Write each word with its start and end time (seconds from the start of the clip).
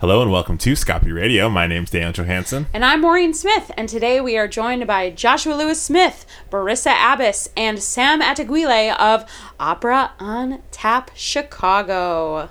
Hello 0.00 0.20
and 0.22 0.30
welcome 0.30 0.58
to 0.58 0.76
Scoppy 0.76 1.12
Radio. 1.12 1.48
My 1.48 1.66
name's 1.66 1.90
Daniel 1.90 2.12
Johansson. 2.12 2.66
And 2.74 2.84
I'm 2.84 3.00
Maureen 3.00 3.32
Smith, 3.32 3.70
and 3.76 3.88
today 3.88 4.20
we 4.20 4.36
are 4.36 4.46
joined 4.48 4.86
by 4.86 5.10
Joshua 5.10 5.54
Lewis 5.54 5.80
Smith, 5.80 6.26
Barissa 6.50 6.92
Abbas, 6.92 7.48
and 7.56 7.82
Sam 7.82 8.20
Ataguile 8.20 8.96
of 8.98 9.24
Opera 9.58 10.12
on 10.18 10.62
Tap 10.70 11.10
Chicago. 11.14 12.50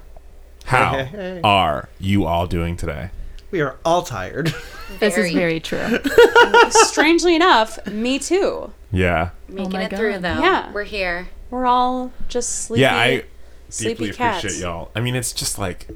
How 0.66 0.94
Hey, 0.98 1.04
hey, 1.06 1.18
hey. 1.36 1.42
are 1.44 1.90
you 2.00 2.26
all 2.26 2.48
doing 2.48 2.76
today? 2.78 3.12
We 3.52 3.62
are 3.62 3.78
all 3.86 4.04
tired. 4.04 4.54
This 5.00 5.18
is 5.18 5.32
Very. 5.32 5.34
very 5.34 5.60
true. 5.60 5.98
Strangely 6.70 7.36
enough, 7.36 7.84
me 7.88 8.20
too. 8.20 8.72
Yeah. 8.92 9.30
Oh 9.50 9.54
Making 9.54 9.72
my 9.72 9.84
it 9.86 9.96
through 9.96 10.20
though. 10.20 10.38
Yeah. 10.40 10.72
We're 10.72 10.84
here. 10.84 11.30
We're 11.50 11.66
all 11.66 12.12
just 12.28 12.50
sleepy. 12.66 12.82
Yeah, 12.82 12.96
I 12.96 13.24
sleepy 13.70 13.94
deeply 13.94 14.12
cats. 14.14 14.44
appreciate 14.44 14.62
y'all. 14.62 14.92
I 14.94 15.00
mean, 15.00 15.16
it's 15.16 15.34
just 15.34 15.58
like 15.58 15.88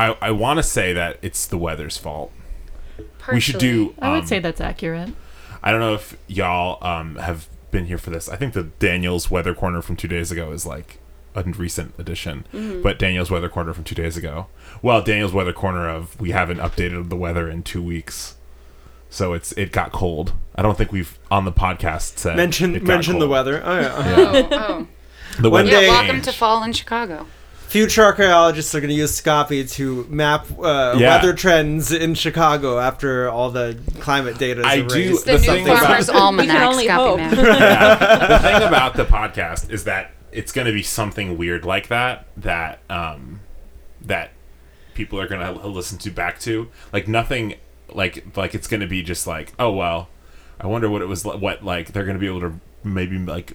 I 0.00 0.16
I 0.20 0.30
want 0.30 0.56
to 0.58 0.62
say 0.62 0.92
that 0.94 1.18
it's 1.22 1.46
the 1.46 1.58
weather's 1.58 1.96
fault. 1.96 2.32
We 3.32 3.38
should 3.40 3.58
do. 3.58 3.94
I 4.00 4.10
would 4.10 4.20
um, 4.20 4.26
say 4.26 4.38
that's 4.38 4.60
accurate. 4.60 5.10
I 5.62 5.70
don't 5.70 5.80
know 5.80 5.94
if 5.94 6.16
y'all 6.26 6.84
um 6.86 7.16
have 7.16 7.48
been 7.70 7.86
here 7.86 7.98
for 7.98 8.10
this. 8.10 8.28
I 8.28 8.36
think 8.36 8.54
the 8.54 8.64
Daniel's 8.64 9.30
weather 9.30 9.54
corner 9.54 9.82
from 9.82 9.96
two 9.96 10.08
days 10.08 10.32
ago 10.32 10.50
is 10.52 10.64
like 10.66 10.98
a 11.34 11.42
recent 11.44 11.94
addition, 11.98 12.44
Mm-hmm. 12.52 12.82
but 12.82 12.98
Daniel's 12.98 13.30
weather 13.30 13.48
corner 13.48 13.72
from 13.72 13.84
two 13.84 13.94
days 13.94 14.16
ago. 14.16 14.46
Well, 14.82 15.02
Daniel's 15.02 15.32
weather 15.32 15.52
corner 15.52 15.88
of 15.88 16.18
we 16.20 16.30
haven't 16.32 16.58
updated 16.58 17.08
the 17.10 17.16
weather 17.16 17.48
in 17.48 17.62
two 17.62 17.82
weeks, 17.82 18.36
so 19.10 19.32
it's 19.34 19.52
it 19.52 19.70
got 19.70 19.92
cold. 19.92 20.32
I 20.56 20.62
don't 20.62 20.76
think 20.76 20.90
we've 20.92 21.18
on 21.30 21.44
the 21.44 21.52
podcast 21.52 22.18
said 22.18 22.36
mention 22.36 22.74
it 22.74 22.80
got 22.80 22.88
mention 22.88 23.18
the 23.20 23.28
weather. 23.28 23.62
Oh, 23.64 23.80
yeah. 23.80 23.94
Oh, 23.94 24.48
oh. 24.52 24.86
The 25.40 25.48
One 25.50 25.66
weather 25.66 25.70
day- 25.70 25.86
Yeah, 25.86 25.92
welcome 25.92 26.22
to 26.22 26.32
fall 26.32 26.64
in 26.64 26.72
Chicago. 26.72 27.26
Future 27.70 28.02
archaeologists 28.02 28.74
are 28.74 28.80
going 28.80 28.88
to 28.90 28.96
use 28.96 29.14
Scoppy 29.14 29.64
to 29.64 30.04
map 30.10 30.44
uh, 30.58 30.96
Yeah. 30.98 31.16
weather 31.16 31.32
trends 31.32 31.92
in 31.92 32.14
Chicago 32.16 32.80
after 32.80 33.28
all 33.30 33.50
the 33.50 33.78
climate 34.00 34.38
data 34.38 34.60
is 34.62 34.66
I 34.66 34.80
do- 34.80 35.16
The 35.18 35.32
The, 35.32 35.38
thing 35.38 35.64
new 35.64 35.70
about- 35.70 35.84
Farmer's 35.86 36.08
We 36.08 36.12
can 36.14 36.20
Almanac. 36.22 36.62
only 36.68 36.84
Scoppy 36.86 37.02
hope. 37.04 37.18
map. 37.18 37.32
Yeah. 37.60 38.26
the 38.26 38.38
thing 38.40 38.68
about 38.68 38.94
the 38.94 39.04
podcast 39.04 39.70
is 39.70 39.84
that 39.84 40.10
it's 40.32 40.50
going 40.50 40.66
to 40.66 40.72
be 40.72 40.82
something 40.82 41.38
weird 41.38 41.64
like 41.64 41.86
that 41.88 42.26
that 42.36 42.80
um 42.90 43.40
that 44.02 44.30
people 44.94 45.20
are 45.20 45.28
going 45.28 45.40
to 45.60 45.66
listen 45.68 45.96
to 45.98 46.10
back 46.10 46.40
to 46.40 46.68
like 46.92 47.06
nothing 47.06 47.54
like 47.92 48.24
like 48.36 48.54
it's 48.54 48.66
going 48.66 48.80
to 48.80 48.86
be 48.88 49.02
just 49.02 49.26
like 49.28 49.52
oh 49.60 49.70
well 49.70 50.08
i 50.60 50.66
wonder 50.66 50.88
what 50.90 51.02
it 51.02 51.06
was 51.08 51.24
li- 51.24 51.36
what 51.36 51.64
like 51.64 51.92
they're 51.92 52.04
going 52.04 52.16
to 52.16 52.20
be 52.20 52.26
able 52.26 52.40
to 52.40 52.52
maybe 52.84 53.16
like 53.18 53.54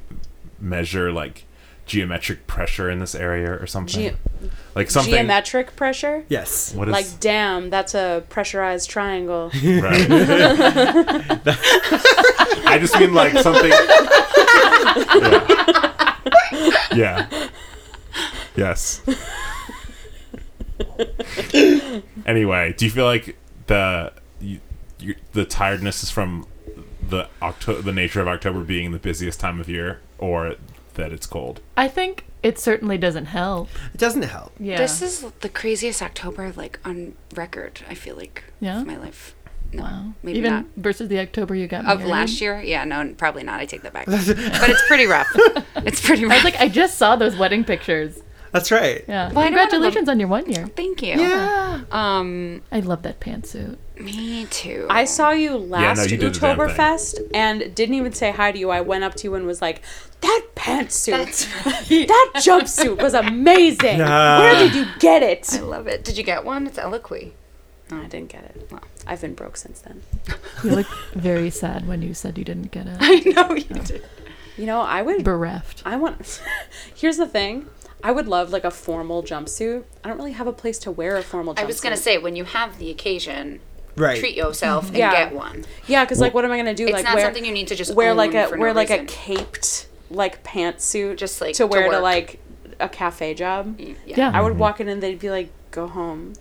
measure 0.59 1.11
like 1.11 1.45
geometric 1.85 2.47
pressure 2.47 2.89
in 2.89 2.99
this 2.99 3.13
area 3.13 3.51
or 3.51 3.67
something 3.67 4.09
Ge- 4.11 4.49
like 4.73 4.89
something 4.89 5.13
Geometric 5.13 5.75
pressure? 5.75 6.25
yes. 6.29 6.73
what 6.73 6.87
is 6.87 6.91
Like, 6.91 7.19
damn, 7.19 7.69
that's 7.69 7.93
a 7.93 8.23
pressurized 8.29 8.89
triangle. 8.89 9.51
right 9.63 10.07
i 12.67 12.77
just 12.79 12.97
mean 12.99 13.13
like 13.13 13.37
something 13.37 13.71
yeah. 16.91 17.27
yeah 17.29 17.47
yes 18.55 19.01
anyway 22.25 22.73
do 22.77 22.85
you 22.85 22.91
feel 22.91 23.05
like 23.05 23.37
the 23.67 24.11
you, 24.39 24.59
you, 24.99 25.15
the 25.33 25.45
tiredness 25.45 26.03
is 26.03 26.09
from 26.09 26.45
the 27.09 27.27
Octo- 27.41 27.81
the 27.81 27.91
nature 27.93 28.21
of 28.21 28.27
october 28.27 28.61
being 28.63 28.91
the 28.91 28.99
busiest 28.99 29.39
time 29.39 29.59
of 29.59 29.69
year 29.69 29.99
or 30.17 30.55
that 30.95 31.11
it's 31.11 31.25
cold 31.27 31.61
I 31.77 31.87
think 31.87 32.25
it 32.43 32.59
certainly 32.59 32.97
doesn't 32.99 33.25
help. 33.25 33.69
It 33.93 33.97
doesn't 33.99 34.21
help. 34.23 34.51
Yeah. 34.59 34.77
This 34.77 35.01
is 35.01 35.21
the 35.41 35.49
craziest 35.49 36.01
October, 36.03 36.53
like 36.55 36.79
on 36.85 37.15
record. 37.35 37.81
I 37.89 37.95
feel 37.95 38.15
like 38.15 38.43
Yeah? 38.59 38.81
of 38.81 38.87
my 38.87 38.97
life. 38.97 39.33
No, 39.73 39.81
Wow. 39.81 40.13
maybe 40.21 40.37
Even 40.37 40.51
not. 40.53 40.65
versus 40.77 41.09
the 41.09 41.19
October 41.19 41.55
you 41.55 41.67
got 41.67 41.85
Of 41.85 41.99
married. 41.99 42.11
last 42.11 42.39
year, 42.41 42.61
yeah, 42.61 42.83
no, 42.85 43.13
probably 43.17 43.41
not. 43.43 43.59
I 43.59 43.65
take 43.65 43.81
that 43.81 43.93
back. 43.93 44.05
but 44.05 44.69
it's 44.69 44.87
pretty 44.87 45.05
rough. 45.07 45.27
It's 45.77 45.99
pretty 46.05 46.23
rough. 46.23 46.33
I 46.33 46.35
was 46.35 46.43
like, 46.43 46.59
I 46.61 46.69
just 46.69 46.97
saw 46.99 47.15
those 47.15 47.35
wedding 47.35 47.63
pictures. 47.63 48.19
That's 48.55 48.71
right. 48.71 49.03
Yeah. 49.05 49.33
Well, 49.33 49.39
I 49.39 49.49
don't 49.49 49.57
wanna 49.57 49.69
Congratulations 49.69 50.07
on 50.07 50.17
your 50.17 50.29
one 50.29 50.49
year. 50.49 50.67
Thank 50.67 51.01
you. 51.01 51.19
Yeah. 51.19 51.81
Um, 51.91 52.61
I 52.71 52.79
love 52.79 53.01
that 53.01 53.19
pantsuit. 53.19 53.75
me 53.99 54.45
too. 54.45 54.87
I 54.89 55.03
saw 55.03 55.31
you 55.31 55.57
last 55.57 56.09
you 56.09 56.15
did 56.17 56.33
the 56.33 56.39
damn. 56.39 56.57
Oktoberfest 56.57 57.31
and 57.33 57.75
didn't 57.75 57.95
even 57.95 58.13
say 58.13 58.31
hi 58.31 58.53
to 58.53 58.57
you. 58.57 58.69
I 58.69 58.79
went 58.79 59.03
up 59.03 59.13
to 59.15 59.23
you 59.25 59.35
and 59.35 59.45
was 59.45 59.61
like, 59.61 59.81
"That 60.21 60.41
pantsuit, 60.55 61.11
That's 61.11 61.45
that 61.89 62.31
jumpsuit 62.35 63.01
was 63.01 63.13
amazing. 63.13 63.97
Nah. 63.97 64.39
Where 64.39 64.55
did 64.55 64.73
you 64.73 64.85
get 64.99 65.21
it?" 65.21 65.53
I 65.53 65.59
love 65.59 65.87
it. 65.87 66.05
Did 66.05 66.17
you 66.17 66.23
get 66.23 66.45
one? 66.45 66.65
It's 66.65 66.77
Eloquii. 66.77 67.33
No, 67.91 67.97
I 67.97 68.05
didn't 68.05 68.29
get 68.29 68.45
it. 68.45 68.67
Well. 68.71 68.81
I've 69.05 69.19
been 69.19 69.33
broke 69.35 69.57
since 69.57 69.81
then. 69.81 70.01
You 70.63 70.71
look 70.71 70.87
very 71.13 71.49
sad 71.49 71.87
when 71.87 72.01
you 72.01 72.13
said 72.13 72.37
you 72.37 72.45
didn't 72.45 72.71
get 72.71 72.87
it. 72.87 72.97
I 73.01 73.19
know 73.31 73.53
you 73.53 73.63
did. 73.83 74.03
You 74.57 74.65
know, 74.65 74.79
I 74.81 75.01
would. 75.01 75.23
Bereft. 75.25 75.83
I 75.85 75.97
want. 75.97 76.41
Here's 76.95 77.17
the 77.17 77.27
thing. 77.27 77.67
I 78.03 78.11
would 78.11 78.27
love 78.27 78.51
like 78.51 78.63
a 78.63 78.71
formal 78.71 79.23
jumpsuit. 79.23 79.83
I 80.03 80.09
don't 80.09 80.17
really 80.17 80.33
have 80.33 80.47
a 80.47 80.53
place 80.53 80.77
to 80.79 80.91
wear 80.91 81.17
a 81.17 81.23
formal 81.23 81.55
jumpsuit. 81.55 81.59
I 81.59 81.65
was 81.65 81.81
gonna 81.81 81.97
say 81.97 82.17
when 82.17 82.35
you 82.35 82.43
have 82.43 82.77
the 82.77 82.89
occasion, 82.91 83.59
Right. 83.95 84.19
treat 84.19 84.35
yourself 84.35 84.87
and 84.87 84.97
Yeah. 84.97 85.11
get 85.11 85.33
one. 85.33 85.65
Yeah, 85.87 86.03
because 86.03 86.19
like, 86.19 86.33
what 86.33 86.45
am 86.45 86.51
I 86.51 86.57
gonna 86.57 86.73
do? 86.73 86.83
It's 86.85 86.93
like, 86.93 87.05
not 87.05 87.15
wear, 87.15 87.25
something 87.25 87.45
you 87.45 87.53
need 87.53 87.67
to 87.69 87.75
just 87.75 87.95
wear 87.95 88.11
own 88.11 88.17
like 88.17 88.33
a 88.33 88.47
for 88.47 88.57
wear 88.57 88.69
no 88.69 88.75
like 88.75 88.89
a 88.89 89.05
caped 89.05 89.87
like 90.11 90.43
pantsuit, 90.43 91.17
Just, 91.17 91.41
like, 91.41 91.53
to 91.53 91.63
to 91.63 91.67
wear 91.67 91.83
to 91.83 91.89
work. 91.89 92.01
like 92.01 92.39
a 92.79 92.89
cafe 92.89 93.33
job. 93.33 93.79
Yeah. 93.79 93.93
Yeah. 94.05 94.31
I 94.33 94.41
would 94.41 94.51
mm-hmm. 94.51 94.59
walk 94.59 94.79
in 94.79 94.89
and 94.89 95.01
they'd 95.01 95.19
be 95.19 95.29
like, 95.29 95.49
"Go 95.71 95.87
home." 95.87 96.33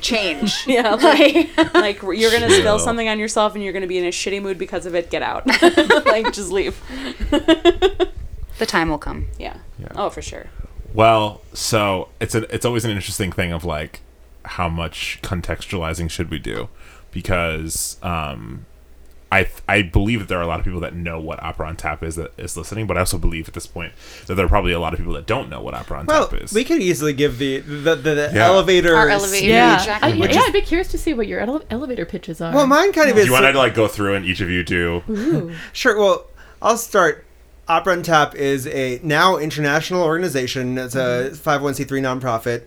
Change. 0.00 0.52
Yeah, 0.66 0.94
like, 0.94 1.56
Like, 1.56 1.74
like 1.74 2.02
you're 2.02 2.32
gonna 2.32 2.50
spill 2.50 2.62
Chill. 2.62 2.78
something 2.80 3.08
on 3.08 3.18
yourself 3.20 3.54
and 3.54 3.62
you're 3.62 3.72
gonna 3.72 3.86
be 3.86 3.98
in 3.98 4.04
a 4.04 4.08
shitty 4.08 4.42
mood 4.42 4.58
because 4.58 4.86
of 4.86 4.94
it. 4.94 5.10
Get 5.10 5.22
out. 5.22 5.46
like, 6.06 6.32
just 6.32 6.50
leave. 6.50 6.80
the 7.30 8.66
time 8.66 8.88
will 8.88 8.98
come. 8.98 9.28
Yeah. 9.38 9.58
Yeah. 9.78 9.88
Oh, 9.94 10.10
for 10.10 10.22
sure. 10.22 10.46
Well, 10.94 11.40
so 11.52 12.08
it's 12.20 12.34
a 12.34 12.52
it's 12.54 12.64
always 12.64 12.84
an 12.84 12.90
interesting 12.90 13.32
thing 13.32 13.52
of 13.52 13.64
like 13.64 14.00
how 14.44 14.68
much 14.68 15.20
contextualizing 15.22 16.10
should 16.10 16.30
we 16.30 16.38
do 16.38 16.68
because 17.12 17.96
um 18.02 18.66
I 19.30 19.48
I 19.66 19.80
believe 19.80 20.18
that 20.18 20.28
there 20.28 20.38
are 20.38 20.42
a 20.42 20.46
lot 20.46 20.58
of 20.58 20.64
people 20.66 20.80
that 20.80 20.94
know 20.94 21.18
what 21.18 21.42
opera 21.42 21.66
on 21.68 21.76
tap 21.76 22.02
is 22.02 22.16
that 22.16 22.32
is 22.38 22.54
listening, 22.54 22.86
but 22.86 22.98
I 22.98 23.00
also 23.00 23.16
believe 23.16 23.48
at 23.48 23.54
this 23.54 23.66
point 23.66 23.94
that 24.26 24.34
there 24.34 24.44
are 24.44 24.48
probably 24.48 24.72
a 24.72 24.78
lot 24.80 24.92
of 24.92 24.98
people 24.98 25.14
that 25.14 25.24
don't 25.26 25.48
know 25.48 25.62
what 25.62 25.72
opera 25.72 26.00
on 26.00 26.06
Well, 26.06 26.28
tap 26.28 26.42
is. 26.42 26.52
we 26.52 26.64
could 26.64 26.82
easily 26.82 27.14
give 27.14 27.38
the 27.38 27.60
the, 27.60 27.94
the, 27.94 28.14
the 28.14 28.30
Yeah. 28.34 28.46
elevator. 28.46 28.94
Our 28.94 29.08
elevator. 29.08 29.36
speech. 29.36 29.48
Yeah. 29.48 29.76
exactly. 29.76 30.12
I, 30.12 30.26
yeah, 30.26 30.40
I'd 30.46 30.52
be 30.52 30.60
curious 30.60 30.88
to 30.88 30.98
see 30.98 31.14
what 31.14 31.26
your 31.28 31.40
ele- 31.40 31.64
elevator 31.70 32.04
pitches 32.04 32.42
are. 32.42 32.52
Well, 32.54 32.66
mine 32.66 32.92
kind 32.92 33.08
of 33.08 33.14
do 33.16 33.22
is. 33.22 33.26
you 33.26 33.32
want 33.32 33.46
to 33.46 33.52
like 33.56 33.74
go 33.74 33.88
through 33.88 34.16
and 34.16 34.26
each 34.26 34.42
of 34.42 34.50
you 34.50 34.62
do? 34.62 35.02
Ooh. 35.08 35.54
Sure. 35.72 35.96
Well, 35.98 36.26
I'll 36.60 36.76
start. 36.76 37.24
Opera 37.72 37.94
on 37.94 38.02
Tap 38.02 38.34
is 38.34 38.66
a 38.66 39.00
now 39.02 39.38
international 39.38 40.02
organization. 40.02 40.76
It's 40.76 40.94
a 40.94 41.30
mm-hmm. 41.32 41.48
501c3 41.48 42.20
nonprofit, 42.20 42.64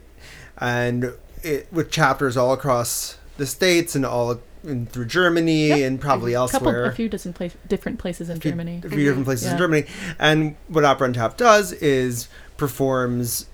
and 0.57 1.13
it, 1.43 1.71
with 1.71 1.91
chapters 1.91 2.35
all 2.35 2.53
across 2.53 3.19
the 3.37 3.45
states 3.45 3.95
and 3.95 4.03
all 4.03 4.41
in, 4.63 4.87
through 4.87 5.05
Germany 5.05 5.67
Yep. 5.67 5.79
and 5.79 6.01
probably 6.01 6.33
a 6.33 6.47
couple, 6.47 6.69
elsewhere. 6.69 6.85
a 6.85 6.95
few 6.95 7.07
dozen 7.07 7.33
place, 7.33 7.55
different 7.67 7.99
places 7.99 8.31
in 8.31 8.39
Germany. 8.39 8.81
a 8.83 8.89
few 8.89 9.05
different 9.05 9.25
places 9.25 9.51
in 9.51 9.57
Germany. 9.59 9.85
And 10.17 10.55
what 10.69 10.83
Opera 10.83 11.07
on 11.07 11.13
Tap 11.13 11.37
does 11.37 11.71
is 11.73 12.27
performs 12.57 13.45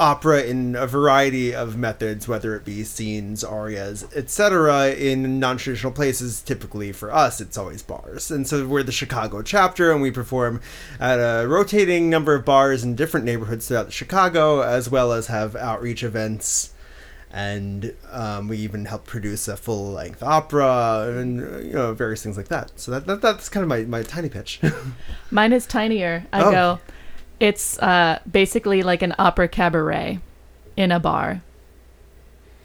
opera 0.00 0.42
in 0.42 0.74
a 0.74 0.86
variety 0.86 1.54
of 1.54 1.76
methods, 1.76 2.26
whether 2.26 2.56
it 2.56 2.64
be 2.64 2.82
scenes, 2.82 3.44
arias, 3.44 4.04
etc., 4.14 4.90
in 4.90 5.38
non-traditional 5.38 5.92
places. 5.92 6.42
Typically, 6.42 6.90
for 6.92 7.12
us, 7.14 7.40
it's 7.40 7.56
always 7.56 7.82
bars. 7.82 8.30
And 8.30 8.46
so 8.46 8.66
we're 8.66 8.82
the 8.82 8.90
Chicago 8.92 9.42
chapter, 9.42 9.92
and 9.92 10.02
we 10.02 10.10
perform 10.10 10.60
at 10.98 11.16
a 11.18 11.46
rotating 11.46 12.10
number 12.10 12.34
of 12.34 12.44
bars 12.44 12.82
in 12.82 12.96
different 12.96 13.24
neighborhoods 13.26 13.68
throughout 13.68 13.92
Chicago, 13.92 14.60
as 14.62 14.90
well 14.90 15.12
as 15.12 15.28
have 15.28 15.54
outreach 15.54 16.02
events. 16.02 16.70
And 17.30 17.94
um, 18.12 18.46
we 18.46 18.58
even 18.58 18.84
help 18.84 19.06
produce 19.06 19.48
a 19.48 19.56
full-length 19.56 20.22
opera, 20.22 21.06
and 21.18 21.66
you 21.66 21.72
know 21.72 21.92
various 21.92 22.22
things 22.22 22.36
like 22.36 22.46
that. 22.48 22.70
So 22.76 22.92
that, 22.92 23.06
that 23.06 23.22
that's 23.22 23.48
kind 23.48 23.62
of 23.62 23.68
my, 23.68 23.82
my 23.82 24.04
tiny 24.04 24.28
pitch. 24.28 24.60
Mine 25.32 25.52
is 25.52 25.66
tinier. 25.66 26.26
I 26.32 26.42
Oh. 26.44 26.50
go, 26.52 26.80
it's 27.40 27.78
uh, 27.78 28.20
basically 28.30 28.82
like 28.82 29.02
an 29.02 29.14
opera 29.18 29.48
cabaret 29.48 30.20
in 30.76 30.92
a 30.92 31.00
bar. 31.00 31.42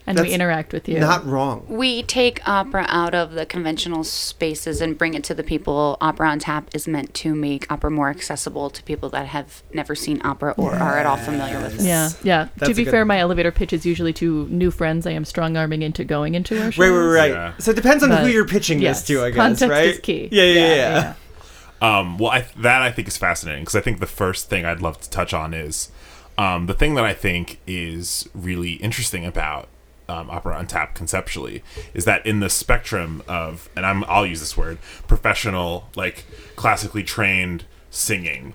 And 0.06 0.18
we 0.18 0.32
interact 0.32 0.72
with 0.72 0.88
you. 0.88 0.98
Not 0.98 1.24
wrong. 1.24 1.64
We 1.68 2.02
take 2.02 2.46
opera 2.48 2.84
out 2.88 3.14
of 3.14 3.32
the 3.32 3.46
conventional 3.46 4.02
spaces 4.02 4.80
and 4.80 4.98
bring 4.98 5.14
it 5.14 5.22
to 5.24 5.34
the 5.34 5.44
people. 5.44 5.98
Opera 6.00 6.30
on 6.30 6.38
Tap 6.40 6.68
is 6.74 6.88
meant 6.88 7.14
to 7.14 7.32
make 7.32 7.70
opera 7.70 7.92
more 7.92 8.08
accessible 8.08 8.70
to 8.70 8.82
people 8.82 9.08
that 9.10 9.26
have 9.26 9.62
never 9.72 9.94
seen 9.94 10.20
opera 10.24 10.54
or 10.56 10.74
are 10.74 10.98
at 10.98 11.06
all 11.06 11.18
familiar 11.18 11.60
with 11.60 11.80
it. 11.80 11.84
yeah, 11.84 12.10
yeah. 12.24 12.48
That's 12.56 12.70
to 12.70 12.74
be 12.74 12.84
good- 12.84 12.90
fair, 12.90 13.04
my 13.04 13.20
elevator 13.20 13.52
pitch 13.52 13.72
is 13.72 13.86
usually 13.86 14.12
to 14.14 14.48
new 14.48 14.72
friends 14.72 15.06
I 15.06 15.12
am 15.12 15.24
strong 15.24 15.56
arming 15.56 15.82
into 15.82 16.02
going 16.02 16.34
into 16.34 16.60
our 16.60 16.72
shows. 16.72 16.78
Right, 16.78 16.88
right, 16.88 17.12
right. 17.12 17.30
Yeah. 17.30 17.52
So 17.58 17.70
it 17.70 17.76
depends 17.76 18.02
on 18.02 18.10
who 18.10 18.26
you're 18.26 18.48
pitching 18.48 18.80
yes, 18.80 19.02
this 19.02 19.08
to, 19.08 19.24
I 19.24 19.30
guess, 19.30 19.36
context 19.36 19.70
right? 19.70 19.86
is 19.90 20.00
key. 20.00 20.28
Yeah, 20.32 20.44
yeah, 20.44 20.52
yeah. 20.54 20.74
yeah. 20.74 21.14
Um, 21.80 22.18
well, 22.18 22.30
I, 22.30 22.46
that 22.56 22.82
I 22.82 22.90
think 22.92 23.08
is 23.08 23.16
fascinating 23.16 23.62
because 23.62 23.76
I 23.76 23.80
think 23.80 24.00
the 24.00 24.06
first 24.06 24.50
thing 24.50 24.64
I'd 24.64 24.82
love 24.82 25.00
to 25.00 25.10
touch 25.10 25.32
on 25.32 25.54
is 25.54 25.90
um, 26.36 26.66
the 26.66 26.74
thing 26.74 26.94
that 26.94 27.04
I 27.04 27.14
think 27.14 27.60
is 27.66 28.28
really 28.34 28.72
interesting 28.74 29.24
about 29.24 29.68
um, 30.08 30.28
opera 30.28 30.56
on 30.56 30.66
tap 30.66 30.94
conceptually 30.94 31.62
is 31.94 32.04
that 32.04 32.24
in 32.26 32.40
the 32.40 32.50
spectrum 32.50 33.22
of 33.28 33.68
and 33.76 33.86
I'm 33.86 34.04
I'll 34.04 34.26
use 34.26 34.40
this 34.40 34.56
word 34.56 34.78
professional 35.06 35.88
like 35.94 36.24
classically 36.56 37.04
trained 37.04 37.64
singing 37.90 38.54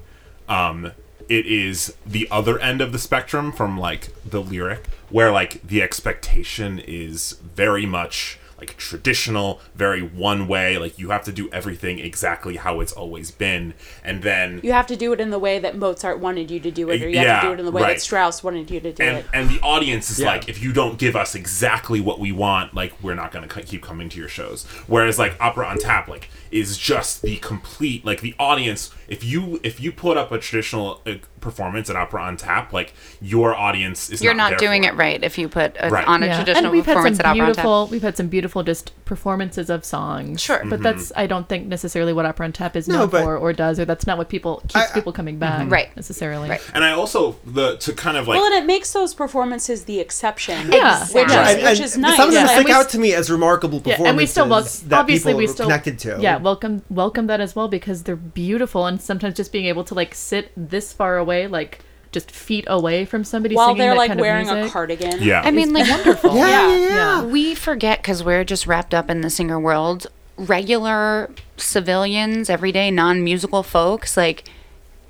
um 0.50 0.92
it 1.30 1.46
is 1.46 1.96
the 2.06 2.28
other 2.30 2.60
end 2.60 2.82
of 2.82 2.92
the 2.92 3.00
spectrum 3.00 3.52
from 3.52 3.78
like 3.78 4.10
the 4.26 4.42
lyric 4.42 4.88
where 5.10 5.32
like 5.32 5.66
the 5.66 5.82
expectation 5.82 6.80
is 6.80 7.34
very 7.42 7.86
much 7.86 8.38
like 8.68 8.78
traditional 8.78 9.62
very 9.76 10.02
one 10.02 10.48
way 10.48 10.78
like 10.78 10.98
you 10.98 11.10
have 11.10 11.24
to 11.24 11.32
do 11.32 11.50
everything 11.52 12.00
exactly 12.00 12.56
how 12.58 12.80
it's 12.80 12.92
always 12.92 13.32
been 13.32 13.74
and 14.04 14.24
then 14.24 14.60
You 14.64 14.72
have 14.72 14.88
to 14.88 14.96
do 14.96 15.14
it 15.14 15.20
in 15.20 15.30
the 15.30 15.40
way 15.40 15.60
that 15.60 15.78
Mozart 15.78 16.20
wanted 16.20 16.50
you 16.52 16.60
to 16.62 16.72
do 16.72 16.90
it, 16.90 17.02
or 17.02 17.10
you 17.10 17.18
have 17.20 17.42
to 17.42 17.48
do 17.48 17.54
it 17.54 17.60
in 17.60 17.66
the 17.66 17.72
way 17.72 17.82
right. 17.82 17.94
that 17.96 18.02
Strauss 18.02 18.44
wanted 18.44 18.70
you 18.72 18.80
to 18.80 18.92
do 18.94 19.04
and 19.04 19.18
it. 19.18 19.26
and 19.34 19.50
the 19.50 19.60
audience 19.62 20.10
is 20.10 20.20
Yeah. 20.20 20.28
like 20.28 20.50
if 20.50 20.62
you 20.62 20.74
don't 20.74 20.98
give 20.98 21.16
us 21.16 21.36
exactly 21.36 22.02
what 22.02 22.20
we 22.20 22.32
want 22.32 22.74
like 22.74 22.94
we're 23.04 23.16
not 23.16 23.32
going 23.32 23.48
to 23.48 23.62
keep 23.62 23.84
coming 23.84 24.10
to 24.10 24.20
your 24.20 24.30
shows 24.30 24.64
whereas 24.88 25.20
like 25.20 25.36
opera 25.40 25.68
on 25.68 25.78
tap 25.78 26.08
like 26.08 26.30
is 26.52 26.78
just 26.78 27.22
the 27.22 27.38
complete 27.38 28.06
like 28.06 28.22
the 28.22 28.34
audience 28.40 28.92
if 29.08 29.24
you 29.24 29.60
if 29.64 29.80
you 29.80 29.92
put 29.92 30.18
up 30.18 30.32
a 30.32 30.38
traditional 30.40 31.02
uh, 31.06 31.14
performance 31.46 31.90
at 31.92 31.96
opera 31.96 32.22
on 32.24 32.36
tap 32.36 32.74
like 32.74 32.94
your 33.22 33.56
audience 33.56 34.10
is 34.10 34.20
You're 34.24 34.34
not, 34.34 34.52
not 34.52 34.60
there 34.60 34.68
doing 34.68 34.82
for 34.84 34.90
it 34.90 34.96
right 34.96 35.24
if 35.24 35.38
you 35.38 35.48
put 35.48 35.76
a, 35.80 35.90
Right. 35.92 36.08
on 36.08 36.24
a 36.24 36.26
Yeah. 36.26 36.36
traditional 36.38 36.66
and 36.66 36.72
we've 36.74 36.86
had 36.88 36.94
performance 36.94 37.18
some 37.18 37.26
at 37.28 37.30
Opera 37.30 37.42
on 37.42 37.48
Tap. 37.54 37.56
beautiful 37.64 37.88
we've 37.92 38.02
had 38.02 38.18
some 38.18 38.28
beautiful 38.28 38.64
just 38.64 38.92
performances 39.06 39.70
of 39.70 39.86
songs 39.86 40.42
Sure. 40.42 40.58
but 40.66 40.66
mm-hmm. 40.80 40.82
that's 40.84 41.12
i 41.16 41.28
don't 41.28 41.48
think 41.48 41.68
necessarily 41.68 42.14
what 42.14 42.26
opera 42.26 42.46
on 42.48 42.52
tap 42.52 42.76
is 42.76 42.88
No, 42.88 42.98
known 43.00 43.10
but- 43.10 43.24
for 43.24 43.38
or 43.38 43.54
does 43.54 43.80
or 43.80 43.86
that's 43.86 44.08
not 44.08 44.18
what 44.18 44.28
people 44.30 44.54
keeps 44.62 44.76
I- 44.76 44.86
I- 44.90 44.94
people 44.98 45.14
coming 45.14 45.38
back 45.38 45.60
mm-hmm. 45.62 45.70
Right. 45.78 45.96
necessarily 45.96 46.50
Right. 46.50 46.62
and 46.74 46.84
i 46.84 46.92
also 46.92 47.36
the 47.46 47.68
to 47.86 47.94
kind 47.94 48.18
of 48.18 48.28
like 48.28 48.38
well, 48.40 48.46
and 48.52 48.56
it 48.56 48.66
makes 48.66 48.92
those 48.94 49.14
performances 49.14 49.78
the 49.86 50.00
exception. 50.00 50.72
Yeah. 50.72 51.06
which 51.18 51.30
Yeah. 51.30 51.50
is 51.50 51.56
And, 51.56 51.64
which 51.70 51.80
and 51.94 52.02
nice. 52.02 52.18
some 52.18 52.28
of 52.30 52.34
them 52.34 52.46
Yeah, 52.48 52.54
stick 52.56 52.68
we 52.68 52.74
out 52.74 52.90
to 52.90 52.98
me 53.06 53.14
as 53.14 53.30
remarkable 53.38 53.78
yeah 53.86 53.94
performances 53.98 54.10
and 54.10 54.18
we 54.18 54.26
still 54.36 54.48
wel- 54.54 54.62
that 54.90 55.00
obviously 55.04 55.32
people 55.34 55.38
we 55.40 55.48
still 55.48 55.66
connected 55.68 55.96
to. 56.06 56.18
yeah 56.28 56.38
welcome 56.50 56.82
welcome 56.90 57.28
that 57.28 57.40
as 57.42 57.56
well 57.56 57.68
because 57.78 57.98
they're 58.04 58.16
beautiful 58.44 58.82
and 58.88 59.02
sometimes 59.02 59.36
just 59.36 59.52
being 59.52 59.66
able 59.74 59.84
to 59.84 59.94
like 60.02 60.14
sit 60.16 60.46
this 60.56 60.88
far 61.00 61.18
away 61.18 61.35
like 61.48 61.80
just 62.12 62.32
feet 62.32 62.64
away 62.68 63.04
from 63.06 63.24
somebody 63.26 63.56
While 63.56 63.68
singing 63.68 63.80
they're 63.80 63.90
that 63.92 63.98
like 63.98 64.08
kind 64.12 64.22
wearing 64.22 64.50
of 64.50 64.66
a 64.66 64.70
cardigan. 64.70 65.22
yeah 65.22 65.42
I 65.44 65.52
mean, 65.52 65.74
like 65.74 65.90
wonderful 65.90 66.34
Yeah, 66.36 66.48
Yeah. 66.48 66.68
yeah, 66.70 66.78
yeah. 66.78 66.88
Yeah. 66.88 67.26
we 67.26 67.54
forget 67.56 68.00
because 68.00 68.24
we're 68.24 68.46
just 68.46 68.66
wrapped 68.68 68.94
up 68.94 69.10
in 69.10 69.22
the 69.22 69.30
singer 69.30 69.60
world. 69.60 70.08
Regular 70.38 71.30
civilians, 71.58 72.50
everyday 72.50 72.90
non-musical 72.92 73.64
folks, 73.64 74.16
like 74.18 74.50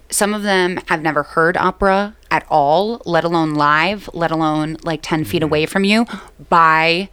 some 0.10 0.34
of 0.34 0.44
them 0.44 0.80
have 0.88 1.02
never 1.02 1.24
heard 1.24 1.58
opera 1.58 2.16
at 2.30 2.46
all, 2.50 3.02
let 3.06 3.24
alone 3.24 3.54
live, 3.56 4.10
let 4.14 4.32
alone 4.32 4.78
like 4.84 5.00
ten 5.02 5.24
feet 5.26 5.38
mm-hmm. 5.42 5.46
away 5.46 5.66
from 5.66 5.84
you, 5.84 6.06
by 6.50 7.10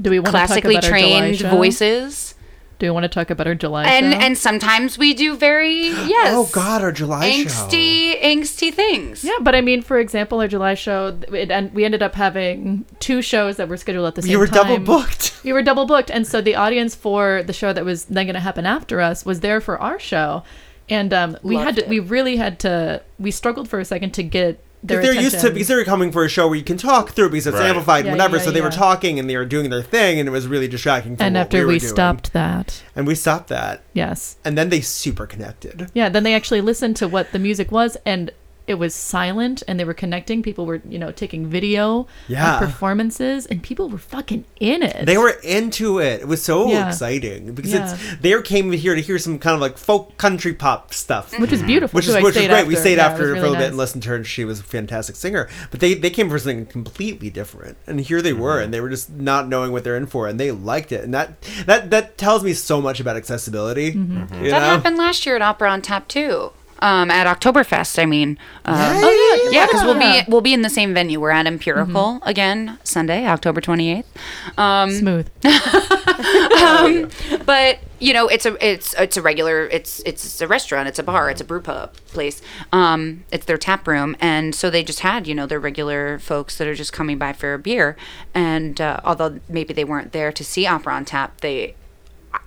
do 0.00 0.10
we 0.10 0.20
want 0.20 0.30
classically 0.30 0.76
to 0.76 0.80
talk 0.80 0.90
about 0.90 0.92
our 0.92 0.98
trained 1.00 1.36
show? 1.38 1.50
voices. 1.50 2.34
Do 2.78 2.86
we 2.86 2.90
want 2.90 3.04
to 3.04 3.08
talk 3.08 3.28
about 3.30 3.46
our 3.46 3.54
July 3.54 3.84
And 3.84 4.12
show? 4.12 4.18
and 4.20 4.38
sometimes 4.38 4.96
we 4.98 5.12
do 5.14 5.36
very 5.36 5.88
yes. 5.88 6.32
Oh 6.34 6.48
God, 6.52 6.80
our 6.82 6.92
July 6.92 7.30
show. 7.30 7.48
angsty 7.48 8.20
angsty 8.22 8.72
things. 8.72 9.24
Yeah, 9.24 9.38
but 9.40 9.54
I 9.54 9.60
mean, 9.60 9.82
for 9.82 9.98
example, 9.98 10.40
our 10.40 10.48
July 10.48 10.74
show, 10.74 11.18
it, 11.32 11.50
and 11.50 11.72
we 11.74 11.84
ended 11.84 12.02
up 12.02 12.14
having 12.14 12.84
two 13.00 13.20
shows 13.22 13.56
that 13.56 13.68
were 13.68 13.76
scheduled 13.76 14.06
at 14.06 14.14
the 14.14 14.22
same 14.22 14.28
time. 14.28 14.32
You 14.32 14.38
were 14.38 14.46
time. 14.46 14.62
double 14.62 14.78
booked. 14.78 15.40
We 15.44 15.52
were 15.52 15.62
double 15.62 15.86
booked, 15.86 16.10
and 16.10 16.26
so 16.26 16.40
the 16.40 16.54
audience 16.54 16.94
for 16.94 17.42
the 17.42 17.52
show 17.52 17.72
that 17.72 17.84
was 17.84 18.04
then 18.04 18.26
going 18.26 18.34
to 18.34 18.40
happen 18.40 18.66
after 18.66 19.00
us 19.00 19.24
was 19.24 19.40
there 19.40 19.60
for 19.60 19.78
our 19.80 19.98
show, 19.98 20.42
and 20.88 21.12
um, 21.12 21.36
we 21.42 21.56
had 21.56 21.76
to, 21.76 21.82
it. 21.84 21.88
we 21.88 21.98
really 22.00 22.36
had 22.36 22.58
to, 22.60 23.02
we 23.18 23.30
struggled 23.30 23.68
for 23.68 23.78
a 23.80 23.84
second 23.84 24.12
to 24.12 24.22
get 24.22 24.60
their 24.82 25.00
Because 25.00 25.14
they're 25.14 25.22
used 25.22 25.40
to 25.40 25.50
because 25.50 25.68
they 25.68 25.74
were 25.74 25.84
coming 25.84 26.12
for 26.12 26.24
a 26.24 26.28
show 26.28 26.46
where 26.46 26.56
you 26.56 26.62
can 26.64 26.76
talk 26.76 27.10
through 27.10 27.30
because 27.30 27.46
it's 27.48 27.56
Right. 27.56 27.66
amplified 27.68 28.04
Yeah, 28.04 28.12
and 28.12 28.18
whatever. 28.18 28.36
yeah, 28.36 28.42
so 28.44 28.50
they 28.52 28.60
were 28.60 28.70
talking 28.70 29.18
and 29.18 29.28
they 29.28 29.36
were 29.36 29.44
doing 29.44 29.70
their 29.70 29.82
thing 29.82 30.20
and 30.20 30.28
it 30.28 30.32
was 30.32 30.46
really 30.46 30.68
distracting. 30.68 31.16
From 31.16 31.26
and 31.26 31.34
what 31.34 31.40
after 31.42 31.58
we, 31.58 31.64
we, 31.64 31.74
were 31.74 31.78
doing. 31.80 31.90
stopped 31.90 32.32
that, 32.32 32.82
and 32.94 33.06
we 33.06 33.14
stopped 33.16 33.48
that, 33.48 33.82
yes, 33.92 34.36
and 34.44 34.56
then 34.56 34.68
they 34.68 34.80
super 34.80 35.26
connected. 35.26 35.90
yeah, 35.94 36.08
then 36.08 36.22
they 36.22 36.34
actually 36.34 36.60
listened 36.60 36.96
to 36.96 37.08
what 37.08 37.32
the 37.32 37.38
music 37.38 37.72
was, 37.72 37.96
and 38.06 38.30
it 38.68 38.74
was 38.74 38.94
silent, 38.94 39.62
and 39.66 39.80
they 39.80 39.84
were 39.84 39.94
connecting. 39.94 40.42
People 40.42 40.66
were, 40.66 40.80
you 40.88 40.98
know, 40.98 41.10
taking 41.10 41.46
video 41.46 42.06
Yeah. 42.28 42.60
of 42.60 42.60
performances, 42.70 43.46
and 43.46 43.62
people 43.62 43.88
were 43.88 43.98
fucking 43.98 44.44
in 44.60 44.82
it. 44.82 45.06
They 45.06 45.18
were 45.18 45.30
into 45.42 45.98
it. 45.98 46.20
It 46.20 46.28
was 46.28 46.42
so 46.42 46.70
Yeah. 46.70 46.88
exciting 46.88 47.54
because 47.54 47.72
Yeah. 47.72 47.92
it's 47.94 48.20
they 48.20 48.40
came 48.42 48.70
here 48.72 48.94
to 48.94 49.00
hear 49.00 49.18
some 49.18 49.38
kind 49.38 49.54
of 49.54 49.60
like 49.60 49.78
folk 49.78 50.16
country 50.18 50.52
pop 50.52 50.94
stuff. 50.94 51.32
which 51.38 51.52
is 51.52 51.62
beautiful. 51.62 51.96
Which 51.96 52.06
is 52.06 52.14
which 52.16 52.24
is 52.26 52.32
stayed 52.34 52.48
great. 52.50 52.66
We 52.66 52.76
stayed 52.76 52.98
Yeah, 52.98 53.06
after 53.06 53.22
was 53.22 53.30
for 53.30 53.30
a 53.30 53.34
really 53.34 53.40
little 53.50 53.56
bit 53.56 53.68
and 53.68 53.76
listened 53.76 54.02
to 54.04 54.10
her, 54.10 54.16
and 54.16 54.26
she 54.26 54.44
was 54.44 54.60
a 54.60 54.62
fantastic 54.62 55.16
singer. 55.16 55.48
But 55.70 55.80
they 55.80 55.94
they 55.94 56.10
came 56.10 56.28
for 56.28 56.38
something 56.38 56.66
completely 56.66 57.30
different, 57.30 57.76
and 57.86 58.00
here 58.00 58.20
they 58.22 58.32
were, 58.32 58.60
and 58.60 58.72
they 58.72 58.80
were 58.80 58.90
just 58.90 59.10
not 59.10 59.48
knowing 59.48 59.72
what 59.72 59.84
they're 59.84 59.96
in 59.96 60.06
for, 60.06 60.26
and 60.28 60.38
they 60.38 60.50
liked 60.50 60.92
it, 60.92 61.04
and 61.04 61.14
that 61.14 61.40
that 61.66 61.90
that 61.90 62.18
tells 62.18 62.44
me 62.44 62.52
so 62.52 62.80
much 62.80 63.00
about 63.00 63.16
accessibility. 63.16 63.92
Mm-hmm. 63.92 64.44
You 64.44 64.50
That 64.50 64.60
know? 64.60 64.66
happened 64.66 64.98
last 64.98 65.24
year 65.26 65.36
at 65.36 65.42
Opera 65.42 65.70
on 65.70 65.80
Tap 65.82 66.08
too. 66.08 66.52
Um, 66.80 67.10
at 67.10 67.26
Oktoberfest, 67.26 68.00
I 68.00 68.06
mean. 68.06 68.38
Uh, 68.64 68.76
Yeah, 68.78 69.00
oh 69.04 69.10
yeah, 69.10 69.44
yeah, 69.44 69.60
yeah, 69.60 69.66
because 69.66 69.82
we'll 69.84 69.98
be 69.98 70.22
we'll 70.30 70.40
be 70.40 70.54
in 70.54 70.62
the 70.62 70.70
same 70.70 70.94
venue. 70.94 71.20
We're 71.20 71.30
at 71.30 71.46
Empirical 71.46 72.20
again 72.22 72.78
Sunday, 72.84 73.26
October 73.26 73.60
twenty 73.60 73.90
eighth. 73.90 74.16
Um, 74.56 74.90
smooth. 74.90 75.28
um, 75.44 77.10
but 77.44 77.78
you 77.98 78.12
know, 78.12 78.28
it's 78.28 78.46
a 78.46 78.56
it's 78.64 78.94
it's 78.94 79.16
a 79.16 79.22
regular 79.22 79.66
it's 79.66 80.00
it's 80.06 80.40
a 80.40 80.46
restaurant, 80.46 80.88
it's 80.88 80.98
a 80.98 81.02
bar, 81.02 81.30
it's 81.30 81.40
a 81.40 81.44
brew 81.44 81.60
pub 81.60 81.94
place. 82.06 82.40
Um, 82.72 83.24
it's 83.32 83.46
their 83.46 83.58
tap 83.58 83.86
room, 83.88 84.16
and 84.20 84.54
so 84.54 84.70
they 84.70 84.84
just 84.84 85.00
had 85.00 85.26
you 85.26 85.34
know 85.34 85.46
their 85.46 85.60
regular 85.60 86.18
folks 86.18 86.56
that 86.58 86.68
are 86.68 86.74
just 86.74 86.92
coming 86.92 87.18
by 87.18 87.32
for 87.32 87.54
a 87.54 87.58
beer. 87.58 87.96
And 88.34 88.80
uh, 88.80 89.00
although 89.04 89.40
maybe 89.48 89.74
they 89.74 89.84
weren't 89.84 90.12
there 90.12 90.30
to 90.32 90.44
see 90.44 90.66
opera 90.66 90.94
on 90.94 91.04
tap, 91.04 91.40
they 91.40 91.74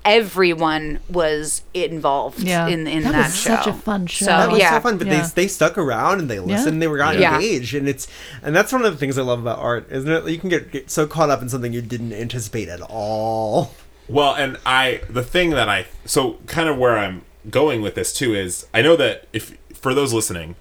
everyone 0.06 1.00
was 1.09 1.62
involved 1.74 2.39
Yeah. 2.39 2.68
in 2.68 2.88
in 2.88 3.03
That 3.03 3.12
that, 3.13 3.25
was 3.27 3.36
show. 3.36 3.56
such 3.56 3.68
a 3.68 3.74
fun 3.74 4.07
show. 4.07 4.25
So, 4.25 4.31
That 4.31 4.50
was 4.51 4.59
yeah. 4.59 4.71
so 4.71 4.80
fun, 4.81 4.98
but 4.98 5.07
Yeah. 5.07 5.21
they 5.36 5.44
they 5.44 5.48
stuck 5.48 5.77
around 5.77 6.19
and 6.19 6.30
they 6.30 6.39
listened. 6.39 6.81
They 6.81 6.88
were 6.88 6.98
got 6.98 7.18
Yeah. 7.19 7.36
engaged, 7.36 7.75
and 7.75 7.88
it's 7.88 8.07
and 8.44 8.56
that's 8.56 8.71
one 8.71 8.83
of 8.86 8.92
the 8.92 8.98
things 8.98 9.18
I 9.18 9.21
love 9.21 9.39
about 9.39 9.59
art, 9.59 9.88
isn't 9.92 10.12
it? 10.12 10.27
You 10.27 10.38
can 10.38 10.50
get, 10.50 10.71
get 10.71 10.89
so 10.92 11.06
caught 11.07 11.30
up 11.30 11.42
in 11.42 11.50
something 11.50 11.74
you 11.74 11.81
didn't 11.81 12.13
anticipate 12.13 12.68
at 12.69 12.81
all. 12.81 13.74
Well, 14.07 14.33
and 14.33 14.57
I 14.65 15.01
the 15.09 15.24
thing 15.24 15.51
that 15.51 15.69
I 15.69 15.86
so 16.06 16.38
kind 16.47 16.68
of 16.68 16.77
where 16.77 16.97
I'm 16.97 17.21
going 17.50 17.81
with 17.81 17.95
this 17.95 18.13
too 18.13 18.36
is 18.36 18.65
I 18.74 18.81
know 18.81 18.95
that 18.95 19.27
if 19.33 19.57
for 19.74 19.94
those 19.94 20.13
listening, 20.13 20.56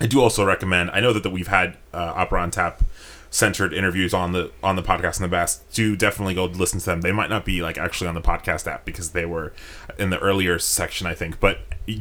I 0.00 0.06
do 0.06 0.20
also 0.20 0.44
recommend. 0.44 0.90
I 0.92 1.00
know 1.00 1.12
that, 1.12 1.22
that 1.22 1.30
we've 1.30 1.46
had 1.48 1.76
uh, 1.94 2.12
Opera 2.16 2.40
on 2.42 2.50
Tap 2.50 2.82
centered 3.32 3.72
interviews 3.72 4.12
on 4.14 4.30
the 4.32 4.52
on 4.62 4.76
the 4.76 4.82
podcast 4.82 5.16
in 5.18 5.22
the 5.28 5.34
past. 5.34 5.68
Do 5.72 5.96
definitely 5.96 6.34
go 6.34 6.44
listen 6.44 6.78
to 6.78 6.86
them. 6.86 7.00
They 7.00 7.10
might 7.12 7.30
not 7.30 7.44
be 7.44 7.62
like 7.62 7.78
actually 7.78 8.06
on 8.06 8.14
the 8.14 8.20
podcast 8.20 8.70
app 8.70 8.84
because 8.84 9.10
they 9.10 9.24
were 9.26 9.52
in 9.98 10.10
the 10.10 10.18
earlier 10.20 10.58
section, 10.60 11.06
I 11.08 11.14
think. 11.14 11.40
But 11.40 11.58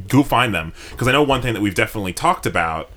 go 0.08 0.22
find 0.22 0.54
them 0.54 0.74
because 0.92 1.08
I 1.08 1.12
know 1.14 1.24
one 1.24 1.42
thing 1.42 1.54
that 1.54 1.62
we've 1.62 1.74
definitely 1.74 2.14
talked 2.14 2.46
about 2.46 2.90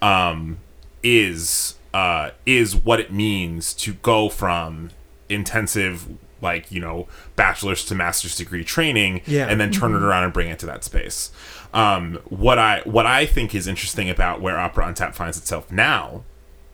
um, 0.00 0.58
is 1.02 1.76
uh, 1.94 2.30
is 2.46 2.74
what 2.74 2.98
it 2.98 3.12
means 3.12 3.74
to 3.74 3.92
go 3.94 4.28
from 4.28 4.90
intensive 5.28 6.08
like 6.40 6.70
you 6.72 6.80
know 6.80 7.06
bachelor's 7.36 7.84
to 7.84 7.94
master's 7.94 8.36
degree 8.36 8.64
training 8.64 9.20
Yeah. 9.26 9.46
and 9.46 9.60
then 9.60 9.70
turn 9.70 9.94
it 9.94 10.02
around 10.02 10.24
and 10.24 10.32
bring 10.32 10.48
it 10.48 10.58
to 10.58 10.66
that 10.66 10.82
space 10.84 11.30
um, 11.72 12.18
what 12.28 12.58
i 12.58 12.80
what 12.84 13.06
i 13.06 13.24
think 13.24 13.54
is 13.54 13.66
interesting 13.68 14.10
about 14.10 14.40
where 14.40 14.58
opera 14.58 14.84
on 14.86 14.94
tap 14.94 15.14
finds 15.14 15.38
itself 15.38 15.70
now 15.70 16.24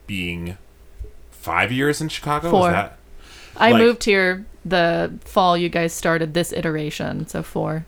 being 0.07 0.57
five 1.39 1.71
years 1.71 2.01
in 2.01 2.09
chicago 2.09 2.49
Four. 2.51 2.71
that 2.71 2.97
I 3.57 3.71
Like- 3.71 3.81
moved 3.81 4.03
here 4.03 4.45
the 4.65 5.13
fall 5.25 5.57
you 5.57 5.69
guys 5.69 5.93
started 5.93 6.33
this 6.33 6.51
iteration, 6.53 7.25
so 7.27 7.41
four. 7.41 7.85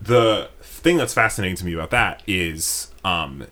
the 0.00 0.48
thing 0.62 0.96
that's 0.96 1.14
fascinating 1.14 1.56
to 1.56 1.64
me 1.66 1.74
about 1.74 1.90
that 1.90 2.22
is 2.26 2.88
um 3.04 3.46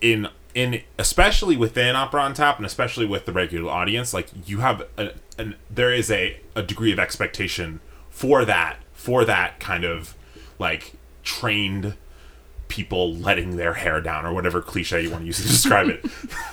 in 0.00 0.28
in 0.54 0.80
especially 0.98 1.56
within 1.56 1.96
opera 1.96 2.22
on 2.22 2.34
tap 2.34 2.56
and 2.58 2.64
especially 2.66 3.06
with 3.06 3.24
the 3.26 3.32
regular 3.32 3.70
audience 3.70 4.12
like 4.14 4.28
you 4.46 4.58
have 4.60 4.82
a, 4.96 5.12
an 5.38 5.54
there 5.70 5.92
is 5.92 6.10
a, 6.10 6.38
a 6.54 6.62
degree 6.62 6.92
of 6.92 6.98
expectation 6.98 7.80
for 8.10 8.44
that 8.44 8.76
for 8.94 9.24
that 9.24 9.58
kind 9.60 9.84
of 9.84 10.14
like 10.58 10.92
trained 11.22 11.94
people 12.68 13.14
letting 13.14 13.56
their 13.56 13.74
hair 13.74 14.00
down 14.00 14.24
or 14.26 14.32
whatever 14.32 14.60
cliche 14.62 15.02
you 15.02 15.10
want 15.10 15.22
to 15.22 15.26
use 15.26 15.36
to 15.38 15.42
describe 15.48 15.88
it 15.88 16.04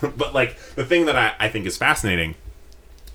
but 0.17 0.33
like 0.33 0.57
the 0.75 0.85
thing 0.85 1.05
that 1.05 1.15
I, 1.15 1.33
I 1.39 1.49
think 1.49 1.65
is 1.65 1.77
fascinating 1.77 2.35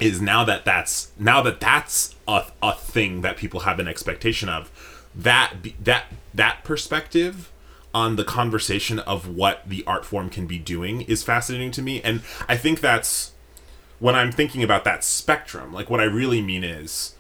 is 0.01 0.21
now 0.21 0.45
that 0.45 0.65
that's 0.65 1.13
now 1.19 1.43
that 1.43 1.61
that's 1.61 2.15
a, 2.27 2.47
a 2.63 2.75
thing 2.75 3.21
that 3.21 3.37
people 3.37 3.61
have 3.61 3.79
an 3.79 3.87
expectation 3.87 4.49
of 4.49 4.71
that 5.15 5.55
that 5.83 6.07
that 6.33 6.65
perspective 6.65 7.51
on 7.93 8.17
the 8.17 8.25
conversation 8.25 9.01
of 9.01 9.29
what 9.29 9.69
the 9.69 9.85
art 9.87 10.05
form 10.05 10.31
can 10.31 10.47
be 10.47 10.59
doing 10.59 11.03
is 11.03 11.23
fascinating 11.23 11.71
to 11.73 11.83
me. 11.83 12.01
And 12.03 12.23
i 12.49 12.57
think 12.57 12.81
that's 12.81 13.33
when 13.99 14.15
i'm 14.15 14.33
thinking 14.33 14.63
about 14.63 14.85
that 14.85 15.05
spectrum 15.05 15.73
like 15.73 15.91
what 15.91 16.01
i 16.01 16.05
really 16.05 16.41
mean 16.41 16.65
is 16.65 17.15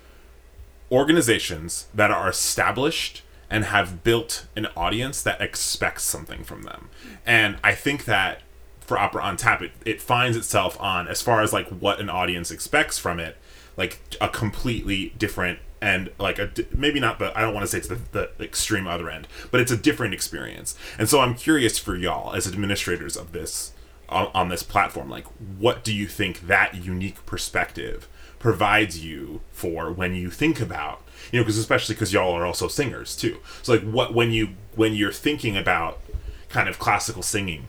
organizations 0.91 1.87
that 1.95 2.11
are 2.11 2.29
established 2.29 3.23
and 3.51 3.65
have 3.65 4.03
built 4.03 4.47
an 4.57 4.67
audience 4.77 5.23
that 5.23 5.41
expects 5.41 6.05
something 6.05 6.45
from 6.45 6.63
them. 6.63 6.89
And 7.27 7.59
i 7.63 7.75
think 7.75 8.05
that 8.07 8.43
for 8.91 8.99
opera 8.99 9.23
on 9.23 9.37
tap 9.37 9.63
it, 9.63 9.71
it 9.87 10.03
finds 10.03 10.37
itself 10.37 10.77
on 10.81 11.07
as 11.07 11.23
far 11.23 11.43
as 11.43 11.53
like 11.53 11.69
what 11.69 12.01
an 12.01 12.11
audience 12.11 12.51
expects 12.51 12.99
from 12.99 13.21
it 13.21 13.37
like 13.77 14.01
a 14.21 14.29
completely 14.29 15.15
different 15.17 15.61
and 15.81 16.11
like 16.19 16.41
a 16.41 16.51
maybe 16.75 16.99
not 16.99 17.17
but 17.17 17.35
i 17.37 17.41
don't 17.41 17.55
want 17.55 17.63
to 17.63 17.69
say 17.69 17.79
it's 17.79 17.87
the, 17.87 18.01
the 18.11 18.29
extreme 18.45 18.89
other 18.89 19.09
end 19.09 19.29
but 19.53 19.61
it's 19.61 19.71
a 19.71 19.77
different 19.77 20.13
experience. 20.13 20.75
And 20.99 21.09
so 21.09 21.21
i'm 21.21 21.37
curious 21.37 21.79
for 21.79 21.95
y'all 21.95 22.35
as 22.35 22.49
administrators 22.49 23.17
of 23.17 23.31
this 23.31 23.75
on, 24.09 24.29
on 24.35 24.49
this 24.49 24.65
platform 24.65 25.09
like 25.09 25.27
what 25.57 25.85
do 25.85 25.95
you 25.95 26.09
think 26.09 26.49
that 26.49 26.75
unique 26.75 27.25
perspective 27.27 28.09
provides 28.41 29.05
you 29.05 29.41
for 29.53 29.93
when 29.93 30.17
you 30.17 30.31
think 30.31 30.61
about 30.61 31.01
you 31.31 31.39
know 31.39 31.45
because 31.45 31.59
especially 31.59 31.95
because 31.95 32.13
y'all 32.13 32.33
are 32.33 32.45
also 32.45 32.67
singers 32.67 33.15
too. 33.15 33.39
So 33.63 33.75
like 33.75 33.83
what 33.83 34.15
when 34.15 34.33
you 34.33 34.57
when 34.75 34.95
you're 34.95 35.13
thinking 35.13 35.57
about 35.57 36.01
kind 36.49 36.69
of 36.69 36.81
classical 36.81 37.23
singing 37.23 37.69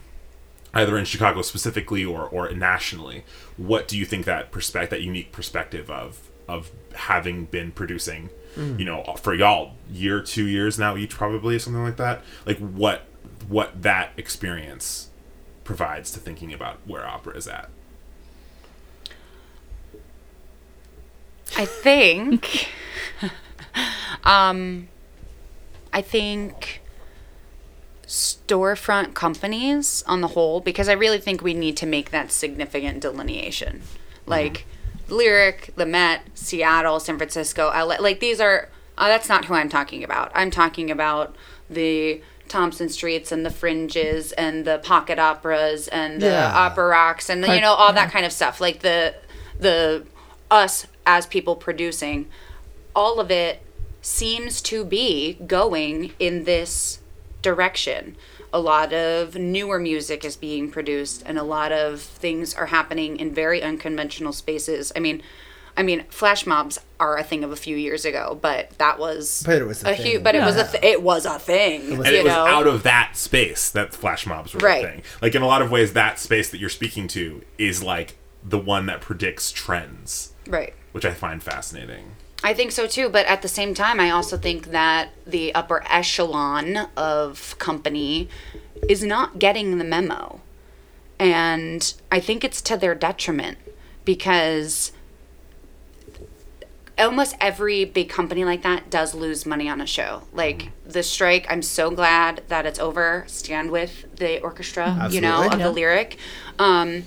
either 0.73 0.97
in 0.97 1.05
chicago 1.05 1.41
specifically 1.41 2.03
or 2.03 2.23
or 2.29 2.49
nationally 2.51 3.23
what 3.57 3.87
do 3.87 3.97
you 3.97 4.05
think 4.05 4.25
that 4.25 4.51
perspective 4.51 4.89
that 4.89 5.01
unique 5.01 5.31
perspective 5.31 5.89
of 5.89 6.29
of 6.47 6.71
having 6.93 7.45
been 7.45 7.71
producing 7.71 8.29
you 8.55 8.83
know 8.85 9.03
for 9.21 9.33
y'all 9.33 9.73
year 9.89 10.21
two 10.21 10.45
years 10.45 10.77
now 10.77 10.97
each 10.97 11.11
probably 11.11 11.57
something 11.57 11.83
like 11.83 11.97
that? 11.97 12.21
Like 12.45 12.57
what 12.57 13.03
what 13.47 13.81
that 13.81 14.11
experience 14.17 15.09
provides 15.63 16.11
to 16.11 16.19
thinking 16.19 16.53
about 16.53 16.79
where 16.85 17.05
opera 17.05 17.35
is 17.35 17.47
at? 17.47 17.69
I 21.57 21.65
think, 21.65 22.69
um, 24.23 24.87
I 25.91 26.01
think 26.01 26.80
storefront 28.11 29.13
companies 29.13 30.03
on 30.05 30.19
the 30.19 30.27
whole, 30.29 30.59
because 30.59 30.89
I 30.89 30.93
really 30.93 31.17
think 31.17 31.41
we 31.41 31.53
need 31.53 31.77
to 31.77 31.85
make 31.85 32.11
that 32.11 32.31
significant 32.31 32.99
delineation. 32.99 33.81
Like 34.25 34.65
Lyric, 35.07 35.71
the 35.77 35.85
Met, 35.85 36.21
Seattle, 36.33 36.99
San 36.99 37.17
Francisco, 37.17 37.67
LA, 37.69 37.95
like 37.99 38.19
these 38.19 38.41
are, 38.41 38.67
uh, 38.97 39.07
that's 39.07 39.29
not 39.29 39.45
who 39.45 39.53
I'm 39.53 39.69
talking 39.69 40.03
about. 40.03 40.29
I'm 40.35 40.51
talking 40.51 40.91
about 40.91 41.35
the 41.69 42.21
Thompson 42.49 42.89
Streets 42.89 43.31
and 43.31 43.45
the 43.45 43.49
Fringes 43.49 44.33
and 44.33 44.65
the 44.65 44.79
pocket 44.79 45.17
operas 45.17 45.87
and 45.87 46.21
the 46.21 46.27
Yeah. 46.27 46.51
opera 46.53 46.87
rocks 46.87 47.29
and, 47.29 47.45
you 47.45 47.61
know, 47.61 47.71
all 47.73 47.93
that 47.93 48.11
kind 48.11 48.25
of 48.25 48.33
stuff. 48.33 48.59
Like 48.59 48.79
the, 48.81 49.15
the, 49.57 50.05
us 50.49 50.85
as 51.05 51.25
people 51.25 51.55
producing, 51.55 52.27
all 52.93 53.21
of 53.21 53.31
it 53.31 53.61
seems 54.01 54.61
to 54.63 54.83
be 54.83 55.33
going 55.47 56.11
in 56.19 56.43
this 56.43 56.99
direction. 57.41 58.15
A 58.53 58.59
lot 58.59 58.91
of 58.93 59.35
newer 59.35 59.79
music 59.79 60.25
is 60.25 60.35
being 60.35 60.69
produced, 60.69 61.23
and 61.25 61.37
a 61.37 61.43
lot 61.43 61.71
of 61.71 62.01
things 62.01 62.53
are 62.53 62.65
happening 62.67 63.17
in 63.17 63.33
very 63.33 63.61
unconventional 63.61 64.33
spaces. 64.33 64.91
I 64.95 64.99
mean, 64.99 65.21
I 65.77 65.83
mean, 65.83 66.03
flash 66.09 66.45
mobs 66.45 66.77
are 66.99 67.17
a 67.17 67.23
thing 67.23 67.45
of 67.45 67.51
a 67.51 67.55
few 67.55 67.77
years 67.77 68.03
ago, 68.03 68.37
but 68.41 68.71
that 68.77 68.99
was 68.99 69.41
But 69.45 69.61
it 69.61 69.65
was 69.65 69.81
a 69.85 69.95
hu- 69.95 70.03
thing. 70.03 70.23
but 70.23 70.35
it 70.35 70.41
was 70.41 70.57
a 70.57 70.67
th- 70.69 70.83
it 70.83 71.01
was 71.01 71.25
a 71.25 71.39
thing. 71.39 71.93
and 71.93 72.05
you 72.07 72.13
it 72.13 72.23
was 72.25 72.33
out 72.33 72.67
of 72.67 72.83
that 72.83 73.11
space 73.15 73.69
that 73.69 73.93
flash 73.93 74.25
mobs 74.27 74.53
were 74.53 74.59
Right. 74.59 74.83
a 74.83 74.87
thing 74.89 75.03
like 75.21 75.33
in 75.33 75.41
a 75.41 75.47
lot 75.47 75.61
of 75.61 75.71
ways 75.71 75.93
that 75.93 76.19
space 76.19 76.49
that 76.49 76.59
you're 76.59 76.69
speaking 76.69 77.07
to 77.09 77.41
is 77.57 77.81
like 77.81 78.17
the 78.43 78.57
one 78.59 78.85
that 78.87 78.99
predicts 78.99 79.49
trends 79.51 80.33
right. 80.47 80.73
which 80.91 81.05
i 81.05 81.13
find 81.13 81.41
fascinating 81.41 82.11
I 82.43 82.53
think 82.53 82.71
so 82.71 82.87
too, 82.87 83.07
but 83.09 83.25
at 83.27 83.41
the 83.41 83.47
same 83.47 83.73
time, 83.73 83.99
I 83.99 84.09
also 84.09 84.37
think 84.37 84.67
that 84.71 85.09
the 85.27 85.53
upper 85.53 85.83
echelon 85.87 86.87
of 86.97 87.55
company 87.59 88.29
is 88.89 89.03
not 89.03 89.37
getting 89.39 89.77
the 89.77 89.83
memo. 89.83 90.41
And 91.19 91.93
I 92.11 92.19
think 92.19 92.43
it's 92.43 92.61
to 92.63 92.77
their 92.77 92.95
detriment 92.95 93.59
because 94.05 94.91
almost 96.97 97.35
every 97.39 97.85
big 97.85 98.09
company 98.09 98.43
like 98.43 98.63
that 98.63 98.89
does 98.89 99.13
lose 99.13 99.45
money 99.45 99.69
on 99.69 99.79
a 99.81 99.85
show. 99.85 100.23
Like 100.33 100.71
the 100.85 101.03
strike, 101.03 101.45
I'm 101.49 101.61
so 101.61 101.91
glad 101.91 102.43
that 102.47 102.65
it's 102.65 102.79
over. 102.79 103.23
Stand 103.27 103.69
with 103.69 104.15
the 104.15 104.41
orchestra, 104.41 105.07
you 105.11 105.21
know, 105.21 105.45
of 105.47 105.59
Yeah. 105.59 105.65
the 105.67 105.71
lyric. 105.71 106.17
Um, 106.57 107.03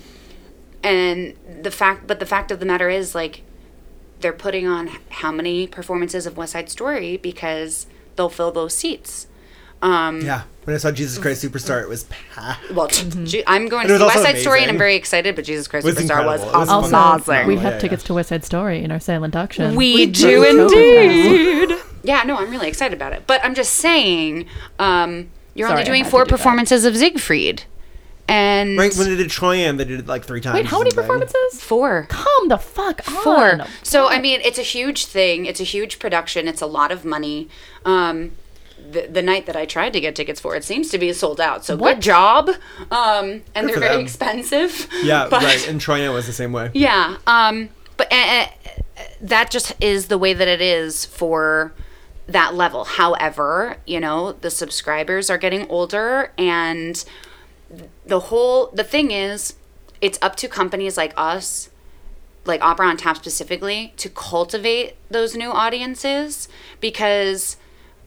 and 0.85 1.35
the 1.63 1.71
fact, 1.73 2.07
but 2.07 2.21
the 2.21 2.27
fact 2.27 2.51
of 2.51 2.61
the 2.61 2.67
matter 2.67 2.91
is, 2.91 3.15
like, 3.15 3.43
they're 4.21 4.33
putting 4.33 4.67
on 4.67 4.89
how 5.11 5.31
many 5.33 5.67
performances 5.67 6.27
of 6.27 6.37
West 6.37 6.53
Side 6.53 6.71
Story 6.71 7.17
because 7.17 7.87
they'll 8.17 8.29
fill 8.31 8.53
those 8.53 8.75
seats. 8.75 9.27
Um, 9.83 10.21
Yeah. 10.23 10.43
When 10.65 10.75
I 10.75 10.79
saw 10.79 10.91
Jesus 10.91 11.19
Christ 11.19 11.45
Superstar, 11.45 11.83
it 11.83 11.91
was 11.91 12.05
packed. 12.05 12.71
Well, 12.71 12.87
Je- 12.87 13.45
I'm 13.47 13.69
going 13.69 13.87
to 13.87 13.99
see 13.99 14.03
West 14.03 14.17
also 14.17 14.29
Side 14.33 14.39
Story 14.39 14.63
and 14.63 14.71
I'm 14.71 14.79
very 14.79 14.95
excited, 14.97 15.37
but 15.37 15.45
Jesus 15.45 15.69
Christ 15.69 15.85
was 15.85 15.95
Superstar 15.97 16.25
was, 16.25 16.41
incredible. 16.41 16.49
It 16.49 16.59
was 16.59 16.69
Also, 16.71 17.33
amazing. 17.33 17.47
we 17.49 17.57
have 17.57 17.75
yeah. 17.75 17.79
tickets 17.81 18.03
to 18.05 18.15
West 18.15 18.31
Side 18.31 18.47
Story 18.47 18.83
in 18.83 18.91
our 18.91 18.99
silent 19.01 19.37
auction. 19.37 19.75
We 19.77 20.07
do 20.07 20.13
do 20.43 20.63
indeed. 20.63 21.63
indeed. 21.71 21.79
Yeah, 22.03 22.23
no, 22.23 22.37
I'm 22.39 22.51
really 22.51 22.69
excited 22.69 22.97
about 22.97 23.13
it. 23.13 23.25
But 23.27 23.45
I'm 23.45 23.55
just 23.55 23.75
saying, 23.75 24.47
um, 24.79 25.29
you're 25.55 25.69
Sorry, 25.69 25.81
only 25.81 25.85
doing 25.91 26.05
four 26.05 26.25
do 26.25 26.31
that. 26.31 26.37
performances 26.39 26.87
of 26.87 26.97
Siegfried. 26.97 27.65
And 28.29 28.79
Right 28.79 28.95
when 28.97 29.09
they 29.11 29.17
did 29.17 29.29
Troyens, 29.29 29.77
they 29.77 29.85
did 29.85 30.01
it 30.01 30.07
like 30.07 30.25
three 30.25 30.41
times. 30.41 30.55
Wait, 30.55 30.67
how 30.67 30.79
many 30.79 30.91
performances? 30.91 31.63
four. 31.63 32.07
Come 32.09 32.49
the 32.49 32.57
fuck 32.59 33.07
on. 33.09 33.23
Four. 33.23 33.61
So 33.83 34.09
I 34.09 34.21
mean, 34.21 34.41
it's 34.43 34.59
a 34.59 34.63
huge 34.63 35.07
thing. 35.07 35.45
It's 35.47 35.61
a 35.61 35.65
huge 35.65 35.99
production. 35.99 36.49
It's 36.49 36.63
a 36.63 36.67
lot 36.67 36.91
of 36.91 37.05
money. 37.05 37.49
Um, 37.85 38.33
the, 38.91 39.07
the 39.07 39.23
night 39.23 39.47
that 39.47 39.57
I 39.57 39.67
tried 39.67 39.93
to 39.93 40.01
get 40.01 40.15
tickets 40.17 40.41
for, 40.41 40.57
it 40.57 40.65
seems 40.65 40.89
to 40.91 40.99
be 40.99 41.13
sold 41.13 41.41
out. 41.41 41.65
So 41.65 41.77
What? 41.77 41.97
good 41.97 42.03
job. 42.03 42.49
Um, 42.91 43.43
and 43.55 43.69
they're 43.69 43.79
very 43.79 43.97
them. 43.97 44.01
expensive. 44.01 44.89
Yeah, 45.03 45.27
but, 45.31 45.43
right. 45.43 45.69
And 45.69 45.81
Troyens 45.81 46.13
was 46.13 46.27
the 46.27 46.33
same 46.33 46.53
way. 46.53 46.71
Yeah. 46.75 47.17
Um, 47.27 47.69
but 47.97 48.13
uh, 48.13 48.47
that 49.21 49.51
just 49.51 49.75
is 49.83 50.09
the 50.09 50.19
way 50.19 50.33
that 50.35 50.49
it 50.49 50.61
is 50.61 51.05
for 51.05 51.73
that 52.27 52.55
level. 52.55 52.85
However, 52.85 53.77
you 53.87 54.01
know, 54.01 54.33
the 54.33 54.51
subscribers 54.51 55.31
are 55.31 55.39
getting 55.39 55.69
older 55.69 56.33
and 56.37 57.05
the 58.07 58.21
whole 58.21 58.69
the 58.69 58.85
thing 58.85 59.11
is 59.11 59.55
it's 60.01 60.19
up 60.21 60.37
to 60.37 60.49
companies 60.49 60.97
like 60.97 61.13
us 61.17 61.71
like 62.45 62.63
opera 62.63 62.87
on 62.87 62.97
tap 62.97 63.17
specifically 63.17 63.93
to 63.97 64.09
cultivate 64.09 64.97
those 65.11 65.35
new 65.35 65.51
audiences 65.51 66.49
because 66.81 67.57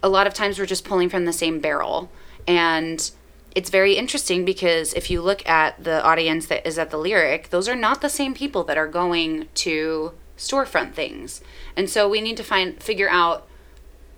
a 0.04 0.10
lot 0.10 0.28
of 0.28 0.34
times 0.34 0.60
we're 0.60 0.66
just 0.66 0.86
pulling 0.86 1.10
from 1.10 1.26
the 1.26 1.34
same 1.34 1.60
barrel. 1.60 2.12
And 2.48 3.10
it's 3.56 3.70
very 3.70 3.96
interesting 3.96 4.46
because 4.46 4.94
if 4.94 5.10
you 5.10 5.22
look 5.22 5.48
at 5.50 5.84
the 5.84 6.04
audience 6.04 6.46
that 6.48 6.66
is 6.68 6.78
at 6.78 6.92
the 6.92 6.98
lyric 6.98 7.50
those 7.50 7.68
are 7.68 7.76
not 7.76 8.02
the 8.02 8.10
same 8.10 8.36
people 8.36 8.64
that 8.66 8.78
are 8.78 8.88
going 8.88 9.48
to 9.56 10.14
storefront 10.38 10.94
things. 10.94 11.42
And 11.76 11.90
so 11.90 12.08
we 12.08 12.22
need 12.22 12.38
to 12.38 12.44
find 12.44 12.82
figure 12.82 13.10
out 13.10 13.48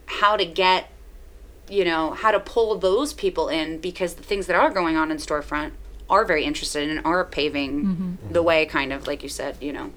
how 0.06 0.36
to 0.36 0.46
get 0.46 0.92
you 1.70 1.86
know 1.86 2.12
how 2.12 2.32
to 2.32 2.40
pull 2.40 2.78
those 2.78 3.14
people 3.14 3.48
in 3.50 3.80
because 3.80 4.16
the 4.16 4.24
things 4.24 4.48
that 4.48 4.56
are 4.56 4.72
going 4.72 4.96
on 4.96 5.12
in 5.12 5.18
storefront 5.18 5.72
are 6.10 6.26
very 6.26 6.44
interested 6.44 6.90
and 6.90 7.06
are 7.06 7.24
paving 7.24 8.18
the 8.32 8.42
way 8.42 8.66
kind 8.66 8.92
of 8.92 9.06
like 9.08 9.22
you 9.22 9.30
said 9.30 9.56
you 9.62 9.72
know 9.72 9.92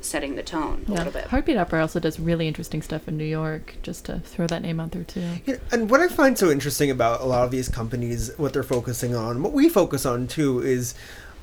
setting 0.00 0.34
the 0.34 0.42
tone 0.42 0.84
a 0.88 0.92
little 0.92 1.12
bit. 1.12 1.24
Heartbeat 1.26 1.56
Opera 1.56 1.82
also 1.82 2.00
does 2.00 2.18
really 2.18 2.48
interesting 2.48 2.82
stuff 2.82 3.06
in 3.06 3.16
New 3.16 3.24
York, 3.24 3.76
just 3.82 4.06
to 4.06 4.20
throw 4.20 4.46
that 4.46 4.62
name 4.62 4.80
out 4.80 4.92
there 4.92 5.04
too. 5.04 5.28
Yeah, 5.44 5.56
and 5.70 5.90
what 5.90 6.00
I 6.00 6.08
find 6.08 6.38
so 6.38 6.50
interesting 6.50 6.90
about 6.90 7.20
a 7.20 7.24
lot 7.24 7.44
of 7.44 7.50
these 7.50 7.68
companies, 7.68 8.30
what 8.38 8.52
they're 8.52 8.62
focusing 8.62 9.14
on, 9.14 9.42
what 9.42 9.52
we 9.52 9.68
focus 9.68 10.06
on 10.06 10.26
too, 10.26 10.60
is 10.60 10.94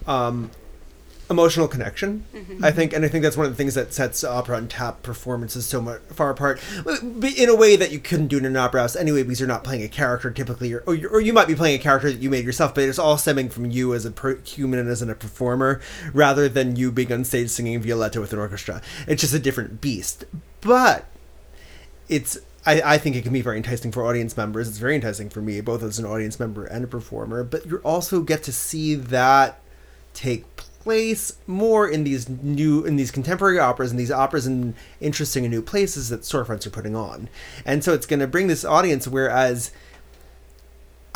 um, 0.08 0.52
emotional 1.30 1.68
connection. 1.68 2.24
Mm-hmm. 2.34 2.64
I 2.64 2.72
think, 2.72 2.94
and 2.94 3.04
I 3.04 3.08
think 3.08 3.24
that's 3.24 3.36
one 3.36 3.46
of 3.46 3.52
the 3.52 3.58
things 3.58 3.76
that 3.76 3.94
sets 3.94 4.24
opera 4.24 4.58
and 4.58 4.70
tap 4.70 5.04
performances 5.04 5.66
so 5.66 5.82
much 5.82 6.02
far 6.10 6.30
apart, 6.30 6.62
in 6.86 7.50
a 7.50 7.56
way 7.56 7.76
that 7.76 7.92
you 7.92 8.00
couldn't 8.00 8.28
do 8.28 8.38
it 8.38 8.40
in 8.40 8.46
an 8.46 8.56
opera 8.56 8.82
house 8.82 8.96
anyway, 8.96 9.24
because 9.24 9.40
you're 9.40 9.48
not 9.48 9.64
playing 9.64 9.84
a 9.84 9.90
character 9.90 10.32
typically, 10.32 10.74
or 10.74 10.84
or 10.88 10.96
you, 10.96 11.08
or 11.10 11.20
you 11.20 11.34
might 11.34 11.48
be 11.48 11.56
playing 11.56 11.80
a 11.80 11.84
character 11.84 12.12
that 12.12 12.22
you 12.22 12.30
made 12.30 12.46
yourself, 12.46 12.74
but 12.74 12.84
it's 12.86 13.00
all 13.00 13.18
stemming 13.18 13.50
from 13.50 13.70
you 13.70 13.94
as 13.94 14.06
a 14.06 14.12
per- 14.12 14.40
human 14.42 14.80
and 14.80 14.90
as 14.90 15.02
a 15.02 15.16
performer, 15.16 15.82
rather 16.14 16.48
than 16.48 16.76
you 16.76 16.92
being 16.92 17.12
on 17.12 17.24
stage 17.26 17.50
singing 17.50 17.82
Violetta 17.82 18.22
with 18.22 18.32
an 18.34 18.40
orchestra. 18.40 18.82
It's 19.08 19.22
just 19.22 19.34
a 19.34 19.40
different 19.40 19.82
beast, 19.82 20.26
but 20.62 21.06
it's 22.08 22.40
I, 22.66 22.82
I 22.94 22.98
think 22.98 23.16
it 23.16 23.24
can 23.24 23.32
be 23.32 23.42
very 23.42 23.58
enticing 23.58 23.92
for 23.92 24.06
audience 24.06 24.36
members. 24.36 24.68
It's 24.68 24.78
very 24.78 24.96
enticing 24.96 25.30
for 25.30 25.42
me, 25.42 25.62
both 25.62 25.84
as 25.84 26.00
an 26.00 26.06
audience 26.06 26.40
member 26.40 26.66
and 26.66 26.84
a 26.84 26.88
performer. 26.88 27.44
But 27.44 27.66
you 27.66 27.78
also 27.78 28.22
get 28.22 28.44
to 28.44 28.52
see 28.52 28.96
that 28.96 29.62
take 30.14 30.54
place 30.56 30.67
more 31.46 31.88
in 31.88 32.04
these 32.04 32.30
new 32.30 32.86
in 32.86 32.96
these 32.96 33.12
contemporary 33.12 33.60
operas 33.60 33.92
and 33.92 34.00
these 34.00 34.12
operas 34.12 34.48
in 34.48 34.74
interesting 35.00 35.46
and 35.46 35.54
new 35.54 35.62
places 35.62 36.10
that 36.10 36.22
storefronts 36.22 36.66
are 36.66 36.72
putting 36.72 36.96
on. 36.96 37.30
And 37.66 37.84
so 37.84 37.94
it's 37.94 38.06
going 38.06 38.20
to 38.20 38.28
bring 38.28 38.48
this 38.48 38.66
audience 38.66 39.08
whereas 39.08 39.72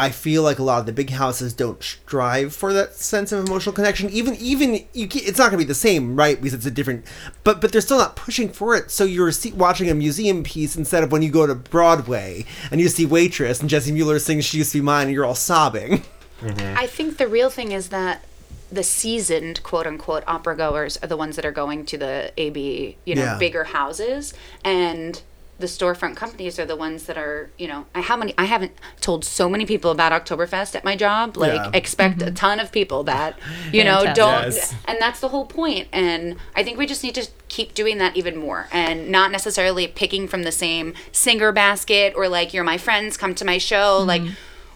I 0.01 0.09
feel 0.09 0.41
like 0.41 0.57
a 0.57 0.63
lot 0.63 0.79
of 0.79 0.87
the 0.87 0.93
big 0.93 1.11
houses 1.11 1.53
don't 1.53 1.83
strive 1.83 2.55
for 2.55 2.73
that 2.73 2.95
sense 2.95 3.31
of 3.31 3.45
emotional 3.45 3.71
connection. 3.71 4.09
Even 4.09 4.35
even 4.37 4.83
you, 4.93 5.07
ca- 5.07 5.21
it's 5.23 5.37
not 5.37 5.51
going 5.51 5.59
to 5.59 5.65
be 5.65 5.67
the 5.67 5.75
same, 5.75 6.15
right? 6.15 6.41
Because 6.41 6.55
it's 6.55 6.65
a 6.65 6.71
different, 6.71 7.05
but 7.43 7.61
but 7.61 7.71
they're 7.71 7.81
still 7.81 7.99
not 7.99 8.15
pushing 8.15 8.49
for 8.49 8.73
it. 8.75 8.89
So 8.89 9.03
you're 9.03 9.31
see, 9.31 9.51
watching 9.51 9.91
a 9.91 9.93
museum 9.93 10.41
piece 10.41 10.75
instead 10.75 11.03
of 11.03 11.11
when 11.11 11.21
you 11.21 11.29
go 11.29 11.45
to 11.45 11.53
Broadway 11.53 12.45
and 12.71 12.81
you 12.81 12.89
see 12.89 13.05
Waitress 13.05 13.61
and 13.61 13.69
Jessie 13.69 13.91
Mueller 13.91 14.17
sings 14.17 14.43
"She 14.43 14.57
Used 14.57 14.71
to 14.71 14.79
Be 14.79 14.83
Mine" 14.83 15.05
and 15.05 15.13
you're 15.13 15.25
all 15.25 15.35
sobbing. 15.35 16.03
Mm-hmm. 16.41 16.75
I 16.75 16.87
think 16.87 17.17
the 17.17 17.27
real 17.27 17.51
thing 17.51 17.71
is 17.71 17.89
that 17.89 18.25
the 18.71 18.83
seasoned 18.83 19.61
quote 19.63 19.85
unquote 19.85 20.23
opera 20.27 20.55
goers 20.55 20.97
are 21.03 21.07
the 21.07 21.17
ones 21.17 21.35
that 21.35 21.45
are 21.45 21.51
going 21.51 21.85
to 21.87 21.97
the 21.97 22.31
AB, 22.37 22.97
you 23.05 23.15
know, 23.15 23.23
Yeah. 23.23 23.37
bigger 23.37 23.65
houses 23.65 24.33
and 24.63 25.21
the 25.59 25.67
storefront 25.67 26.15
companies 26.15 26.57
are 26.57 26.65
the 26.65 26.75
ones 26.75 27.03
that 27.03 27.19
are, 27.19 27.51
you 27.59 27.67
know, 27.67 27.85
I 27.93 28.01
how 28.01 28.17
many 28.17 28.33
I 28.35 28.45
haven't 28.45 28.71
told 28.99 29.23
so 29.23 29.47
many 29.47 29.63
people 29.63 29.91
about 29.91 30.11
Oktoberfest 30.11 30.73
at 30.73 30.83
my 30.83 30.95
job. 30.95 31.37
Like 31.37 31.53
Yeah. 31.53 31.69
expect 31.73 32.21
a 32.23 32.31
ton 32.31 32.59
of 32.59 32.71
people 32.71 33.03
that, 33.03 33.37
you 33.71 33.83
know, 33.83 34.05
don't 34.15 34.45
Yes. 34.53 34.73
and 34.85 34.97
that's 34.99 35.19
the 35.19 35.27
whole 35.27 35.45
point 35.45 35.87
and 35.91 36.37
i 36.55 36.63
think 36.63 36.77
we 36.79 36.85
just 36.87 37.03
need 37.03 37.13
to 37.15 37.27
keep 37.47 37.73
doing 37.75 37.97
that 37.99 38.15
even 38.17 38.37
more 38.37 38.67
and 38.71 39.09
not 39.09 39.29
necessarily 39.31 39.85
picking 39.87 40.27
from 40.27 40.41
the 40.43 40.51
same 40.51 40.93
singer 41.11 41.51
basket 41.51 42.13
or 42.15 42.27
like 42.27 42.53
you're 42.55 42.63
my 42.63 42.77
friends 42.79 43.15
come 43.17 43.35
to 43.35 43.45
my 43.45 43.57
show 43.59 43.99
Mm-hmm. 43.99 44.07
like 44.07 44.21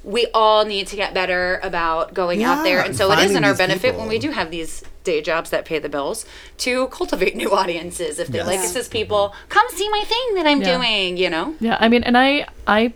we 0.06 0.28
all 0.36 0.66
need 0.66 0.86
to 0.88 0.96
get 0.96 1.14
better 1.16 1.60
about 1.64 2.14
going 2.14 2.44
out 2.44 2.64
there 2.64 2.80
and 2.80 2.96
so 2.96 3.12
it 3.12 3.16
is 3.16 3.20
finding 3.20 3.38
in 3.38 3.44
our 3.44 3.52
these 3.54 3.58
benefit 3.58 3.98
when 3.98 4.08
we 4.08 4.20
do 4.20 4.30
have 4.32 4.52
these 4.52 4.84
day 5.04 5.20
jobs 5.20 5.50
that 5.50 5.66
pay 5.66 5.80
the 5.80 5.90
bills 5.90 6.26
to 6.58 6.88
cultivate 6.90 7.36
new 7.44 7.52
audiences 7.52 8.20
if 8.20 8.28
they 8.28 8.42
like 8.44 8.60
Yes. 8.60 8.70
us 8.70 8.76
as 8.76 8.88
people 8.88 9.34
come 9.50 9.66
see 9.72 9.90
my 9.90 10.04
thing 10.06 10.36
that 10.36 10.46
i'm 10.46 10.62
Yeah. 10.62 10.78
doing 10.78 11.18
you 11.18 11.30
know 11.30 11.56
Yeah, 11.60 11.78
I 11.80 11.90
mean, 11.90 12.04
and 12.04 12.16
I 12.18 12.46
I 12.68 12.94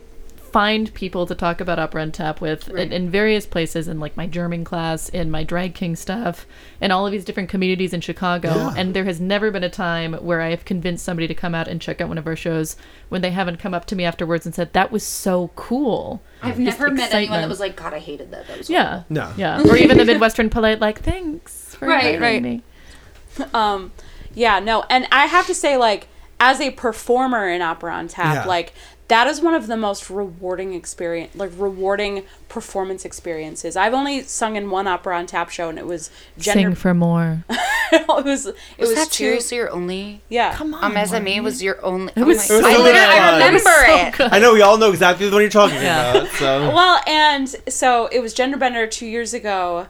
find 0.52 0.92
people 0.94 1.26
to 1.26 1.34
talk 1.34 1.60
about 1.60 1.78
opera 1.78 2.02
and 2.02 2.12
tap 2.14 2.40
with 2.40 2.68
in, 2.68 2.74
Right. 2.74 2.92
in 2.92 3.10
various 3.10 3.46
places 3.46 3.88
in 3.88 4.00
like 4.00 4.16
my 4.16 4.26
German 4.26 4.64
class, 4.64 5.08
in 5.08 5.30
my 5.30 5.44
drag 5.44 5.74
king 5.74 5.96
stuff, 5.96 6.46
in 6.80 6.90
all 6.90 7.06
of 7.06 7.12
these 7.12 7.24
different 7.24 7.48
communities 7.48 7.92
in 7.92 8.00
Chicago. 8.00 8.48
Yeah. 8.54 8.74
And 8.76 8.94
there 8.94 9.04
has 9.04 9.20
never 9.20 9.50
been 9.50 9.64
a 9.64 9.70
time 9.70 10.14
where 10.14 10.40
I 10.40 10.50
have 10.50 10.64
convinced 10.64 11.04
somebody 11.04 11.26
to 11.28 11.34
come 11.34 11.54
out 11.54 11.68
and 11.68 11.80
check 11.80 12.00
out 12.00 12.08
one 12.08 12.18
of 12.18 12.26
our 12.26 12.36
shows 12.36 12.76
when 13.08 13.22
they 13.22 13.30
haven't 13.30 13.58
come 13.58 13.74
up 13.74 13.84
to 13.86 13.96
me 13.96 14.04
afterwards 14.04 14.44
and 14.46 14.54
said 14.54 14.72
that 14.72 14.90
was 14.92 15.02
so 15.04 15.50
cool. 15.56 16.20
i've 16.42 16.56
Just 16.58 16.78
never 16.80 16.90
met 16.90 17.12
anyone 17.14 17.40
that 17.40 17.48
was 17.48 17.60
like 17.60 17.76
god 17.76 17.92
i 17.94 17.98
hated 17.98 18.30
that 18.30 18.46
that 18.48 18.58
was 18.58 18.70
Yeah. 18.70 19.02
No. 19.08 19.32
Yeah. 19.36 19.62
Or 19.68 19.76
even 19.76 19.98
the 19.98 20.04
Midwestern 20.04 20.50
polite 20.50 20.80
like 20.80 21.00
thanks 21.02 21.74
for 21.74 21.86
Right, 21.88 22.20
right. 22.20 22.42
me. 22.42 22.62
Um, 23.54 23.92
yeah, 24.34 24.58
no, 24.60 24.84
and 24.90 25.06
I 25.10 25.26
have 25.26 25.46
to 25.46 25.54
say, 25.54 25.76
like, 25.76 26.08
as 26.38 26.60
a 26.60 26.70
performer 26.70 27.48
in 27.48 27.62
Opera 27.62 27.92
on 27.94 28.08
Tap, 28.08 28.34
Yeah. 28.34 28.44
like 28.46 28.72
that 29.10 29.26
is 29.26 29.40
one 29.40 29.54
of 29.54 29.66
the 29.66 29.76
most 29.76 30.08
rewarding 30.08 30.72
experience, 30.72 31.34
like 31.34 31.50
rewarding 31.56 32.24
performance 32.48 33.04
experiences. 33.04 33.76
I've 33.76 33.92
only 33.92 34.22
sung 34.22 34.56
in 34.56 34.70
one 34.70 34.86
Opera 34.86 35.18
on 35.18 35.26
Tap 35.26 35.50
show, 35.50 35.68
and 35.68 35.78
it 35.78 35.86
was 35.86 36.10
gender. 36.38 36.68
Sing 36.70 36.74
for 36.76 36.94
more. 36.94 37.44
it 37.92 38.06
was 38.08 38.46
it 38.46 38.54
was, 38.78 38.88
was, 38.88 38.94
that 38.94 39.06
two. 39.08 39.24
seriously 39.24 39.56
your 39.58 39.70
only 39.70 40.22
Yeah, 40.28 40.54
Come 40.54 40.74
on. 40.74 40.84
um, 40.84 40.96
as 40.96 41.10
Maureen. 41.10 41.24
me 41.24 41.40
was 41.40 41.62
your 41.62 41.84
only 41.84 42.12
It 42.16 42.22
was 42.24 42.38
oh 42.50 42.60
so 42.60 42.60
my, 42.62 42.68
I, 42.68 42.72
good. 42.76 42.82
literally- 42.84 43.06
I 43.06 43.48
It 43.48 43.52
was 43.52 43.64
remember 43.64 44.16
so 44.18 44.24
it 44.26 44.32
I 44.32 44.38
know 44.38 44.54
we 44.54 44.62
all 44.62 44.78
know 44.78 44.90
exactly 44.90 45.28
what 45.30 45.38
you're 45.40 45.50
talking 45.50 45.76
Yeah. 45.76 46.12
about. 46.14 46.28
So 46.34 46.68
Well, 46.74 47.00
and 47.06 47.48
so 47.68 48.06
it 48.12 48.20
was 48.20 48.32
Gender 48.32 48.56
Bender 48.56 48.86
two 48.86 49.06
years 49.06 49.34
ago, 49.34 49.88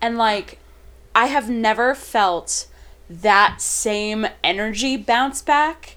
and 0.00 0.18
like 0.18 0.58
I 1.14 1.26
have 1.26 1.48
never 1.48 1.94
felt 1.94 2.66
that 3.08 3.60
same 3.60 4.26
energy 4.42 4.96
bounce 4.96 5.40
back 5.40 5.96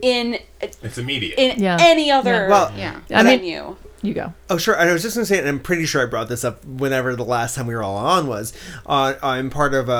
in 0.00 0.38
It's 0.62 0.98
immediate. 0.98 1.38
in 1.38 1.62
Yeah. 1.62 1.76
any 1.80 2.10
other 2.10 2.48
well, 2.48 2.72
yeah 2.76 3.00
I 3.10 3.22
mean, 3.22 3.38
venue. 3.40 3.76
You 4.02 4.14
go. 4.14 4.32
Oh, 4.48 4.56
sure. 4.56 4.74
And 4.78 4.88
I 4.88 4.92
was 4.94 5.02
just 5.02 5.14
going 5.16 5.26
to 5.26 5.26
say, 5.32 5.38
and 5.38 5.46
I'm 5.46 5.60
pretty 5.60 5.84
sure 5.84 6.02
I 6.02 6.06
brought 6.06 6.28
this 6.28 6.42
up 6.44 6.64
whenever 6.64 7.14
the 7.16 7.24
last 7.24 7.54
time 7.54 7.66
we 7.66 7.74
were 7.74 7.82
all 7.82 7.96
on 7.96 8.26
was. 8.26 8.52
Uh, 8.86 9.14
I'm 9.22 9.50
part 9.50 9.74
of 9.74 9.88
a, 9.90 9.92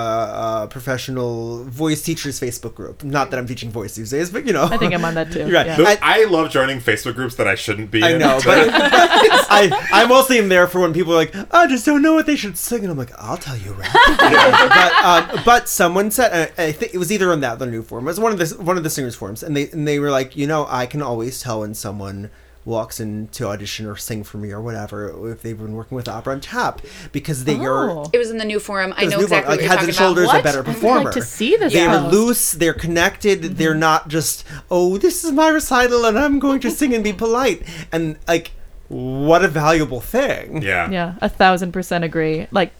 a 0.62 0.68
professional 0.70 1.64
voice 1.64 2.00
teachers 2.02 2.40
Facebook 2.40 2.74
group. 2.74 3.04
Not 3.04 3.30
that 3.30 3.38
I'm 3.38 3.46
teaching 3.46 3.70
voice 3.70 3.94
these 3.96 4.10
days, 4.10 4.30
but 4.30 4.46
you 4.46 4.52
know. 4.54 4.64
I 4.64 4.78
think 4.78 4.94
I'm 4.94 5.04
on 5.04 5.14
that 5.14 5.30
too. 5.32 5.40
You're 5.40 5.50
right. 5.52 5.66
Yeah. 5.66 5.76
Look, 5.76 6.02
I- 6.02 6.22
I, 6.22 6.24
love 6.24 6.50
joining 6.50 6.78
Facebook 6.80 7.14
groups 7.14 7.34
that 7.36 7.46
I 7.46 7.54
shouldn't 7.54 7.90
be 7.90 8.02
I 8.02 8.12
in. 8.12 8.20
know, 8.20 8.40
but, 8.44 8.66
but 8.68 8.72
I, 8.80 9.88
I 9.92 10.06
mostly 10.06 10.38
am 10.38 10.48
there 10.48 10.66
for 10.66 10.80
when 10.80 10.92
people 10.94 11.12
are 11.12 11.16
like, 11.16 11.34
I 11.52 11.66
just 11.66 11.84
don't 11.84 12.02
know 12.02 12.14
what 12.14 12.26
they 12.26 12.36
should 12.36 12.56
sing, 12.56 12.80
and 12.82 12.90
I'm 12.90 12.96
like, 12.98 13.12
I'll 13.18 13.36
tell 13.36 13.56
you, 13.56 13.72
right? 13.72 13.90
but 13.92 14.92
um, 15.04 15.42
but 15.44 15.68
someone 15.68 16.10
said, 16.10 16.32
uh, 16.58 16.62
I 16.62 16.72
think 16.72 16.94
it 16.94 16.98
was 16.98 17.12
either 17.12 17.30
on 17.32 17.40
that 17.40 17.54
or 17.54 17.56
the 17.56 17.66
new 17.66 17.82
forum. 17.82 18.06
It 18.06 18.10
was 18.10 18.20
one 18.20 18.32
of 18.32 18.38
the 18.38 18.62
one 18.62 18.76
of 18.76 18.82
the 18.82 18.90
singers 18.90 19.14
forums, 19.14 19.42
and 19.42 19.56
they 19.56 19.70
and 19.70 19.86
they 19.86 19.98
were 19.98 20.10
like, 20.10 20.36
you 20.36 20.46
know, 20.46 20.66
I 20.68 20.86
can 20.86 21.02
always 21.02 21.40
tell 21.40 21.60
when 21.60 21.74
someone 21.74 22.30
walks 22.70 23.00
in 23.00 23.28
to 23.28 23.46
audition 23.46 23.84
or 23.86 23.96
sing 23.96 24.24
for 24.24 24.38
me 24.38 24.50
or 24.50 24.60
whatever 24.62 25.30
if 25.30 25.42
they've 25.42 25.58
been 25.58 25.74
working 25.74 25.96
with 25.96 26.08
opera 26.08 26.32
on 26.32 26.40
tap 26.40 26.80
because 27.12 27.44
they 27.44 27.56
are 27.56 27.90
Oh. 27.90 28.10
It 28.12 28.18
was 28.18 28.30
in 28.30 28.38
the 28.38 28.44
new 28.44 28.60
forum. 28.60 28.94
I 28.96 29.04
know 29.06 29.18
new 29.18 29.24
exactly 29.24 29.56
like 29.56 29.58
what 29.58 29.60
you're 29.60 29.68
heads 29.68 29.74
talking 29.80 29.88
and 29.88 29.96
shoulders 29.96 30.24
about. 30.30 30.40
a 30.40 30.42
better 30.42 30.60
I'd 30.70 31.04
like 31.04 31.14
to 31.14 31.22
see 31.22 31.56
this 31.56 31.72
They 31.72 31.84
are 31.86 31.98
post. 32.00 32.14
loose. 32.14 32.52
They're 32.52 32.72
connected. 32.72 33.42
Mm-hmm. 33.42 33.54
They're 33.54 33.74
not 33.74 34.08
just 34.08 34.44
oh, 34.70 34.96
this 34.96 35.24
is 35.24 35.32
my 35.32 35.48
recital 35.48 36.04
and 36.06 36.18
I'm 36.18 36.38
going 36.38 36.60
to 36.60 36.70
sing 36.70 36.94
and 36.94 37.04
be 37.04 37.12
polite. 37.12 37.62
And 37.92 38.16
like, 38.28 38.52
what 38.88 39.44
a 39.44 39.48
valuable 39.48 40.00
thing. 40.00 40.62
Yeah. 40.62 40.90
Yeah, 40.90 41.14
a 41.20 41.28
thousand 41.28 41.72
percent 41.72 42.02
agree. 42.04 42.46
Like, 42.50 42.72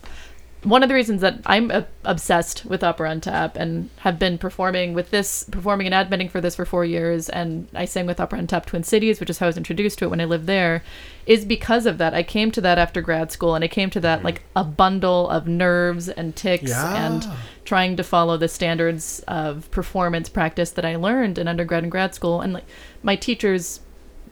one 0.63 0.83
of 0.83 0.89
the 0.91 0.95
reasons 0.95 1.23
that 1.23 1.41
I'm 1.47 1.71
uh, 1.71 1.83
obsessed 2.05 2.67
with 2.67 2.85
Opera 2.85 3.09
on 3.11 3.21
Tap 3.23 3.57
and 3.57 3.89
have 4.01 4.19
been 4.19 4.37
performing 4.37 4.93
with 4.93 5.11
this, 5.11 5.45
performing 5.45 5.87
and 5.87 5.95
admitting 5.95 6.29
for 6.29 6.41
this 6.41 6.57
for 6.57 6.67
four 6.67 6.85
years, 6.85 7.29
and 7.31 7.67
I 7.75 7.87
sang 7.87 8.05
with 8.07 8.21
Opera 8.21 8.39
on 8.39 8.47
Tap 8.47 8.67
Twin 8.67 8.83
Cities, 8.83 9.21
which 9.21 9.31
is 9.31 9.39
how 9.39 9.47
I 9.47 9.49
was 9.49 9.57
introduced 9.57 9.99
to 9.99 10.05
it 10.05 10.09
when 10.09 10.21
I 10.21 10.27
lived 10.27 10.47
there, 10.47 10.83
is 11.27 11.45
because 11.47 11.87
of 11.87 11.97
that. 11.99 12.13
I 12.13 12.23
came 12.23 12.51
to 12.51 12.61
that 12.61 12.77
after 12.79 13.01
grad 13.01 13.33
school, 13.33 13.55
and 13.55 13.65
I 13.65 13.69
came 13.69 13.89
to 13.91 14.01
that 14.01 14.23
like 14.23 14.43
a 14.55 14.63
bundle 14.65 15.31
of 15.31 15.49
nerves 15.49 16.09
and 16.11 16.37
ticks 16.37 16.71
Yeah. 16.71 17.07
and 17.07 17.27
trying 17.65 17.97
to 17.97 18.03
follow 18.03 18.37
the 18.37 18.49
standards 18.49 19.21
of 19.27 19.71
performance 19.71 20.29
practice 20.29 20.71
that 20.73 20.85
I 20.85 20.97
learned 20.97 21.39
in 21.39 21.49
undergrad 21.49 21.85
and 21.85 21.91
grad 21.93 22.15
school. 22.15 22.41
And 22.43 22.53
like 22.53 22.67
my 23.03 23.17
teachers 23.17 23.81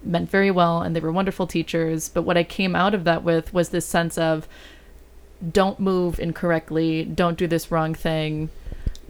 meant 0.05 0.31
very 0.31 0.51
well 0.51 0.83
and 0.83 0.95
they 0.95 1.01
were 1.01 1.11
wonderful 1.11 1.45
teachers 1.45 2.09
but 2.09 2.23
what 2.23 2.37
i 2.37 2.45
came 2.45 2.77
out 2.77 2.95
of 2.95 3.03
that 3.03 3.25
with 3.25 3.53
was 3.53 3.71
this 3.71 3.85
sense 3.85 4.17
of 4.17 4.47
don't 5.53 5.79
move 5.79 6.19
incorrectly 6.19 7.05
don't 7.05 7.39
do 7.39 7.47
this 7.47 7.71
wrong 7.71 7.95
thing. 7.95 8.51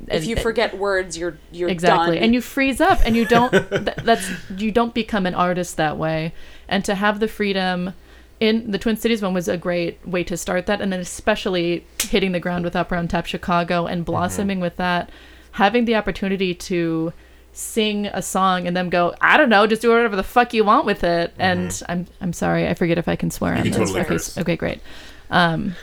If 0.06 0.26
you 0.26 0.36
forget 0.36 0.78
words, 0.78 1.18
you're 1.18 1.38
you're 1.50 1.68
exactly. 1.68 2.16
done. 2.16 2.24
and 2.24 2.34
you 2.34 2.40
freeze 2.40 2.80
up 2.80 3.00
and 3.04 3.16
you 3.16 3.26
don't 3.26 3.50
th- 3.70 3.96
that's 4.04 4.30
you 4.56 4.70
don't 4.70 4.94
become 4.94 5.26
an 5.26 5.34
artist 5.34 5.76
that 5.76 5.96
way. 5.96 6.32
And 6.68 6.84
to 6.84 6.94
have 6.94 7.18
the 7.20 7.28
freedom 7.28 7.94
in 8.38 8.70
the 8.70 8.78
twin 8.78 8.96
cities 8.96 9.22
one 9.22 9.34
was 9.34 9.48
a 9.48 9.56
great 9.56 10.06
way 10.06 10.22
to 10.24 10.36
start 10.36 10.66
that. 10.66 10.80
And 10.80 10.92
then 10.92 11.00
especially 11.00 11.84
hitting 12.00 12.32
the 12.32 12.40
ground 12.40 12.64
with 12.64 12.76
opera 12.76 12.98
on 12.98 13.08
tap 13.08 13.26
chicago 13.26 13.86
and 13.86 14.04
blossoming 14.04 14.60
with 14.60 14.76
that 14.76 15.10
having 15.52 15.84
the 15.86 15.96
opportunity 15.96 16.54
to 16.54 17.12
sing 17.52 18.06
a 18.06 18.22
song 18.22 18.68
and 18.68 18.76
then 18.76 18.88
go 18.88 19.12
i 19.20 19.36
don't 19.36 19.48
know 19.48 19.66
just 19.66 19.82
do 19.82 19.90
whatever 19.90 20.14
the 20.14 20.22
fuck 20.22 20.54
you 20.54 20.64
want 20.64 20.86
with 20.86 21.02
it. 21.02 21.34
And 21.38 21.82
i'm 21.88 22.06
i'm 22.20 22.32
sorry 22.32 22.68
i 22.68 22.74
forget 22.74 22.98
if 22.98 23.08
i 23.08 23.16
can 23.16 23.30
swear 23.30 23.54
on 23.54 23.62
can 23.62 23.72
this. 23.72 23.92
totally 23.92 24.00
okay, 24.00 24.40
okay 24.40 24.56
great. 24.56 24.80
Um 25.30 25.74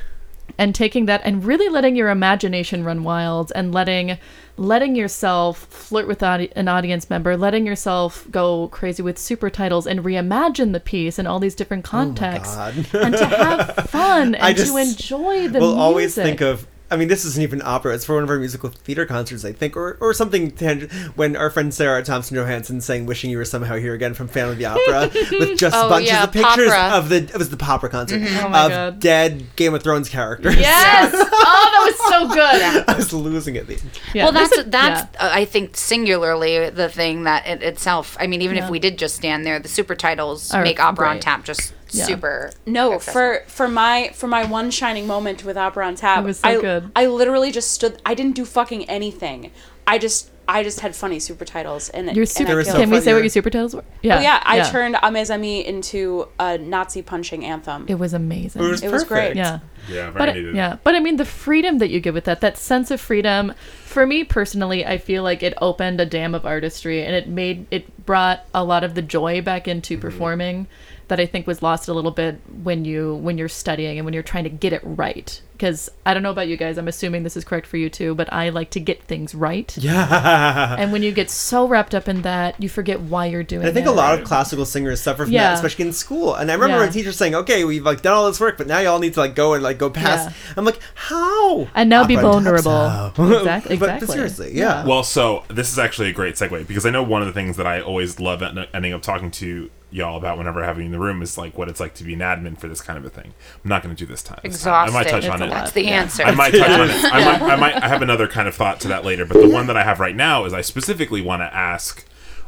and 0.57 0.73
taking 0.73 1.05
that 1.05 1.21
and 1.23 1.43
really 1.45 1.69
letting 1.69 1.95
your 1.95 2.09
imagination 2.09 2.83
run 2.83 3.03
wild 3.03 3.51
and 3.55 3.73
letting 3.73 4.17
letting 4.57 4.95
yourself 4.95 5.65
flirt 5.65 6.07
with 6.07 6.23
an 6.23 6.67
audience 6.67 7.09
member 7.09 7.35
letting 7.35 7.65
yourself 7.65 8.25
go 8.31 8.69
crazy 8.69 9.03
with 9.03 9.17
super 9.17 9.49
titles 9.49 9.85
and 9.85 10.01
reimagine 10.01 10.71
the 10.71 10.79
piece 10.79 11.19
in 11.19 11.27
all 11.27 11.39
these 11.39 11.55
different 11.55 11.85
oh 11.87 11.89
contexts 11.89 12.55
God. 12.55 12.75
and 12.93 13.17
to 13.17 13.25
have 13.25 13.75
fun 13.89 14.35
and 14.35 14.55
just 14.55 14.71
to 14.71 14.77
enjoy 14.77 15.47
the 15.49 15.59
we'll 15.59 15.69
music. 15.71 15.81
always 15.81 16.15
think 16.15 16.41
of 16.41 16.65
I 16.91 16.97
mean, 16.97 17.07
this 17.07 17.25
isn't 17.25 17.41
even 17.41 17.61
opera. 17.63 17.95
It's 17.95 18.05
for 18.05 18.13
one 18.15 18.23
of 18.23 18.29
our 18.29 18.37
musical 18.37 18.69
theater 18.69 19.05
concerts, 19.07 19.43
I 19.43 19.53
think, 19.53 19.75
or, 19.75 19.97
or 19.99 20.13
something. 20.13 20.51
Tang- 20.51 20.81
when 21.15 21.35
our 21.35 21.49
friend 21.49 21.73
Sarah 21.73 22.03
Thompson 22.03 22.35
Johansson 22.37 22.79
sang 22.81 23.05
"Wishing 23.07 23.31
You 23.31 23.37
Were 23.37 23.45
Somehow 23.45 23.75
Here 23.77 23.93
Again" 23.95 24.13
from 24.13 24.27
Phantom 24.27 24.51
of 24.51 24.57
the 24.59 24.65
Opera, 24.65 25.09
with 25.39 25.57
just 25.57 25.75
Oh, 25.75 25.89
bunches 25.89 26.11
yeah, 26.11 26.23
of 26.25 26.31
pictures 26.31 26.69
Popra. 26.71 26.91
of 26.97 27.09
the 27.09 27.15
it 27.17 27.37
was 27.37 27.49
the 27.49 27.57
Popra 27.57 27.89
concert 27.89 28.21
Oh 28.23 28.49
my 28.49 28.65
of 28.65 28.69
God. 28.71 28.99
dead 28.99 29.55
Game 29.55 29.73
of 29.73 29.81
Thrones 29.83 30.09
characters. 30.09 30.55
yes 30.57 31.11
oh 31.13 31.19
that 31.19 31.83
was 31.85 32.09
so 32.11 32.27
good 32.35 32.85
I 32.87 32.95
was 32.95 33.11
losing 33.13 33.55
it. 33.55 33.67
Yeah, 34.13 34.25
well, 34.25 34.31
that's 34.31 34.63
that's 34.67 35.01
yeah. 35.15 35.19
uh, 35.25 35.29
I 35.33 35.45
think 35.45 35.75
singularly 35.75 36.69
the 36.69 36.89
thing 36.89 37.23
that 37.23 37.47
it 37.47 37.63
itself. 37.63 38.15
I 38.19 38.27
mean, 38.27 38.41
even 38.43 38.57
Yeah. 38.57 38.65
if 38.65 38.69
we 38.69 38.79
did 38.79 38.97
just 38.99 39.15
stand 39.15 39.45
there, 39.45 39.59
the 39.59 39.67
super 39.69 39.95
titles 39.95 40.51
Are 40.53 40.61
make 40.63 40.79
opera 40.79 41.09
on 41.09 41.19
tap 41.19 41.43
just 41.45 41.73
Yeah. 41.97 42.05
super. 42.05 42.51
No, 42.65 42.93
accessible. 42.93 43.13
for 43.13 43.43
for 43.47 43.67
my 43.67 44.11
for 44.13 44.27
my 44.27 44.45
one 44.45 44.71
shining 44.71 45.07
moment 45.07 45.43
with 45.43 45.57
Opera 45.57 45.87
on 45.87 45.95
Tap, 45.95 46.19
It 46.19 46.25
was 46.25 46.39
so 46.39 46.47
I, 46.47 46.61
good. 46.61 46.91
I 46.95 47.07
literally 47.07 47.51
just 47.51 47.71
stood. 47.71 48.01
I 48.05 48.13
didn't 48.13 48.35
do 48.35 48.45
fucking 48.45 48.89
anything. 48.89 49.51
I 49.87 49.97
just 49.97 50.31
I 50.47 50.63
just 50.63 50.79
had 50.79 50.95
funny 50.95 51.19
super 51.19 51.45
titles 51.45 51.89
and 51.89 52.07
your 52.15 52.21
and 52.23 52.29
super 52.29 52.51
I 52.51 52.55
were 52.55 52.63
killed 52.63 52.75
so 52.75 52.81
can 52.81 52.89
we 52.89 53.01
say 53.01 53.13
what 53.13 53.19
your 53.23 53.29
super 53.29 53.49
titles 53.49 53.75
were 53.75 53.83
yeah 54.01 54.17
Oh 54.17 54.21
yeah, 54.21 54.43
I 54.45 54.61
turned 54.69 54.95
Amezami 54.95 55.63
into 55.65 56.27
a 56.39 56.57
Nazi 56.57 57.01
punching 57.01 57.43
anthem. 57.43 57.85
it 57.87 57.95
was 57.95 58.13
amazing 58.13 58.63
It 58.63 58.67
was, 58.67 58.83
It 58.83 58.91
was 58.91 59.03
great. 59.03 59.35
yeah 59.35 59.59
Yeah, 59.89 60.11
but 60.11 60.33
needed. 60.33 60.55
yeah 60.55 60.77
but 60.83 60.95
i 60.95 60.99
mean 60.99 61.17
the 61.17 61.25
freedom 61.25 61.79
that 61.79 61.89
you 61.89 61.99
get 61.99 62.13
with 62.13 62.25
that 62.25 62.41
that 62.41 62.57
sense 62.57 62.91
of 62.91 63.01
freedom 63.01 63.53
for 63.85 64.05
me 64.05 64.23
personally 64.23 64.85
i 64.85 64.97
feel 64.97 65.23
like 65.23 65.41
it 65.41 65.53
opened 65.61 65.99
a 65.99 66.05
dam 66.05 66.35
of 66.35 66.45
artistry 66.45 67.03
and 67.03 67.15
it 67.15 67.27
made 67.27 67.65
it 67.71 68.05
brought 68.05 68.45
a 68.53 68.63
lot 68.63 68.83
of 68.83 68.93
the 68.95 69.01
joy 69.01 69.41
back 69.41 69.67
into 69.67 69.95
mm-hmm. 69.95 70.01
performing 70.01 70.67
that 71.07 71.19
i 71.19 71.25
think 71.25 71.45
was 71.45 71.61
lost 71.61 71.87
a 71.87 71.93
little 71.93 72.11
bit 72.11 72.39
when 72.63 72.83
you 72.85 73.15
when 73.15 73.37
you're 73.37 73.47
studying 73.49 73.97
and 73.99 74.05
when 74.05 74.13
you're 74.13 74.23
trying 74.23 74.43
to 74.43 74.49
get 74.49 74.73
it 74.73 74.81
right 74.83 75.41
because 75.53 75.89
i 76.05 76.13
don't 76.13 76.23
know 76.23 76.31
about 76.31 76.47
you 76.47 76.57
guys 76.57 76.77
i'm 76.77 76.87
assuming 76.87 77.23
this 77.23 77.37
is 77.37 77.45
correct 77.45 77.67
for 77.67 77.77
you 77.77 77.89
too 77.89 78.15
but 78.15 78.31
i 78.33 78.49
like 78.49 78.69
to 78.71 78.79
get 78.79 79.01
things 79.03 79.35
right 79.35 79.77
Yeah. 79.81 80.75
and 80.79 80.91
when 80.91 81.03
you 81.03 81.11
get 81.11 81.29
so 81.29 81.67
wrapped 81.67 81.93
up 81.93 82.07
in 82.07 82.23
that 82.23 82.61
you 82.61 82.67
forget 82.69 82.99
why 83.01 83.27
you're 83.27 83.43
doing 83.43 83.65
it. 83.65 83.69
I 83.69 83.71
think 83.73 83.85
it 83.85 83.89
a 83.89 83.91
lot 83.91 84.17
of 84.17 84.25
classical 84.25 84.65
singers 84.65 84.99
suffer 85.01 85.25
from 85.25 85.31
Yeah. 85.33 85.49
that, 85.49 85.53
especially 85.55 85.85
in 85.85 85.93
school. 85.93 86.33
And 86.35 86.49
I 86.49 86.55
remember 86.55 86.77
Yeah. 86.77 86.85
my 86.85 86.91
teacher 86.91 87.11
saying, 87.11 87.35
"Okay, 87.35 87.63
we've 87.65 87.85
like 87.85 88.01
done 88.01 88.13
all 88.13 88.27
this 88.27 88.39
work, 88.39 88.57
but 88.57 88.67
now 88.67 88.79
y'all 88.79 88.99
need 88.99 89.13
to 89.13 89.19
like 89.19 89.35
go 89.35 89.53
and 89.53 89.61
like 89.63 89.75
like 89.75 89.79
go 89.79 89.89
past. 89.89 90.33
I'm 90.55 90.63
like, 90.65 90.79
how? 90.93 91.67
And 91.75 91.89
now 91.89 92.05
be 92.05 92.15
Opera 92.15 92.27
on 92.29 92.43
vulnerable. 92.43 92.71
how? 92.71 93.07
Exactly- 93.17 93.77
but, 93.77 93.85
exactly. 93.85 94.07
but 94.07 94.13
seriously, 94.13 94.51
yeah. 94.53 94.85
Well, 94.85 95.03
so 95.03 95.43
this 95.49 95.71
is 95.71 95.79
actually 95.79 96.09
a 96.09 96.13
great 96.13 96.35
segue 96.35 96.65
because 96.67 96.85
I 96.85 96.91
know 96.91 97.03
one 97.03 97.21
of 97.21 97.27
the 97.27 97.33
things 97.33 97.57
that 97.57 97.67
I 97.67 97.81
always 97.81 98.19
love 98.19 98.41
ending 98.73 98.93
up 98.93 99.01
talking 99.01 99.31
to 99.31 99.69
y'all 99.91 100.17
about 100.17 100.37
whenever 100.37 100.61
I 100.63 100.65
have 100.65 100.77
you 100.77 100.85
in 100.85 100.91
the 100.91 100.99
room 100.99 101.21
is 101.21 101.37
like 101.37 101.57
what 101.57 101.69
it's 101.69 101.79
like 101.79 101.93
to 101.95 102.03
be 102.03 102.13
an 102.13 102.19
admin 102.19 102.57
for 102.57 102.67
this 102.67 102.81
kind 102.81 102.97
of 102.97 103.05
a 103.05 103.09
thing. 103.09 103.33
I'm 103.63 103.69
not 103.69 103.83
going 103.83 103.95
to 103.95 103.99
do 104.05 104.09
this 104.09 104.23
time. 104.23 104.39
this 104.43 104.63
time. 104.63 104.89
I 104.89 104.91
might 104.91 105.03
touch 105.07 105.23
Exhausting. 105.25 105.41
on 105.43 105.47
it. 105.47 105.51
That's 105.51 105.71
the 105.71 105.87
answer. 105.87 106.23
I 106.23 106.31
might 106.35 106.51
touch 106.51 106.69
on 106.69 106.89
it. 106.89 107.13
I 107.13 107.25
might, 107.25 107.41
I 107.41 107.55
might. 107.55 107.83
I 107.83 107.87
have 107.87 108.01
another 108.01 108.27
kind 108.27 108.47
of 108.47 108.55
thought 108.55 108.79
to 108.81 108.87
that 108.89 109.05
later, 109.05 109.25
but 109.25 109.39
the 109.39 109.49
one 109.49 109.67
that 109.67 109.77
I 109.77 109.83
have 109.83 109.99
right 109.99 110.15
now 110.15 110.45
is 110.45 110.53
I 110.53 110.61
specifically 110.61 111.21
want 111.21 111.41
to 111.41 111.53
ask, 111.53 112.05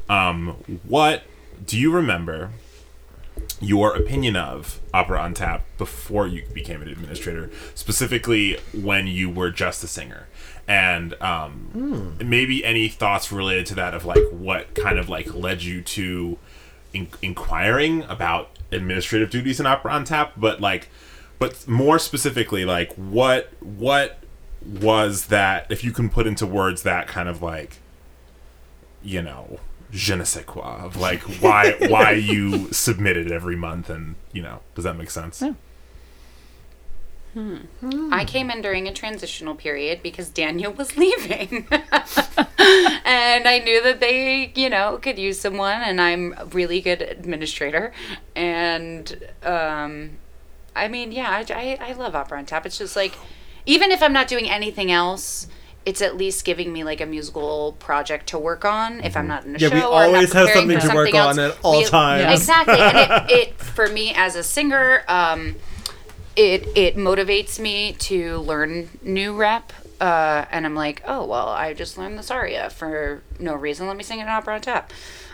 um, 0.10 0.50
what 0.84 1.24
do 1.66 1.78
you 1.80 1.92
remember 1.92 2.52
your 3.60 3.96
opinion 3.96 4.36
of 4.36 4.80
Opera 4.94 5.20
on 5.20 5.34
Tap 5.34 5.64
before 5.78 6.28
you 6.28 6.44
became 6.54 6.82
an 6.82 6.88
administrator, 6.90 7.50
specifically 7.76 8.58
when 8.74 9.08
you 9.08 9.30
were 9.30 9.52
just 9.52 9.84
a 9.84 9.88
singer? 9.88 10.28
And 10.68 11.14
um, 11.22 12.18
maybe 12.22 12.66
any 12.66 12.90
thoughts 12.90 13.32
related 13.32 13.66
to 13.68 13.76
that 13.76 13.94
of 13.94 14.04
like 14.04 14.24
what 14.32 14.76
kind 14.76 15.00
of 15.00 15.08
like 15.08 15.34
led 15.34 15.64
you 15.64 15.82
to 15.82 16.38
in- 16.94 17.10
inquiring 17.22 18.04
about 18.04 18.50
administrative 18.72 19.30
duties 19.30 19.60
in 19.60 19.66
Opera 19.66 19.92
on 19.94 20.04
Tap, 20.04 20.34
but 20.38 20.62
like, 20.62 20.90
but 21.40 21.68
more 21.68 22.00
specifically, 22.00 22.66
like 22.66 22.94
what 22.94 23.52
what 23.60 24.20
was 24.66 25.28
that? 25.28 25.68
If 25.70 25.84
you 25.84 25.92
can 25.92 26.10
put 26.10 26.28
into 26.28 26.46
words 26.46 26.84
that 26.84 27.08
kind 27.08 27.30
of 27.30 27.42
like, 27.42 27.78
you 29.04 29.22
know, 29.22 29.60
je 29.92 30.16
ne 30.16 30.24
sais 30.24 30.44
quoi 30.46 30.80
of 30.84 30.98
like 30.98 31.22
why 31.42 31.76
why 31.90 32.12
you 32.12 32.72
submitted 32.74 33.32
every 33.32 33.56
month, 33.56 33.90
and 33.90 34.16
you 34.34 34.42
know, 34.42 34.60
does 34.76 34.84
that 34.84 34.98
make 34.98 35.10
sense? 35.10 35.42
Yeah. 35.42 35.54
Hmm. 37.34 38.12
I 38.12 38.26
came 38.26 38.50
in 38.50 38.62
during 38.62 38.88
a 38.88 38.94
transitional 38.94 39.54
period 39.54 40.02
because 40.02 40.30
Daniel 40.30 40.74
was 40.74 40.98
leaving. 40.98 41.68
and 43.08 43.48
I 43.48 43.60
knew 43.60 43.82
that 43.82 44.00
they, 44.00 44.52
you 44.56 44.70
know, 44.70 44.98
could 45.02 45.18
use 45.18 45.40
someone 45.40 45.82
and 45.82 46.00
I'm 46.00 46.36
a 46.38 46.46
really 46.46 46.82
good 46.82 47.02
administrator. 47.02 47.92
And 48.36 49.24
um 49.44 50.18
I 50.76 50.88
mean, 50.90 51.12
yeah, 51.12 51.30
I, 51.32 51.78
I, 51.82 51.90
I 51.90 51.94
love 51.94 52.14
Opera 52.14 52.38
on 52.38 52.46
Tap. 52.46 52.66
It's 52.68 52.78
just 52.78 52.96
like 52.96 53.14
even 53.66 53.92
if 53.92 54.04
I'm 54.04 54.14
not 54.14 54.28
doing 54.28 54.48
anything 54.50 54.92
else, 54.92 55.48
it's 55.86 56.02
at 56.02 56.16
least 56.18 56.44
giving 56.46 56.72
me 56.74 56.84
like 56.84 57.00
a 57.02 57.06
musical 57.06 57.76
project 57.80 58.28
to 58.28 58.38
work 58.38 58.64
on 58.66 59.00
if 59.04 59.16
I'm 59.18 59.28
not 59.28 59.46
in 59.46 59.56
a 59.56 59.58
Yeah, 59.60 59.70
show 59.70 59.76
Yeah, 59.76 59.82
we 59.82 59.88
or 59.88 59.94
I'm 59.96 60.12
not 60.12 60.16
always 60.18 60.34
have 60.34 60.50
something 60.50 60.80
to 60.80 60.94
work 60.94 61.14
on 61.16 61.40
at 61.40 61.58
all 61.64 61.80
We- 61.80 61.86
times. 61.86 62.22
Yeah. 62.24 62.32
Exactly. 62.34 62.80
and 62.80 63.32
it, 63.32 63.38
it 63.50 63.54
for 63.60 63.88
me 63.88 64.14
as 64.16 64.36
a 64.36 64.44
singer, 64.44 65.04
um, 65.08 65.56
it 66.36 66.68
it 66.78 66.96
motivates 66.98 67.58
me 67.60 67.94
to 67.94 68.38
learn 68.40 68.90
new 69.02 69.34
rep. 69.36 69.74
Uh, 70.00 70.46
and 70.52 70.66
I'm 70.66 70.76
like, 70.76 71.02
oh 71.08 71.26
well, 71.26 71.48
I 71.50 71.74
just 71.74 71.98
learned 71.98 72.20
this 72.20 72.30
aria 72.32 72.70
for 72.70 73.24
no 73.40 73.56
reason. 73.56 73.88
Let 73.88 73.98
me 73.98 74.04
sing 74.04 74.20
it 74.20 74.24
in 74.24 74.28
opera 74.30 74.56
on 74.56 74.62
tap. 74.62 74.92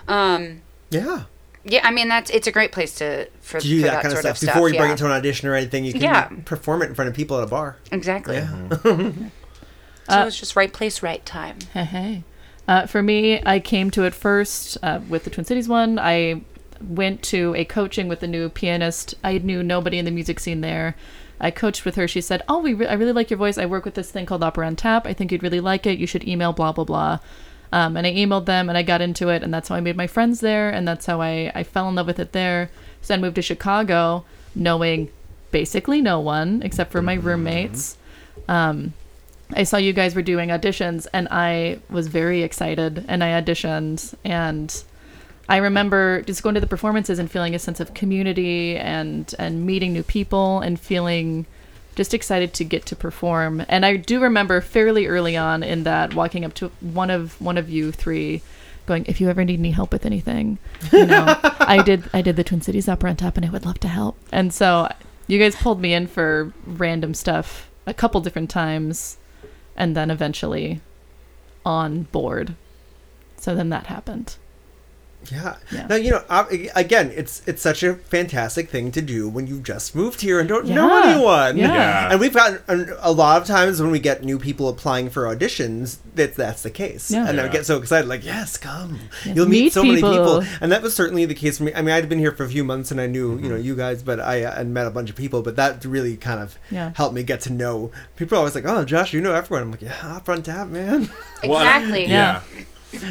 Um, 0.07 0.61
yeah. 0.89 1.23
yeah, 1.65 1.81
I 1.85 1.91
mean 1.91 2.07
that's 2.07 2.29
it's 2.29 2.47
a 2.47 2.51
great 2.51 2.71
place 2.71 2.95
to 2.95 3.27
for, 3.41 3.59
To 3.59 3.67
do 3.67 3.81
for 3.81 3.87
that, 3.87 4.01
kind 4.03 4.13
of 4.13 4.21
sort 4.21 4.37
stuff 4.37 4.53
before 4.53 4.69
you 4.69 4.77
bring 4.77 4.91
it 4.91 4.97
to 4.99 5.05
an 5.05 5.11
audition 5.11 5.49
or 5.49 5.55
anything. 5.55 5.83
You 5.85 5.93
can 5.93 6.01
Yeah. 6.01 6.29
perform 6.45 6.81
it 6.81 6.85
in 6.87 6.95
front 6.95 7.09
of 7.09 7.15
people 7.15 7.37
at 7.37 7.43
a 7.43 7.47
bar. 7.47 7.77
exactly. 7.91 8.35
Yeah. 8.37 9.11
So 10.09 10.27
it's 10.27 10.37
just 10.37 10.55
right 10.57 10.71
place, 10.71 11.01
right 11.01 11.25
time. 11.25 11.59
Hey, 11.73 11.85
hey. 11.85 12.23
Uh, 12.67 12.85
for 12.87 13.01
me, 13.01 13.41
I 13.45 13.59
came 13.59 13.89
to 13.91 14.03
it 14.03 14.13
first 14.13 14.77
uh, 14.83 14.99
with 15.07 15.23
the 15.23 15.29
Twin 15.29 15.45
Cities 15.45 15.69
one. 15.69 15.97
I 15.97 16.41
went 16.81 17.23
to 17.23 17.55
a 17.55 17.63
coaching 17.63 18.09
with 18.09 18.21
a 18.21 18.27
new 18.27 18.49
pianist. 18.49 19.15
I 19.23 19.37
knew 19.37 19.63
nobody 19.63 19.97
in 19.97 20.03
the 20.05 20.11
music 20.11 20.41
scene 20.41 20.59
there. 20.59 20.95
I 21.43 21.51
coached 21.51 21.85
with 21.85 21.95
her. 21.95 22.07
She 22.07 22.21
said, 22.21 22.41
"Oh, 22.47 22.59
we 22.59 22.73
re- 22.73 22.87
I 22.87 22.93
really 22.93 23.11
like 23.11 23.29
your 23.29 23.37
voice. 23.37 23.57
I 23.57 23.65
work 23.65 23.85
with 23.85 23.93
this 23.93 24.09
thing 24.09 24.25
called 24.25 24.43
Opera 24.43 24.65
on 24.65 24.75
Tap. 24.75 25.05
I 25.05 25.13
think 25.13 25.31
you'd 25.31 25.43
really 25.43 25.59
like 25.59 25.85
it. 25.85 25.99
You 25.99 26.07
should 26.07 26.27
email 26.27 26.53
blah 26.53 26.71
blah 26.71 26.85
blah." 26.85 27.19
Um, 27.71 27.97
and 27.97 28.05
I 28.05 28.13
emailed 28.13 28.45
them, 28.45 28.69
and 28.69 28.77
I 28.77 28.83
got 28.83 29.01
into 29.01 29.29
it, 29.29 29.43
and 29.43 29.53
that's 29.53 29.67
how 29.67 29.75
I 29.75 29.81
made 29.81 29.97
my 29.97 30.07
friends 30.07 30.39
there, 30.39 30.69
and 30.69 30.87
that's 30.87 31.05
how 31.05 31.21
I 31.21 31.51
I 31.53 31.63
fell 31.63 31.89
in 31.89 31.95
love 31.95 32.07
with 32.07 32.19
it 32.19 32.31
there. 32.31 32.69
So 33.01 33.13
I 33.13 33.17
moved 33.17 33.35
to 33.35 33.41
Chicago, 33.41 34.25
knowing 34.55 35.09
basically 35.51 36.01
no 36.01 36.19
one 36.19 36.61
except 36.63 36.91
for 36.91 37.01
my 37.01 37.13
roommates. 37.13 37.97
Um, 38.47 38.93
I 39.55 39.63
saw 39.63 39.77
you 39.77 39.93
guys 39.93 40.15
were 40.15 40.21
doing 40.21 40.49
auditions 40.49 41.07
and 41.13 41.27
I 41.29 41.79
was 41.89 42.07
very 42.07 42.41
excited 42.41 43.05
and 43.07 43.23
I 43.23 43.39
auditioned 43.39 44.15
and 44.23 44.83
I 45.49 45.57
remember 45.57 46.21
just 46.21 46.41
going 46.41 46.55
to 46.55 46.61
the 46.61 46.67
performances 46.67 47.19
and 47.19 47.29
feeling 47.29 47.53
a 47.53 47.59
sense 47.59 47.79
of 47.79 47.93
community 47.93 48.77
and 48.77 49.33
and 49.37 49.65
meeting 49.65 49.93
new 49.93 50.03
people 50.03 50.59
and 50.59 50.79
feeling 50.79 51.45
just 51.95 52.13
excited 52.13 52.53
to 52.55 52.63
get 52.63 52.85
to 52.87 52.95
perform. 52.95 53.65
And 53.67 53.85
I 53.85 53.97
do 53.97 54.19
remember 54.19 54.61
fairly 54.61 55.05
early 55.05 55.37
on 55.37 55.61
in 55.61 55.83
that 55.83 56.13
walking 56.15 56.45
up 56.45 56.53
to 56.55 56.71
one 56.79 57.09
of 57.09 57.39
one 57.41 57.57
of 57.57 57.69
you 57.69 57.91
three 57.91 58.41
going, 58.85 59.05
if 59.05 59.21
you 59.21 59.29
ever 59.29 59.45
need 59.45 59.59
any 59.59 59.71
help 59.71 59.91
with 59.91 60.05
anything, 60.05 60.57
you 60.91 61.05
know, 61.05 61.25
I 61.43 61.81
did 61.83 62.09
I 62.13 62.21
did 62.21 62.35
the 62.35 62.43
Twin 62.43 62.61
Cities 62.61 62.87
Opera 62.87 63.09
on 63.11 63.17
Tap 63.17 63.37
and 63.37 63.45
I 63.45 63.49
would 63.49 63.65
love 63.65 63.79
to 63.81 63.87
help. 63.87 64.17
And 64.31 64.53
so 64.53 64.89
you 65.27 65.39
guys 65.39 65.55
pulled 65.55 65.81
me 65.81 65.93
in 65.93 66.07
for 66.07 66.53
random 66.65 67.13
stuff 67.13 67.69
a 67.85 67.93
couple 67.93 68.21
different 68.21 68.49
times 68.49 69.17
and 69.75 69.95
then 69.95 70.09
eventually 70.09 70.81
on 71.65 72.03
board. 72.03 72.55
So 73.37 73.55
then 73.55 73.69
that 73.69 73.87
happened. 73.87 74.37
Yeah. 75.31 75.55
Yeah. 75.71 75.87
Now 75.87 75.95
you 75.95 76.11
know. 76.11 76.23
Again, 76.75 77.11
it's 77.15 77.41
it's 77.47 77.61
such 77.61 77.83
a 77.83 77.95
fantastic 77.95 78.69
thing 78.69 78.91
to 78.91 79.01
do 79.01 79.29
when 79.29 79.47
you 79.47 79.59
just 79.59 79.95
moved 79.95 80.21
here 80.21 80.39
and 80.39 80.47
don't 80.49 80.67
know 80.67 81.03
anyone. 81.03 81.57
Yeah. 81.57 81.73
Yeah. 81.73 82.11
And 82.11 82.19
we've 82.19 82.33
gotten 82.33 82.59
a, 82.67 83.09
a 83.09 83.11
lot 83.11 83.41
of 83.41 83.47
times 83.47 83.81
when 83.81 83.91
we 83.91 83.99
get 83.99 84.23
new 84.23 84.37
people 84.39 84.67
applying 84.69 85.09
for 85.09 85.23
auditions, 85.23 85.97
that 86.15 86.35
that's 86.35 86.63
the 86.63 86.69
case. 86.71 87.09
Yeah. 87.11 87.27
And 87.27 87.39
I 87.39 87.45
Yeah. 87.45 87.51
get 87.51 87.65
so 87.65 87.77
excited, 87.77 88.07
like, 88.07 88.23
yes, 88.25 88.57
come. 88.57 88.99
Yes, 89.25 89.35
You'll 89.35 89.47
meet, 89.47 89.63
meet 89.65 89.73
so 89.73 89.83
many 89.83 89.95
people. 89.95 90.11
people. 90.41 90.43
And 90.61 90.71
that 90.71 90.81
was 90.81 90.93
certainly 90.95 91.25
the 91.25 91.35
case 91.35 91.57
for 91.57 91.63
me. 91.63 91.73
I 91.73 91.81
mean, 91.81 91.93
I'd 91.95 92.09
been 92.09 92.19
here 92.19 92.31
for 92.31 92.43
a 92.43 92.49
few 92.49 92.63
months 92.63 92.91
and 92.91 92.99
I 92.99 93.07
knew, 93.07 93.37
you 93.39 93.49
know, 93.49 93.55
you 93.55 93.75
guys, 93.75 94.03
but 94.03 94.19
I 94.19 94.43
uh, 94.43 94.53
and 94.59 94.73
met 94.73 94.87
a 94.87 94.91
bunch 94.91 95.09
of 95.09 95.15
people. 95.15 95.41
But 95.41 95.55
that 95.55 95.83
really 95.85 96.17
kind 96.17 96.39
of 96.41 96.57
Yeah. 96.69 96.91
helped 96.95 97.15
me 97.15 97.23
get 97.23 97.41
to 97.41 97.53
know 97.53 97.91
people. 98.15 98.35
Are 98.35 98.39
always 98.39 98.55
like, 98.55 98.65
oh, 98.65 98.83
Josh, 98.85 99.13
you 99.13 99.21
know 99.21 99.33
everyone. 99.33 99.63
I'm 99.63 99.71
like, 99.71 99.81
yeah, 99.81 100.15
up 100.17 100.27
on 100.29 100.43
tap, 100.43 100.67
man. 100.67 101.09
Well, 101.43 101.59
and 101.59 101.69
I- 101.69 101.77
Exactly. 101.79 102.05
yeah. 102.07 102.41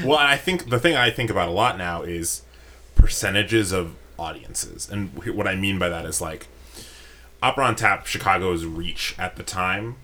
Well, 0.04 0.18
I 0.18 0.36
think 0.36 0.70
the 0.70 0.78
thing 0.78 0.96
I 0.96 1.10
think 1.10 1.30
about 1.30 1.48
a 1.48 1.52
lot 1.52 1.76
now 1.78 2.02
is 2.02 2.42
percentages 2.94 3.72
of 3.72 3.94
audiences, 4.18 4.88
and 4.88 5.10
what 5.34 5.48
I 5.48 5.54
mean 5.54 5.78
by 5.78 5.88
that 5.88 6.04
is 6.04 6.20
like 6.20 6.46
Opera 7.42 7.64
on 7.64 7.76
Tap, 7.76 8.06
Chicago's 8.06 8.64
reach 8.64 9.14
at 9.18 9.36
the 9.36 9.42
time. 9.42 9.96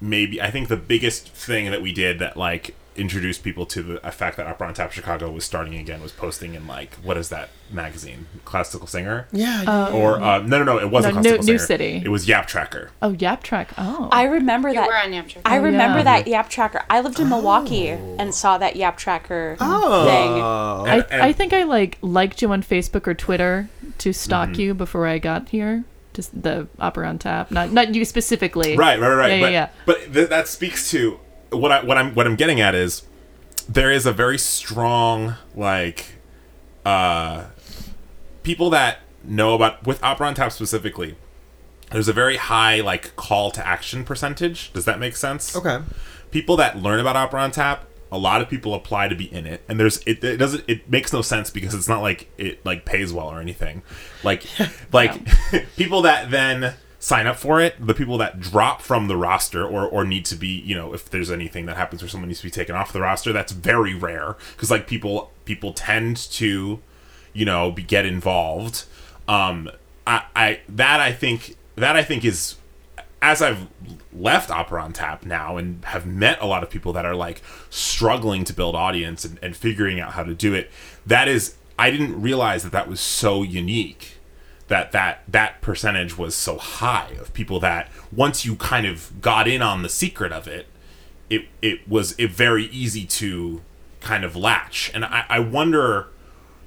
Maybe 0.00 0.40
I 0.40 0.50
think 0.50 0.68
the 0.68 0.76
biggest 0.76 1.28
thing 1.28 1.70
that 1.70 1.82
we 1.82 1.92
did 1.92 2.18
that 2.18 2.36
like 2.36 2.74
introduced 3.00 3.42
people 3.42 3.64
to 3.66 3.82
the 3.82 3.98
fact 4.12 4.36
that 4.36 4.46
Opera 4.46 4.68
on 4.68 4.74
Tap 4.74 4.92
Chicago 4.92 5.30
was 5.30 5.44
starting 5.44 5.74
again 5.74 6.02
was 6.02 6.12
posting 6.12 6.54
in 6.54 6.66
like 6.66 6.94
what 6.96 7.16
is 7.16 7.30
that 7.30 7.48
magazine, 7.72 8.26
Classical 8.44 8.86
Singer, 8.86 9.26
Yeah. 9.32 9.64
Uh, 9.66 9.90
or 9.92 10.20
uh, 10.20 10.38
no, 10.40 10.58
no, 10.58 10.64
no, 10.64 10.78
it 10.78 10.90
wasn't 10.90 11.14
No, 11.16 11.22
Classical 11.22 11.44
New- 11.46 11.52
New 11.52 11.58
City. 11.58 12.02
It 12.04 12.08
was 12.08 12.28
Yap 12.28 12.46
Tracker. 12.46 12.90
Oh, 13.00 13.12
Yap 13.12 13.42
Track. 13.42 13.70
Oh. 13.78 14.08
I 14.12 14.24
remember 14.24 14.68
You 14.68 14.74
that. 14.76 14.86
were 14.88 14.96
on 14.96 15.12
Yap 15.12 15.26
I 15.44 15.58
Oh, 15.58 15.62
remember 15.62 15.98
yeah. 15.98 16.04
that 16.04 16.26
Yap 16.26 16.48
Tracker. 16.50 16.82
I 16.90 17.00
lived 17.00 17.18
in 17.18 17.28
Milwaukee 17.28 17.88
and 17.88 18.34
saw 18.34 18.58
that 18.58 18.76
Yap 18.76 18.96
Tracker 18.98 19.56
oh. 19.60 20.04
thing. 20.04 20.42
I, 20.92 20.96
And- 20.96 21.06
and- 21.10 21.22
I 21.22 21.32
think 21.32 21.52
I 21.52 21.62
like 21.64 21.98
liked 22.02 22.42
you 22.42 22.52
on 22.52 22.62
Facebook 22.62 23.06
or 23.06 23.14
Twitter 23.14 23.68
to 23.98 24.12
stalk 24.12 24.50
Mm-hmm. 24.50 24.60
you 24.60 24.74
before 24.74 25.06
I 25.06 25.18
got 25.18 25.48
here. 25.48 25.84
Just 26.12 26.42
the 26.42 26.66
Opera 26.80 27.06
on 27.08 27.18
Tap, 27.20 27.50
not 27.52 27.70
not 27.70 27.94
you 27.94 28.04
specifically. 28.04 28.76
Right, 28.76 28.98
right, 28.98 29.14
right. 29.14 29.32
Yeah, 29.34 29.40
but, 29.40 29.52
yeah, 29.52 29.66
yeah. 29.66 29.68
but 29.86 30.12
th- 30.12 30.28
that 30.28 30.48
speaks 30.48 30.90
to 30.90 31.20
what 31.50 31.72
I 31.72 31.84
what 31.84 31.98
I'm 31.98 32.14
what 32.14 32.26
I'm 32.26 32.36
getting 32.36 32.60
at 32.60 32.74
is 32.74 33.02
there 33.68 33.90
is 33.90 34.06
a 34.06 34.12
very 34.12 34.38
strong 34.38 35.34
like 35.54 36.14
uh 36.84 37.44
people 38.42 38.70
that 38.70 38.98
know 39.22 39.54
about 39.54 39.86
with 39.86 40.02
opera 40.02 40.26
on 40.26 40.34
tap 40.34 40.50
specifically 40.52 41.14
there's 41.90 42.08
a 42.08 42.12
very 42.12 42.36
high 42.36 42.80
like 42.80 43.14
call 43.16 43.50
to 43.50 43.66
action 43.66 44.04
percentage. 44.04 44.72
Does 44.72 44.84
that 44.84 44.98
make 44.98 45.16
sense? 45.16 45.56
Okay. 45.56 45.80
people 46.30 46.56
that 46.56 46.78
learn 46.80 47.00
about 47.00 47.16
opera 47.16 47.40
on 47.42 47.50
tap 47.50 47.86
a 48.12 48.18
lot 48.18 48.40
of 48.40 48.48
people 48.48 48.74
apply 48.74 49.06
to 49.06 49.14
be 49.14 49.32
in 49.32 49.46
it 49.46 49.62
and 49.68 49.78
there's 49.78 49.98
it, 49.98 50.22
it 50.24 50.36
doesn't 50.36 50.64
it 50.66 50.88
makes 50.90 51.12
no 51.12 51.22
sense 51.22 51.48
because 51.48 51.74
it's 51.74 51.88
not 51.88 52.00
like 52.02 52.28
it 52.38 52.64
like 52.64 52.84
pays 52.84 53.12
well 53.12 53.28
or 53.28 53.40
anything. 53.40 53.82
Like 54.22 54.44
like 54.92 55.20
people 55.76 56.02
that 56.02 56.30
then 56.30 56.74
sign 57.02 57.26
up 57.26 57.36
for 57.36 57.60
it 57.62 57.74
the 57.84 57.94
people 57.94 58.18
that 58.18 58.38
drop 58.38 58.82
from 58.82 59.08
the 59.08 59.16
roster 59.16 59.66
or 59.66 59.88
or 59.88 60.04
need 60.04 60.22
to 60.22 60.36
be 60.36 60.46
you 60.46 60.74
know 60.74 60.92
if 60.92 61.08
there's 61.08 61.30
anything 61.30 61.64
that 61.64 61.76
happens 61.76 62.02
where 62.02 62.08
someone 62.10 62.28
needs 62.28 62.40
to 62.40 62.46
be 62.46 62.50
taken 62.50 62.76
off 62.76 62.92
the 62.92 63.00
roster 63.00 63.32
that's 63.32 63.52
very 63.52 63.94
rare. 63.94 64.36
Because 64.52 64.70
like 64.70 64.86
people 64.86 65.32
people 65.46 65.72
tend 65.72 66.16
to 66.16 66.80
you 67.32 67.44
know 67.44 67.72
be, 67.72 67.82
get 67.82 68.06
involved. 68.06 68.84
Um 69.26 69.70
i 70.06 70.24
i 70.36 70.60
that 70.68 71.00
i 71.00 71.12
think 71.12 71.56
that 71.76 71.96
i 71.96 72.02
think 72.02 72.24
is 72.24 72.56
as 73.22 73.42
I've 73.42 73.66
left 74.12 74.50
Opera 74.50 74.82
on 74.82 74.92
Tap 74.92 75.26
now 75.26 75.56
and 75.56 75.84
have 75.84 76.06
met 76.06 76.40
a 76.40 76.46
lot 76.46 76.62
of 76.62 76.70
people 76.70 76.92
that 76.94 77.04
are 77.04 77.14
like 77.14 77.42
struggling 77.68 78.44
to 78.44 78.52
build 78.54 78.74
audience 78.74 79.24
and, 79.24 79.38
and 79.42 79.54
figuring 79.54 80.00
out 80.00 80.12
how 80.12 80.22
to 80.22 80.34
do 80.34 80.54
it, 80.54 80.70
that 81.06 81.28
is, 81.28 81.56
I 81.78 81.90
didn't 81.90 82.20
realize 82.20 82.62
that 82.62 82.72
that 82.72 82.88
was 82.88 82.98
so 82.98 83.42
unique 83.42 84.16
that 84.70 84.92
that 84.92 85.22
that 85.28 85.60
percentage 85.60 86.16
was 86.16 86.34
so 86.34 86.56
high 86.56 87.10
of 87.20 87.34
people 87.34 87.60
that 87.60 87.88
once 88.10 88.44
you 88.46 88.54
kind 88.56 88.86
of 88.86 89.20
got 89.20 89.46
in 89.46 89.60
on 89.60 89.82
the 89.82 89.88
secret 89.88 90.32
of 90.32 90.46
it, 90.46 90.66
it 91.28 91.46
it 91.60 91.86
was 91.88 92.14
it 92.18 92.30
very 92.30 92.66
easy 92.66 93.04
to 93.04 93.60
kind 94.00 94.24
of 94.24 94.34
latch. 94.36 94.90
And 94.94 95.04
I, 95.04 95.24
I 95.28 95.40
wonder, 95.40 96.06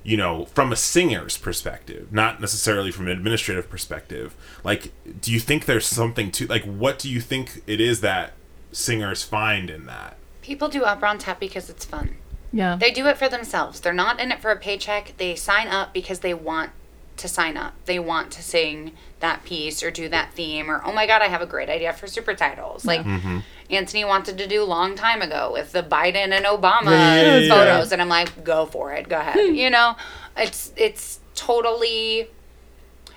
you 0.03 0.17
know, 0.17 0.45
from 0.47 0.73
a 0.73 0.75
singer's 0.75 1.37
perspective, 1.37 2.11
not 2.11 2.41
necessarily 2.41 2.91
from 2.91 3.07
an 3.07 3.13
administrative 3.13 3.69
perspective, 3.69 4.35
like, 4.65 4.91
do 5.21 5.31
you 5.31 5.39
think 5.39 5.65
there's 5.65 5.87
something 5.87 6.29
to 6.33 6.45
like 6.47 6.65
what 6.65 6.99
do 6.99 7.09
you 7.09 7.21
think 7.21 7.63
it 7.65 7.79
is 7.79 8.01
that 8.01 8.33
singers 8.73 9.23
find 9.23 9.69
in 9.69 9.85
that? 9.85 10.17
People 10.41 10.67
do 10.67 10.83
opera 10.83 11.09
on 11.09 11.19
tap 11.19 11.39
because 11.39 11.69
it's 11.69 11.85
fun. 11.85 12.17
Yeah. 12.51 12.75
They 12.75 12.91
do 12.91 13.07
it 13.07 13.17
for 13.17 13.29
themselves. 13.29 13.79
They're 13.79 13.93
not 13.93 14.19
in 14.19 14.29
it 14.29 14.41
for 14.41 14.51
a 14.51 14.57
paycheck. 14.57 15.13
They 15.17 15.35
sign 15.35 15.69
up 15.69 15.93
because 15.93 16.19
they 16.19 16.33
want 16.33 16.71
to 17.17 17.28
sign 17.28 17.58
up. 17.58 17.73
They 17.86 17.99
want 17.99 18.32
to 18.32 18.43
sing 18.43 18.93
that 19.19 19.43
piece 19.45 19.84
or 19.84 19.91
do 19.91 20.10
that 20.10 20.34
theme 20.34 20.69
or 20.69 20.82
oh 20.86 20.91
my 20.91 21.08
god, 21.08 21.21
I 21.21 21.28
have 21.28 21.41
a 21.41 21.45
great 21.45 21.69
idea 21.69 21.93
for 21.93 22.08
super 22.08 22.34
titles. 22.34 22.86
Like 22.86 23.02
mm-hmm. 23.02 23.39
Anthony 23.69 24.06
wanted 24.06 24.38
to 24.38 24.47
do 24.47 24.63
a 24.63 24.65
long 24.65 24.95
time 24.95 25.21
ago 25.21 25.52
with 25.54 25.71
the 25.71 25.84
Biden 25.84 26.32
and 26.32 26.45
Obama 26.45 26.86
Yeah, 26.86 27.21
yeah, 27.21 27.38
yeah, 27.38 27.49
photos 27.49 27.88
yeah. 27.88 27.93
and 27.93 28.02
I'm 28.02 28.10
like, 28.10 28.43
go 28.43 28.65
for 28.65 28.91
it. 28.93 29.10
Go 29.10 29.19
ahead. 29.19 29.36
Hmm. 29.39 29.56
you 29.56 29.69
know, 29.69 29.95
it's 30.36 30.73
it's 30.76 31.19
totally 31.36 32.28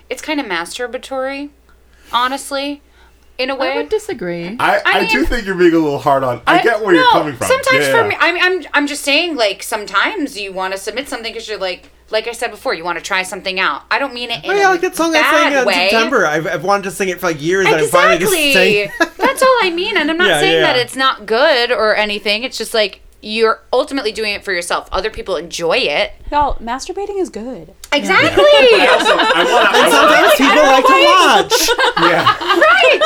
it's 0.09 0.21
kind 0.21 0.39
of 0.39 0.45
masturbatory, 0.45 1.49
honestly, 2.13 2.81
in 3.37 3.49
a 3.49 3.55
way. 3.55 3.73
I 3.73 3.75
would 3.77 3.89
disagree. 3.89 4.55
I, 4.59 4.77
I 4.77 4.81
I, 4.85 5.07
do 5.07 5.25
think 5.25 5.45
you're 5.45 5.55
being 5.55 5.73
a 5.73 5.79
little 5.79 5.99
hard 5.99 6.23
on. 6.23 6.41
I, 6.47 6.59
I- 6.59 6.63
get 6.63 6.83
where 6.83 6.95
you're 6.95 7.11
coming 7.11 7.35
from. 7.35 7.47
Sometimes 7.47 7.87
Yeah, 7.87 8.01
for 8.01 8.07
me, 8.07 8.15
I'm, 8.19 8.37
I'm, 8.39 8.67
I'm 8.73 8.87
just 8.87 9.03
saying, 9.03 9.35
like, 9.35 9.63
sometimes 9.63 10.39
you 10.39 10.53
want 10.53 10.73
to 10.73 10.79
submit 10.79 11.09
something 11.09 11.33
because 11.33 11.47
you're 11.47 11.59
like, 11.59 11.91
like 12.09 12.27
I 12.27 12.31
said 12.31 12.51
before, 12.51 12.73
you 12.73 12.83
want 12.83 12.97
to 12.97 13.03
try 13.03 13.23
something 13.23 13.59
out. 13.59 13.83
I 13.91 13.99
don't 13.99 14.13
mean 14.13 14.31
it 14.31 14.43
in 14.45 14.51
Oh 14.51 14.55
yeah, 14.55 14.69
a 14.69 14.71
like 14.71 14.81
that 14.81 14.95
song 14.95 15.15
I 15.15 15.21
sang 15.21 15.53
in 15.59 15.65
way. 15.65 15.89
September. 15.89 16.25
I've, 16.25 16.47
I've 16.47 16.63
wanted 16.63 16.83
to 16.83 16.91
sing 16.91 17.09
it 17.09 17.19
for 17.19 17.27
like 17.27 17.41
years. 17.41 17.65
and 17.67 17.75
I 17.75 17.85
finally 17.87 18.17
just 18.19 18.33
Exactly. 18.33 18.87
sang. 18.87 19.09
That's 19.17 19.41
all 19.41 19.57
I 19.61 19.69
mean, 19.71 19.97
and 19.97 20.09
I'm 20.09 20.17
not 20.17 20.27
Yeah, 20.29 20.39
saying 20.39 20.53
yeah, 20.61 20.73
that 20.73 20.77
it's 20.77 20.95
not 20.95 21.25
good 21.25 21.71
or 21.71 21.95
anything. 21.95 22.43
It's 22.43 22.57
just 22.57 22.73
like 22.73 23.01
you're 23.21 23.61
ultimately 23.73 24.11
doing 24.11 24.33
it 24.33 24.43
for 24.45 24.53
yourself. 24.53 24.87
Other 24.91 25.09
people 25.09 25.35
enjoy 25.37 25.77
it. 25.77 26.13
Y'all, 26.31 26.55
masturbating 26.59 27.19
is 27.19 27.29
good. 27.29 27.73
Exactly. 27.93 28.43
I 28.43 28.87
also, 28.91 29.13
I 29.15 29.43
wanna, 29.47 29.69
I 29.71 29.89
Sometimes 29.89 30.33
people 30.37 30.65
like 30.67 30.85
to 30.85 30.99
watch. 31.07 31.55
yeah, 31.97 32.37
right. 32.59 32.99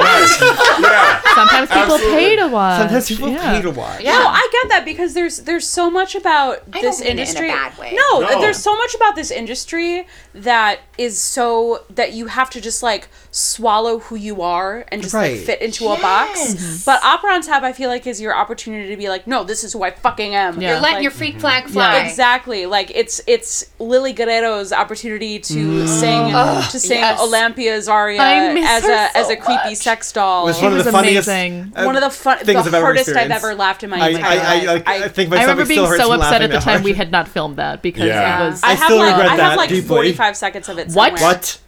Right. 0.00 0.80
yeah. 0.80 1.34
Sometimes 1.34 1.68
people 1.68 1.82
Absolutely. 1.94 2.16
pay 2.16 2.36
to 2.36 2.48
watch. 2.48 2.78
Sometimes 2.80 3.08
people 3.08 3.28
yeah. 3.28 3.52
pay 3.56 3.62
to 3.62 3.70
watch. 3.70 4.02
Yeah. 4.02 4.18
No, 4.18 4.26
I 4.28 4.48
get 4.52 4.68
that 4.70 4.84
because 4.84 5.14
there's 5.14 5.38
there's 5.38 5.66
so 5.66 5.90
much 5.90 6.14
about 6.14 6.62
I 6.72 6.80
this 6.80 6.98
don't 6.98 7.00
mean 7.00 7.08
it 7.08 7.10
in 7.12 7.18
a 7.18 7.20
industry. 7.22 7.48
bad 7.48 7.78
way. 7.78 7.92
No, 7.94 8.20
No. 8.20 8.40
there's 8.40 8.58
so 8.62 8.74
much 8.76 8.94
about 8.94 9.16
this 9.16 9.30
industry 9.30 10.06
that 10.34 10.80
is 10.98 11.20
so 11.20 11.84
that 11.90 12.12
you 12.12 12.26
have 12.26 12.50
to 12.50 12.60
just 12.60 12.82
like 12.82 13.08
swallow 13.30 13.98
who 13.98 14.16
you 14.16 14.40
are 14.42 14.84
and 14.88 15.02
just 15.02 15.14
Right. 15.14 15.36
like 15.36 15.40
fit 15.46 15.60
into 15.60 15.86
a 15.88 16.00
box. 16.00 16.84
But 16.84 17.02
Opera 17.04 17.32
on 17.34 17.42
Tap, 17.42 17.62
I 17.62 17.72
feel 17.72 17.90
like, 17.90 18.06
is 18.06 18.20
your 18.20 18.34
opportunity 18.34 18.88
to 18.88 18.96
be 18.96 19.08
like, 19.08 19.26
no, 19.26 19.44
this 19.44 19.62
is 19.62 19.72
who 19.72 19.82
I 19.82 19.90
fucking 19.90 20.34
am. 20.34 20.60
Yeah. 20.60 20.72
You're 20.72 20.80
letting 20.80 20.94
Like- 20.96 21.02
your 21.02 21.12
freak 21.12 21.38
flag 21.38 21.64
fly. 21.68 21.98
Exactly. 21.98 22.66
Like 22.66 22.90
it's 22.94 23.20
it's 23.26 23.66
Lily 23.78 24.05
Guerrero's 24.12 24.72
opportunity 24.72 25.38
to 25.38 25.86
sing 25.86 26.30
to 26.32 26.80
sing 26.80 26.98
yes. 26.98 27.20
Olympia's 27.20 27.88
aria 27.88 28.20
as 28.20 28.84
her 28.84 28.92
a 28.92 29.16
as 29.16 29.28
a 29.30 29.36
creepy 29.36 29.70
much. 29.70 29.76
sex 29.76 30.12
doll. 30.12 30.44
It 30.44 30.48
was 30.50 30.62
one 30.62 30.72
of 30.72 30.76
was 30.78 30.84
the 30.86 30.92
funniest, 30.92 31.28
amazing. 31.28 31.72
uh, 31.76 31.84
one 31.84 31.96
of 31.96 32.02
the 32.02 32.10
fun, 32.10 32.38
things 32.38 32.46
the 32.64 32.68
I've 32.68 32.74
ever 32.74 32.80
hardest 32.84 33.08
I've 33.10 33.30
ever 33.30 33.54
laughed 33.54 33.82
in 33.82 33.90
my 33.90 33.98
I, 33.98 34.08
life. 34.10 34.24
I, 34.24 34.66
I, 34.98 35.04
I 35.04 35.08
think 35.08 35.30
my 35.30 35.38
I 35.38 35.40
remember 35.42 35.66
being 35.66 35.84
still 35.86 35.96
so 35.96 36.12
upset 36.12 36.42
at 36.42 36.50
the 36.50 36.58
time 36.58 36.74
hard. 36.74 36.84
we 36.84 36.92
had 36.94 37.10
not 37.10 37.28
filmed 37.28 37.56
that 37.56 37.82
because 37.82 38.04
Yeah. 38.04 38.44
it 38.46 38.50
was. 38.50 38.62
I, 38.62 38.68
I 38.68 38.74
have 38.74 38.84
still 38.86 38.98
like 38.98 39.08
regret 39.16 39.26
I 39.26 39.30
have 39.30 39.38
that 39.38 39.56
like 39.56 39.68
deeply. 39.70 39.88
45 39.88 40.36
seconds 40.36 40.68
of 40.68 40.78
it. 40.78 40.92
What? 40.92 41.12
What? 41.20 41.60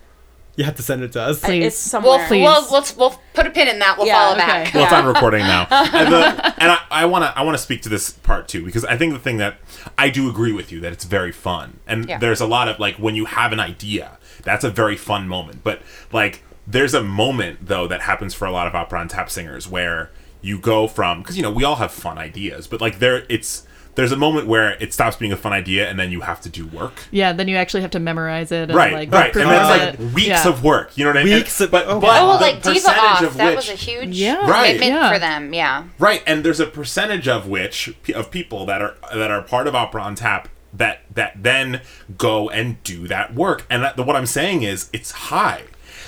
You 0.58 0.64
have 0.64 0.74
to 0.74 0.82
send 0.82 1.04
it 1.04 1.12
to 1.12 1.22
us. 1.22 1.38
Please. 1.40 1.66
It's 1.66 1.76
somewhere. 1.76 2.18
We'll, 2.18 2.26
Please. 2.26 2.42
we'll, 2.42 2.66
we'll, 2.72 2.84
we'll 2.98 3.20
put 3.32 3.46
a 3.46 3.50
pin 3.50 3.68
in 3.68 3.78
that. 3.78 3.96
We'll 3.96 4.08
Yeah, 4.08 4.14
follow 4.18 4.36
okay. 4.36 4.44
back. 4.46 4.74
Well, 4.74 4.82
it's 4.82 4.90
Yeah. 4.92 4.98
on 4.98 5.06
recording 5.06 5.40
now, 5.42 5.68
and, 5.70 6.12
the, 6.12 6.54
and 6.60 6.72
I, 6.72 6.80
I 6.90 7.04
want 7.04 7.22
to 7.24 7.38
I 7.38 7.42
want 7.42 7.56
to 7.56 7.62
speak 7.62 7.82
to 7.82 7.88
this 7.88 8.10
part 8.10 8.48
too 8.48 8.64
because 8.64 8.84
I 8.84 8.96
think 8.96 9.12
the 9.12 9.20
thing 9.20 9.36
that 9.36 9.58
I 9.96 10.10
do 10.10 10.28
agree 10.28 10.50
with 10.50 10.72
you 10.72 10.80
that 10.80 10.92
it's 10.92 11.04
very 11.04 11.30
fun, 11.30 11.78
and 11.86 12.08
Yeah. 12.08 12.18
there's 12.18 12.40
a 12.40 12.46
lot 12.46 12.66
of 12.68 12.80
like 12.80 12.96
when 12.96 13.14
you 13.14 13.26
have 13.26 13.52
an 13.52 13.60
idea, 13.60 14.18
that's 14.42 14.64
a 14.64 14.70
very 14.70 14.96
fun 14.96 15.28
moment. 15.28 15.62
But 15.62 15.80
like, 16.12 16.42
there's 16.66 16.92
a 16.92 17.04
moment 17.04 17.66
though 17.68 17.86
that 17.86 18.00
happens 18.00 18.34
for 18.34 18.44
a 18.44 18.50
lot 18.50 18.66
of 18.66 18.74
opera 18.74 19.00
and 19.00 19.08
tap 19.08 19.30
singers 19.30 19.68
where 19.68 20.10
you 20.42 20.58
go 20.58 20.88
from 20.88 21.22
because 21.22 21.36
you 21.36 21.42
know 21.44 21.52
we 21.52 21.62
all 21.62 21.76
have 21.76 21.92
fun 21.92 22.18
ideas, 22.18 22.66
but 22.66 22.80
like 22.80 22.98
there 22.98 23.24
it's 23.28 23.64
there's 23.98 24.12
a 24.12 24.16
moment 24.16 24.46
where 24.46 24.70
it 24.80 24.92
stops 24.92 25.16
being 25.16 25.32
a 25.32 25.36
fun 25.36 25.52
idea 25.52 25.90
and 25.90 25.98
then 25.98 26.12
you 26.12 26.20
have 26.20 26.40
to 26.42 26.48
do 26.48 26.66
work. 26.68 26.92
yeah, 27.10 27.32
then 27.32 27.48
you 27.48 27.56
actually 27.56 27.80
have 27.80 27.90
to 27.90 27.98
memorize 27.98 28.52
it. 28.52 28.70
And 28.70 28.74
Right, 28.74 28.92
like, 28.92 29.12
right, 29.12 29.24
and 29.24 29.32
perform 29.32 29.48
that's 29.50 29.98
it. 29.98 30.00
like 30.00 30.14
weeks 30.14 30.28
Yeah. 30.28 30.48
of 30.48 30.62
work. 30.62 30.96
You 30.96 31.04
know 31.04 31.10
what 31.10 31.16
I 31.18 31.24
mean? 31.24 31.34
Weeks 31.34 31.60
of- 31.60 31.70
but 31.72 31.84
oh, 31.88 31.98
but 32.00 32.10
Oh, 32.22 32.38
the 32.38 32.44
like 32.44 32.62
Diva 32.62 32.88
Off. 32.90 33.22
of 33.22 33.36
That 33.36 33.46
which, 33.48 33.56
was 33.56 33.68
a 33.70 33.72
huge 33.72 34.16
Yeah. 34.16 34.48
Right. 34.48 34.76
commitment 34.76 34.92
Yeah. 35.02 35.12
for 35.12 35.18
them. 35.18 35.52
Yeah. 35.52 35.84
Right, 35.98 36.22
and 36.28 36.44
there's 36.44 36.60
a 36.60 36.66
percentage 36.66 37.26
of 37.26 37.48
which 37.48 37.92
of 38.14 38.30
people 38.30 38.64
that 38.66 38.80
are 38.80 38.94
that 39.12 39.32
are 39.32 39.42
part 39.42 39.66
of 39.66 39.74
Opera 39.74 40.02
on 40.02 40.14
Tap 40.14 40.48
that 40.72 41.00
that 41.12 41.32
then 41.42 41.80
go 42.16 42.48
and 42.50 42.80
do 42.84 43.08
that 43.08 43.34
work. 43.34 43.66
And 43.68 43.82
that, 43.82 43.96
what 43.96 44.14
I'm 44.14 44.26
saying 44.26 44.62
is, 44.62 44.90
it's 44.92 45.10
high, 45.10 45.62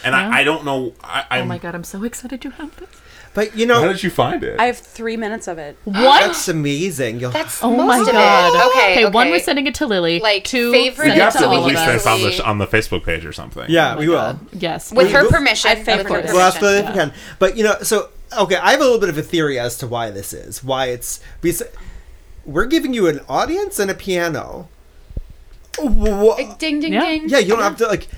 and 0.05 0.15
Yeah. 0.15 0.29
I, 0.29 0.41
I 0.41 0.45
don't 0.45 0.65
know. 0.65 0.95
I, 1.03 1.23
oh 1.23 1.25
I'm, 1.31 1.43
Oh 1.43 1.47
my 1.47 1.59
god, 1.59 1.75
I'm 1.75 1.83
so 1.85 2.05
excited 2.05 2.45
you 2.45 2.51
have 2.53 2.77
this. 2.77 2.89
But 3.33 3.57
you 3.57 3.65
know, 3.65 3.81
How 3.83 3.87
did 3.89 4.03
you 4.03 4.11
find 4.11 4.43
it? 4.43 4.59
I 4.59 4.67
have 4.67 4.77
three 4.79 5.17
minutes 5.17 5.47
of 5.47 5.57
it. 5.59 5.77
What? 5.85 6.21
that's 6.27 6.49
amazing. 6.49 7.21
You'll, 7.21 7.31
That's 7.31 7.63
Oh 7.63 7.71
most 7.71 7.87
my 7.87 8.01
of 8.01 8.09
it. 8.09 8.13
god. 8.13 8.71
Okay. 8.71 8.93
Okay, 8.93 9.05
one 9.05 9.29
okay. 9.29 9.31
we're 9.31 9.39
sending 9.39 9.67
it 9.69 9.75
to 9.77 9.87
Lily. 9.87 10.19
Like, 10.19 10.43
two 10.45 10.73
favorite 10.73 11.07
send 11.11 11.17
you 11.17 11.21
it 11.21 11.25
have 11.25 11.33
to 11.35 11.39
to 11.41 11.47
all 11.47 11.57
of 11.59 11.65
release 11.65 11.79
us. 11.79 12.05
this 12.05 12.07
on 12.07 12.21
the 12.23 12.45
on 12.45 12.59
the 12.59 12.67
Facebook 12.67 13.05
page 13.05 13.25
or 13.25 13.33
something. 13.33 13.67
yeah, 13.69 13.93
Oh 13.93 13.95
my 13.95 14.01
we 14.01 14.09
will. 14.09 14.41
Yes. 14.53 14.91
With 14.93 15.07
we- 15.07 15.13
her 15.13 15.23
we- 15.23 15.29
permission. 15.31 15.71
I 15.71 15.75
with 15.75 15.85
favorite 15.85 16.09
her 16.09 16.15
her. 16.15 16.21
permission. 16.23 16.37
Well, 16.37 16.51
that's 16.51 16.61
the 16.61 16.83
Yeah. 16.83 16.93
can. 16.93 17.13
But 17.39 17.57
you 17.57 17.63
know, 17.65 17.77
so 17.83 18.09
okay, 18.37 18.57
I 18.57 18.73
have 18.73 18.81
a 18.81 18.85
little 18.85 18.99
bit 18.99 19.09
of 19.11 19.17
a 19.19 19.23
theory 19.23 19.59
as 19.61 19.77
to 19.79 19.87
why 19.87 20.11
this 20.11 20.33
is. 20.33 20.65
Why 20.65 20.87
it's 20.87 21.21
because 21.41 21.63
we're 22.45 22.67
giving 22.67 22.95
you 22.95 23.07
an 23.07 23.21
audience 23.29 23.79
and 23.79 23.91
a 23.93 23.95
piano. 23.95 24.69
Wha- 25.79 26.37
Ding 26.59 26.81
ding 26.81 26.93
Yeah. 26.93 27.01
ding. 27.05 27.29
Yeah, 27.29 27.39
you 27.39 27.49
don't 27.49 27.63
have 27.63 27.77
to 27.79 27.87
like 27.87 28.09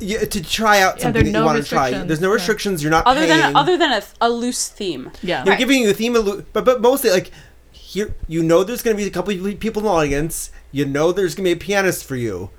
you, 0.00 0.18
to 0.24 0.42
try 0.42 0.80
out 0.80 1.00
something 1.00 1.12
there 1.12 1.20
are 1.20 1.24
that 1.24 1.26
you 1.28 1.32
no 1.32 1.44
want 1.46 1.62
to 1.62 1.68
try. 1.68 1.84
restrictions. 1.86 2.08
There's 2.08 2.20
no 2.20 2.28
Yeah. 2.28 2.34
restrictions. 2.34 2.82
You're 2.82 2.90
not 2.90 3.06
Other 3.06 3.26
paying. 3.26 3.38
than 3.40 3.56
other 3.56 3.76
than 3.76 3.92
a, 3.92 4.02
a 4.20 4.30
loose 4.30 4.68
theme. 4.68 5.10
yeah. 5.22 5.44
They're 5.44 5.52
Right. 5.52 5.58
giving 5.58 5.82
you 5.82 5.90
a 5.90 5.94
theme, 5.94 6.16
of, 6.16 6.24
lu- 6.26 6.44
but 6.52 6.64
but 6.64 6.80
mostly 6.80 7.10
like 7.10 7.30
here, 7.72 8.14
you 8.28 8.42
know, 8.42 8.64
there's 8.64 8.82
going 8.82 8.96
to 8.96 9.02
be 9.02 9.06
a 9.06 9.10
couple 9.12 9.32
of 9.34 9.60
people 9.60 9.80
in 9.80 9.86
the 9.86 9.90
audience. 9.92 10.50
You 10.72 10.84
know, 10.84 11.12
there's 11.12 11.34
going 11.34 11.44
to 11.48 11.54
be 11.54 11.60
a 11.60 11.64
pianist 11.66 12.04
for 12.04 12.16
you. 12.16 12.50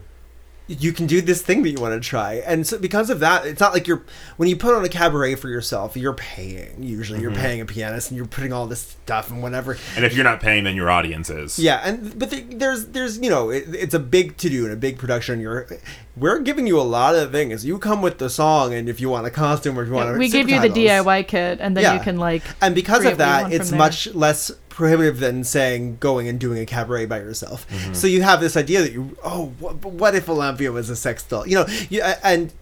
You 0.69 0.93
can 0.93 1.07
do 1.07 1.19
this 1.19 1.41
thing 1.41 1.63
that 1.63 1.69
you 1.69 1.81
want 1.81 2.01
to 2.01 2.07
try, 2.07 2.35
and 2.45 2.65
so 2.65 2.77
because 2.77 3.09
of 3.09 3.19
that, 3.21 3.45
it's 3.45 3.59
not 3.59 3.73
like 3.73 3.87
you're 3.87 4.03
when 4.37 4.47
you 4.47 4.55
put 4.55 4.75
on 4.75 4.85
a 4.85 4.89
cabaret 4.89 5.35
for 5.35 5.49
yourself, 5.49 5.97
you're 5.97 6.13
paying. 6.13 6.83
Usually, 6.83 7.19
you're 7.19 7.31
mm-hmm. 7.31 7.41
paying 7.41 7.61
a 7.61 7.65
pianist, 7.65 8.11
and 8.11 8.17
you're 8.17 8.27
putting 8.27 8.53
all 8.53 8.67
this 8.67 8.81
stuff 8.81 9.31
and 9.31 9.41
whatever. 9.41 9.77
And 9.95 10.05
if 10.05 10.13
you're 10.13 10.23
not 10.23 10.39
paying, 10.39 10.63
then 10.63 10.75
your 10.75 10.91
audience 10.91 11.29
is. 11.29 11.57
Yeah, 11.57 11.81
and 11.83 12.17
but 12.17 12.29
the, 12.29 12.41
there's 12.41 12.85
there's 12.87 13.17
you 13.17 13.29
know 13.29 13.49
it, 13.49 13.65
it's 13.69 13.95
a 13.95 13.99
big 13.99 14.37
to 14.37 14.49
do 14.49 14.65
and 14.65 14.73
a 14.73 14.77
big 14.77 14.99
production. 14.99 15.39
You're 15.39 15.67
we're 16.15 16.39
giving 16.39 16.67
you 16.67 16.79
a 16.79 16.83
lot 16.83 17.15
of 17.15 17.31
things. 17.31 17.65
You 17.65 17.79
come 17.79 18.01
with 18.01 18.19
the 18.19 18.29
song, 18.29 18.73
and 18.73 18.87
if 18.87 19.01
you 19.01 19.09
want 19.09 19.25
a 19.25 19.31
costume 19.31 19.79
or 19.79 19.83
if 19.83 19.89
you 19.89 19.95
want, 19.95 20.17
we 20.17 20.29
give 20.29 20.49
you 20.49 20.61
the 20.61 20.69
DIY 20.69 21.27
kit, 21.27 21.59
and 21.59 21.75
then 21.75 21.83
Yeah. 21.83 21.93
you 21.95 22.01
can 22.01 22.17
like. 22.17 22.43
and 22.61 22.75
because 22.75 23.05
of 23.05 23.17
that, 23.17 23.51
it's 23.51 23.69
from 23.69 23.77
there. 23.77 23.87
much 23.87 24.13
less 24.13 24.51
prohibitive 24.69 25.19
than 25.19 25.43
saying 25.43 25.97
going 25.99 26.27
and 26.27 26.39
doing 26.39 26.59
a 26.59 26.65
cabaret 26.65 27.05
by 27.05 27.17
yourself. 27.17 27.67
Mm-hmm. 27.69 27.93
So 27.93 28.07
you 28.07 28.21
have 28.21 28.39
this 28.39 28.55
idea 28.55 28.81
that 28.81 28.91
you 28.91 29.17
oh 29.23 29.53
what, 29.59 29.83
what 29.83 30.15
if 30.15 30.29
Olympia 30.29 30.71
was 30.71 30.89
a 30.89 30.95
sex 30.95 31.23
doll? 31.23 31.47
You 31.47 31.55
know, 31.55 31.65
you, 31.89 32.01
and 32.01 32.53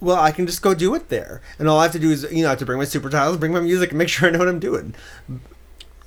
well, 0.00 0.20
I 0.20 0.32
can 0.32 0.46
just 0.46 0.62
go 0.62 0.74
do 0.74 0.94
it 0.94 1.08
there, 1.08 1.40
and 1.58 1.68
all 1.68 1.78
I 1.78 1.84
have 1.84 1.92
to 1.92 1.98
do 1.98 2.10
is 2.10 2.26
you 2.30 2.42
know 2.42 2.48
I 2.48 2.50
have 2.50 2.58
to 2.58 2.66
bring 2.66 2.78
my 2.78 2.84
super 2.84 3.08
tiles, 3.08 3.36
bring 3.36 3.52
my 3.52 3.60
music, 3.60 3.90
and 3.90 3.98
make 3.98 4.08
sure 4.10 4.28
I 4.28 4.32
know 4.32 4.38
what 4.38 4.48
I'm 4.48 4.60
doing. 4.60 4.94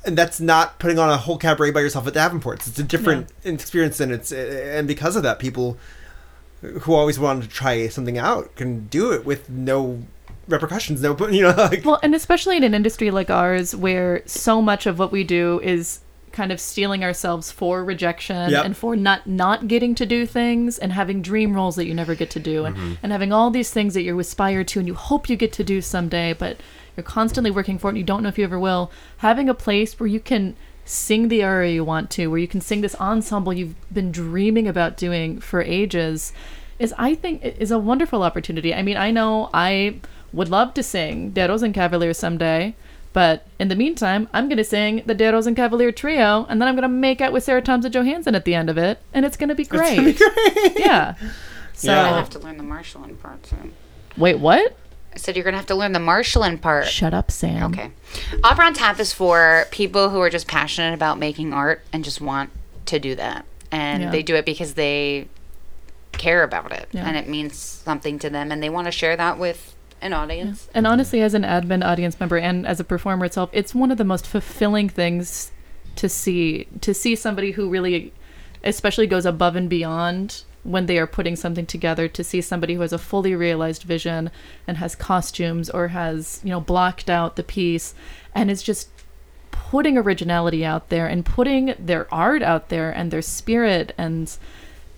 And 0.06 0.16
that's 0.16 0.40
not 0.40 0.78
putting 0.78 1.00
on 1.00 1.10
a 1.10 1.18
whole 1.18 1.40
cabaret 1.40 1.72
by 1.72 1.80
yourself 1.80 2.06
at 2.06 2.14
Davenport's. 2.14 2.68
It's 2.68 2.78
a 2.78 2.84
different 2.84 3.30
experience, 3.44 4.00
and 4.00 4.12
it's 4.12 4.32
and 4.32 4.88
because 4.88 5.16
of 5.16 5.24
that, 5.24 5.40
people 5.40 5.78
who 6.62 6.94
always 6.94 7.20
wanted 7.20 7.44
to 7.44 7.50
try 7.50 7.88
something 7.88 8.18
out 8.18 8.56
can 8.56 8.88
do 8.88 9.12
it 9.12 9.26
with 9.26 9.50
no 9.50 10.04
repercussions. 10.48 11.02
No, 11.02 11.16
you 11.30 11.42
know, 11.44 11.50
like 11.50 11.86
Well, 11.86 12.00
and 12.04 12.16
especially 12.16 12.58
in 12.58 12.64
an 12.64 12.74
industry 12.74 13.12
like 13.12 13.30
ours, 13.30 13.76
where 13.76 14.22
so 14.26 14.62
much 14.62 14.86
of 14.86 15.00
what 15.00 15.12
we 15.12 15.24
do 15.24 15.60
is 15.64 16.02
kind 16.36 16.52
of 16.52 16.60
stealing 16.60 17.04
ourselves 17.04 17.50
for 17.50 17.84
rejection 17.84 18.52
Yep. 18.52 18.66
and 18.66 18.78
for 18.78 18.96
not 18.98 19.26
not 19.26 19.70
getting 19.70 19.96
to 19.96 20.06
do 20.06 20.26
things 20.26 20.78
and 20.78 20.92
having 20.92 21.22
dream 21.22 21.54
roles 21.54 21.78
that 21.78 21.86
you 21.86 21.94
never 21.94 22.14
get 22.14 22.30
to 22.32 22.42
do 22.42 22.66
and, 22.66 22.76
mm-hmm. 22.76 22.94
and 23.02 23.14
having 23.14 23.32
all 23.32 23.50
these 23.50 23.72
things 23.72 23.94
that 23.94 24.02
you 24.02 24.20
aspire 24.20 24.66
to 24.66 24.80
and 24.80 24.88
you 24.88 24.96
hope 24.96 25.30
you 25.30 25.38
get 25.38 25.54
to 25.54 25.64
do 25.64 25.82
someday 25.82 26.34
but 26.34 26.58
you're 26.96 27.06
constantly 27.06 27.50
working 27.50 27.80
for 27.80 27.88
it 27.88 27.92
and 27.92 27.98
you 27.98 28.04
don't 28.04 28.22
know 28.22 28.28
if 28.28 28.38
you 28.38 28.44
ever 28.44 28.60
will 28.60 28.92
having 29.18 29.48
a 29.48 29.54
place 29.54 29.98
where 29.98 30.08
you 30.08 30.20
can 30.20 30.58
sing 30.84 31.30
the 31.30 31.42
aria 31.42 31.74
you 31.74 31.86
want 31.86 32.10
to 32.10 32.28
where 32.28 32.40
you 32.40 32.50
can 32.50 32.60
sing 32.60 32.82
this 32.82 32.96
ensemble 32.96 33.54
you've 33.54 33.76
been 33.94 34.12
dreaming 34.12 34.68
about 34.68 34.98
doing 34.98 35.40
for 35.40 35.62
ages 35.62 36.34
is 36.80 36.94
i 36.98 37.16
think 37.16 37.44
is 37.46 37.72
a 37.72 37.80
wonderful 37.80 38.24
opportunity 38.24 38.74
i 38.74 38.82
mean 38.82 38.98
i 38.98 39.10
know 39.10 39.50
i 39.54 39.98
would 40.36 40.50
love 40.50 40.74
to 40.76 40.84
sing 40.84 41.32
Der 41.32 41.48
Rosenkavalier 41.48 42.16
someday 42.16 42.76
but 43.14 43.48
in 43.60 43.70
the 43.70 43.78
meantime, 43.78 44.28
I'm 44.34 44.50
going 44.50 44.58
to 44.58 44.64
sing 44.66 45.02
the 45.06 45.16
Der 45.16 45.32
Rosenkavalier 45.32 45.96
trio, 45.96 46.46
and 46.50 46.60
then 46.62 46.68
I'm 46.68 46.76
going 46.76 46.82
to 46.84 46.90
make 46.90 47.22
out 47.22 47.32
with 47.32 47.46
Sarah 47.46 47.62
Thompson 47.62 47.90
Johansson 47.90 48.36
at 48.36 48.44
the 48.44 48.54
end 48.54 48.70
of 48.70 48.78
it, 48.78 49.00
and 49.14 49.26
it's 49.26 49.38
going 49.38 49.48
to 49.48 49.56
be 49.56 49.64
great. 49.64 50.20
yeah. 50.76 51.16
So 51.78 51.94
I 51.94 52.08
have 52.10 52.30
to 52.32 52.40
learn 52.40 52.58
the 52.58 52.64
Marschallin 52.64 53.18
part 53.22 53.46
soon. 53.46 53.74
wait, 54.18 54.40
what? 54.40 54.78
I 55.14 55.18
said 55.18 55.36
you're 55.36 55.44
gonna 55.46 55.58
have 55.58 55.66
to 55.68 55.76
learn 55.76 55.92
the 55.94 56.00
Marschallin 56.00 56.60
part. 56.62 56.88
Shut 56.88 57.14
up, 57.14 57.30
Sam. 57.32 57.72
Okay. 57.74 57.92
Opera 58.46 58.66
on 58.66 58.74
Tap 58.74 58.98
is 59.00 59.12
for 59.14 59.66
people 59.72 60.10
who 60.10 60.20
are 60.22 60.30
just 60.30 60.48
passionate 60.48 60.94
about 60.94 61.20
making 61.20 61.52
art 61.54 61.82
and 61.92 62.04
just 62.04 62.22
want 62.22 62.50
to 62.88 62.98
do 63.00 63.16
that. 63.16 63.44
And 63.72 64.04
Yeah. 64.04 64.10
they 64.12 64.24
do 64.24 64.36
it 64.36 64.46
because 64.46 64.76
they 64.76 65.28
care 66.14 66.44
about 66.44 66.72
it 66.72 66.88
Yeah. 66.94 67.06
and 67.08 67.18
it 67.18 67.28
means 67.28 67.58
something 67.58 68.20
to 68.20 68.30
them 68.30 68.52
and 68.54 68.64
they 68.64 68.70
want 68.70 68.86
to 68.86 68.92
share 68.92 69.18
that 69.18 69.38
with 69.38 69.75
an 70.06 70.14
audience. 70.14 70.70
And 70.74 70.86
honestly, 70.86 71.22
as 71.22 71.34
an 71.34 71.42
admin 71.44 71.84
audience 71.84 72.20
member 72.20 72.38
and 72.38 72.66
as 72.66 72.80
a 72.80 72.84
performer 72.84 73.26
itself, 73.26 73.50
it's 73.52 73.74
one 73.74 73.92
of 73.92 73.98
the 73.98 74.04
most 74.04 74.28
fulfilling 74.28 74.88
things 74.88 75.52
to 75.96 76.08
see 76.08 76.68
to 76.82 76.94
see 76.94 77.16
somebody 77.16 77.52
who 77.52 77.70
really, 77.70 78.14
especially 78.64 79.08
goes 79.08 79.26
above 79.26 79.56
and 79.56 79.70
beyond 79.70 80.44
when 80.64 80.86
they 80.86 80.98
are 80.98 81.08
putting 81.08 81.36
something 81.36 81.66
together. 81.66 82.08
To 82.08 82.24
see 82.24 82.42
somebody 82.42 82.76
who 82.76 82.82
has 82.82 82.94
a 82.94 82.98
fully 82.98 83.36
realized 83.36 83.84
vision 83.84 84.30
and 84.68 84.78
has 84.78 84.96
costumes 84.96 85.70
or 85.70 85.90
has 85.90 86.40
you 86.44 86.52
know 86.52 86.62
blocked 86.62 87.10
out 87.10 87.36
the 87.36 87.44
piece 87.44 87.96
and 88.34 88.52
is 88.52 88.62
just 88.62 88.90
putting 89.52 89.98
originality 89.98 90.64
out 90.64 90.90
there 90.90 91.08
and 91.08 91.26
putting 91.26 91.74
their 91.80 92.14
art 92.14 92.44
out 92.44 92.70
there 92.70 92.92
and 92.92 93.10
their 93.10 93.22
spirit 93.22 93.94
and 93.98 94.38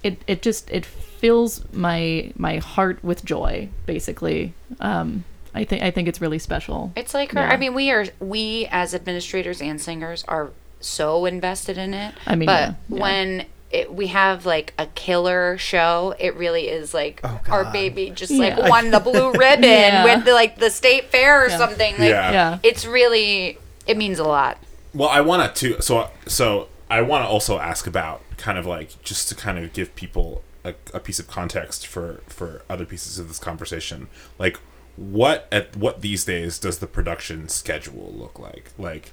it, 0.04 0.22
it 0.28 0.42
just 0.42 0.70
it 0.70 0.86
fills 1.18 1.62
my 1.74 2.32
my 2.36 2.58
heart 2.58 3.04
with 3.04 3.24
joy 3.26 3.68
basically 3.86 4.54
um 4.80 5.24
i 5.56 5.64
think 5.64 5.82
i 5.82 5.90
think 5.92 6.08
it's 6.08 6.22
really 6.22 6.40
special 6.40 6.92
It's 6.96 7.14
like 7.14 7.32
her. 7.32 7.40
Yeah. 7.42 7.50
I 7.54 7.58
mean, 7.58 7.74
we 7.74 7.92
are 7.92 8.06
we 8.20 8.68
as 8.72 8.94
administrators 8.94 9.62
and 9.62 9.82
singers 9.82 10.24
are 10.28 10.52
so 10.80 11.26
invested 11.26 11.78
in 11.78 11.94
it. 11.96 12.14
I 12.28 12.36
mean, 12.36 12.46
but 12.46 12.60
yeah, 12.62 12.74
yeah. 12.90 13.02
when 13.02 13.46
it, 13.72 13.92
we 13.94 14.08
have 14.08 14.46
like 14.46 14.74
a 14.78 14.86
killer 14.86 15.58
show, 15.58 16.14
it 16.20 16.36
really 16.36 16.68
is 16.70 16.94
like 16.94 17.20
Oh, 17.24 17.42
our 17.50 17.66
baby 17.72 18.12
just 18.12 18.32
Yeah. 18.32 18.56
like 18.56 18.70
won 18.70 18.92
the 18.92 19.00
blue 19.00 19.32
ribbon 19.46 19.64
Yeah. 19.64 20.04
with 20.06 20.24
the, 20.26 20.34
like 20.34 20.58
the 20.60 20.70
state 20.70 21.06
fair 21.06 21.44
or 21.46 21.50
Yeah. 21.50 21.58
something. 21.58 21.94
Like, 21.98 22.10
Yeah. 22.10 22.32
yeah 22.32 22.60
It's 22.64 22.86
really 22.86 23.58
it 23.88 23.98
means 23.98 24.20
a 24.20 24.24
lot. 24.24 24.58
Well, 24.94 25.10
I 25.10 25.22
want 25.22 25.56
to 25.56 25.82
so 25.82 26.10
so 26.28 26.68
I 26.90 27.02
want 27.02 27.24
to 27.26 27.28
also 27.30 27.58
ask 27.58 27.88
about 27.88 28.22
kind 28.38 28.58
of 28.60 28.66
like 28.68 29.02
just 29.04 29.28
to 29.30 29.36
kind 29.36 29.58
of 29.58 29.74
give 29.74 29.96
people 29.96 30.44
a, 30.64 30.74
a 30.94 31.00
piece 31.00 31.20
of 31.20 31.28
context 31.28 31.86
for 31.88 32.22
for 32.28 32.64
other 32.70 32.86
pieces 32.86 33.20
of 33.20 33.28
this 33.28 33.40
conversation. 33.40 34.08
Like 34.38 34.60
what 34.98 35.48
at 35.52 35.76
what 35.76 36.02
these 36.02 36.26
days 36.26 36.58
does 36.58 36.80
the 36.80 36.88
production 36.88 37.48
schedule 37.50 38.14
look 38.16 38.40
like? 38.40 38.72
Like 38.78 39.12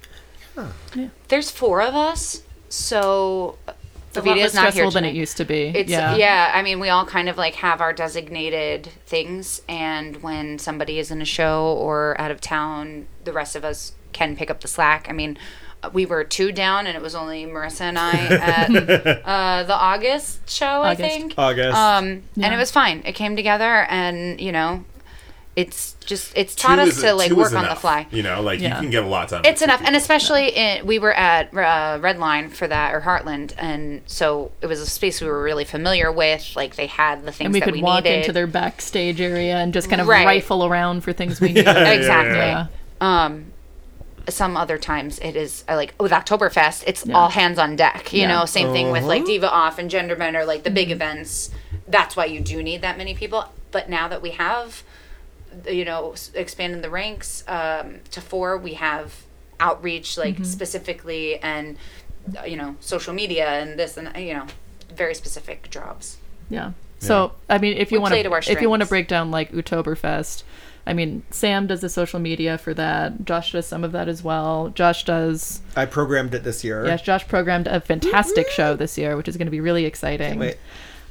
There's 1.27 1.51
four 1.51 1.81
of 1.81 1.95
us, 1.95 2.41
so 2.69 3.57
it's 3.67 4.17
a 4.17 4.21
lot 4.21 4.37
less 4.37 4.51
Evita's 4.51 4.53
not 4.55 4.63
here 4.63 4.71
stressful 4.71 4.91
than 4.91 5.05
it 5.05 5.13
used 5.13 5.37
to 5.37 5.45
be 5.45 5.67
It's 5.75 5.89
yeah 5.89 6.15
yeah. 6.15 6.51
I 6.53 6.61
mean, 6.61 6.79
we 6.79 6.89
all 6.89 7.05
kind 7.05 7.29
of 7.29 7.37
like 7.37 7.55
have 7.55 7.81
our 7.81 7.93
designated 7.93 8.87
things, 9.05 9.61
and 9.69 10.21
when 10.23 10.57
somebody 10.57 10.97
is 10.99 11.11
in 11.11 11.21
a 11.21 11.25
show 11.25 11.77
or 11.79 12.19
out 12.19 12.31
of 12.31 12.41
town, 12.41 13.07
the 13.23 13.33
rest 13.33 13.55
of 13.55 13.63
us 13.63 13.93
can 14.11 14.35
pick 14.35 14.49
up 14.49 14.61
the 14.61 14.67
slack. 14.67 15.07
I 15.09 15.13
mean, 15.13 15.37
we 15.93 16.05
were 16.05 16.23
two 16.23 16.51
down, 16.51 16.87
and 16.87 16.95
it 16.95 17.01
was 17.01 17.15
only 17.15 17.45
Marissa 17.45 17.81
and 17.81 17.99
I 17.99 18.11
at 18.13 18.69
uh, 19.25 19.63
the 19.63 19.73
August 19.75 20.49
show, 20.49 20.65
August. 20.83 21.01
I 21.01 21.07
think. 21.09 21.33
August. 21.37 21.77
Um, 21.77 22.23
and 22.41 22.53
it 22.53 22.57
was 22.57 22.71
fine. 22.71 23.01
It 23.05 23.13
came 23.13 23.35
together, 23.35 23.85
and 23.89 24.39
you 24.41 24.51
know, 24.51 24.83
it's 25.55 25.93
just 26.05 26.33
it's 26.35 26.53
taught 26.53 26.75
two 26.75 26.81
us 26.81 26.97
is- 26.97 27.01
to 27.03 27.13
like 27.13 27.31
work 27.31 27.47
is 27.47 27.53
on 27.55 27.63
the 27.65 27.75
fly. 27.75 28.07
You 28.11 28.23
know, 28.23 28.41
like 28.41 28.59
Yeah. 28.59 28.75
you 28.75 28.81
can 28.81 28.89
get 28.89 29.03
a 29.03 29.07
lot 29.07 29.29
done. 29.29 29.41
It's 29.45 29.53
with 29.53 29.59
two 29.59 29.63
enough, 29.65 29.79
and 29.79 29.87
people. 29.87 29.97
especially 30.01 30.49
in, 30.49 30.85
we 30.85 30.99
were 30.99 31.13
at 31.13 31.47
uh, 31.53 31.99
Redline 32.01 32.51
for 32.51 32.67
that 32.67 32.93
or 32.93 32.99
Heartland, 33.01 33.53
and 33.57 34.01
so 34.05 34.51
it 34.61 34.67
was 34.67 34.81
a 34.81 34.85
space 34.85 35.21
we 35.21 35.27
were 35.27 35.41
really 35.41 35.63
familiar 35.65 36.11
with. 36.11 36.51
Like 36.57 36.75
they 36.75 36.87
had 36.87 37.25
the 37.25 37.31
things 37.31 37.45
and 37.45 37.53
we 37.53 37.59
that 37.61 37.65
could 37.65 37.73
we 37.75 37.81
walk 37.81 38.03
needed. 38.03 38.19
into 38.19 38.33
their 38.33 38.47
backstage 38.47 39.21
area 39.21 39.55
and 39.57 39.73
just 39.73 39.89
kind 39.89 40.01
of 40.01 40.07
Right. 40.07 40.25
rifle 40.25 40.65
around 40.65 41.01
for 41.01 41.13
things 41.13 41.39
we 41.39 41.47
needed 41.53 41.67
exactly. 41.67 42.35
yeah. 42.37 42.67
Um, 42.99 43.51
some 44.29 44.57
other 44.57 44.77
times 44.77 45.19
it 45.19 45.35
is 45.35 45.63
uh, 45.69 45.75
like 45.75 45.93
with 45.99 46.11
Oktoberfest, 46.11 46.83
it's 46.87 47.05
Yeah. 47.05 47.15
all 47.15 47.29
hands 47.29 47.59
on 47.59 47.75
deck. 47.75 48.11
You 48.13 48.21
Yeah. 48.21 48.27
know, 48.39 48.45
same 48.45 48.71
thing 48.71 48.91
with 48.91 49.03
like 49.03 49.21
Uh-huh. 49.21 49.27
Diva 49.27 49.51
Off 49.51 49.77
and 49.79 49.89
Gender 49.89 50.15
Bender, 50.15 50.45
like 50.45 50.63
the 50.63 50.71
big 50.71 50.87
Mm-hmm. 50.87 50.93
events. 51.01 51.51
That's 51.87 52.15
why 52.15 52.25
you 52.25 52.39
do 52.39 52.63
need 52.63 52.81
that 52.81 52.97
many 52.97 53.13
people. 53.13 53.45
But 53.71 53.89
now 53.89 54.07
that 54.07 54.21
we 54.21 54.31
have, 54.31 54.83
you 55.69 55.85
know, 55.85 56.13
s- 56.13 56.31
expanded 56.33 56.81
the 56.81 56.89
ranks 56.89 57.43
um, 57.47 57.99
to 58.11 58.21
four, 58.21 58.57
we 58.57 58.73
have 58.75 59.23
outreach 59.59 60.17
like 60.17 60.35
Mm-hmm. 60.35 60.43
specifically 60.43 61.37
and 61.39 61.77
uh, 62.37 62.43
you 62.45 62.57
know 62.57 62.75
social 62.79 63.13
media 63.13 63.47
and 63.47 63.77
this 63.79 63.95
and 63.97 64.09
you 64.17 64.33
know 64.33 64.45
very 64.95 65.13
specific 65.15 65.69
jobs. 65.69 66.17
Yeah. 66.49 66.71
So 66.99 67.33
I 67.49 67.59
mean, 67.59 67.77
if 67.77 67.91
you 67.91 68.01
want 68.01 68.13
to 68.15 68.51
if 68.51 68.61
you 68.61 68.69
want 68.69 68.81
to 68.81 68.87
break 68.89 69.07
down 69.07 69.29
like 69.29 69.51
Oktoberfest, 69.51 70.41
I 70.87 70.93
mean, 70.93 71.23
Sam 71.31 71.67
does 71.67 71.81
the 71.81 71.89
social 71.89 72.19
media 72.19 72.57
for 72.57 72.73
that. 72.75 73.25
Josh 73.25 73.51
does 73.51 73.65
some 73.65 73.83
of 73.83 73.91
that 73.93 74.07
as 74.07 74.23
well. 74.23 74.69
Josh 74.75 75.03
does. 75.03 75.61
I 75.75 75.85
programmed 75.85 76.33
it 76.35 76.43
this 76.43 76.63
year. 76.63 76.85
Yes, 76.85 77.01
Josh 77.01 77.27
programmed 77.27 77.67
a 77.67 77.81
fantastic 77.81 78.49
show 78.49 78.75
this 78.75 78.97
year, 78.97 79.17
which 79.17 79.27
is 79.27 79.35
going 79.37 79.47
to 79.47 79.51
be 79.51 79.61
really 79.61 79.85
exciting. 79.85 80.39
Wait. 80.39 80.57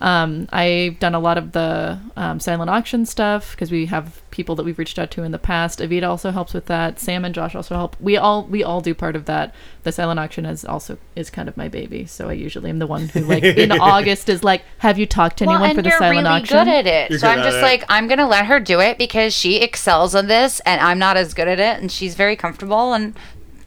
Um, 0.04 0.48
I've 0.52 0.98
done 0.98 1.14
a 1.14 1.18
lot 1.18 1.38
of 1.38 1.52
the 1.52 1.98
um, 2.14 2.38
silent 2.38 2.68
auction 2.68 3.06
stuff 3.06 3.52
because 3.52 3.70
we 3.72 3.86
have 3.86 4.20
people 4.30 4.54
that 4.56 4.62
we've 4.62 4.78
reached 4.78 4.98
out 4.98 5.10
to 5.12 5.22
in 5.22 5.32
the 5.32 5.38
past. 5.38 5.78
Avita 5.78 6.06
also 6.06 6.30
helps 6.30 6.52
with 6.52 6.66
that. 6.66 7.00
Sam 7.00 7.24
and 7.24 7.34
Josh 7.34 7.54
also 7.54 7.74
help. 7.74 7.96
We 7.98 8.18
all 8.18 8.44
we 8.44 8.62
all 8.62 8.82
do 8.82 8.94
part 8.94 9.16
of 9.16 9.24
that. 9.24 9.54
The 9.82 9.92
silent 9.92 10.20
auction 10.20 10.44
is 10.44 10.62
also 10.62 10.98
is 11.16 11.30
kind 11.30 11.48
of 11.48 11.56
my 11.56 11.68
baby, 11.68 12.04
so 12.04 12.28
I 12.28 12.34
usually 12.34 12.68
am 12.68 12.80
the 12.80 12.86
one 12.86 13.08
who 13.08 13.20
like 13.20 13.42
in 13.44 13.72
August 13.80 14.28
is 14.28 14.44
like, 14.44 14.62
have 14.78 14.98
you 14.98 15.06
talked 15.06 15.38
to 15.38 15.44
anyone 15.44 15.60
well, 15.62 15.70
and 15.70 15.78
for 15.78 15.82
the 15.82 15.88
you're 15.88 15.98
silent 15.98 16.26
really 16.26 16.40
auction? 16.42 16.58
good 16.58 16.68
at 16.68 16.86
it. 16.86 17.10
You're 17.10 17.18
so 17.20 17.28
I'm 17.28 17.38
at 17.38 17.44
just 17.44 17.56
it. 17.56 17.62
like, 17.62 17.84
I'm 17.88 18.06
gonna 18.06 18.28
let 18.28 18.44
her 18.44 18.60
do 18.60 18.80
it 18.80 18.98
because 18.98 19.32
she 19.32 19.56
excels 19.62 20.14
on 20.14 20.26
this, 20.26 20.60
and 20.66 20.82
I'm 20.82 20.98
not 20.98 21.16
as 21.16 21.32
good 21.32 21.48
at 21.48 21.58
it, 21.58 21.80
and 21.80 21.90
she's 21.90 22.14
very 22.14 22.36
comfortable. 22.36 22.92
And 22.92 23.14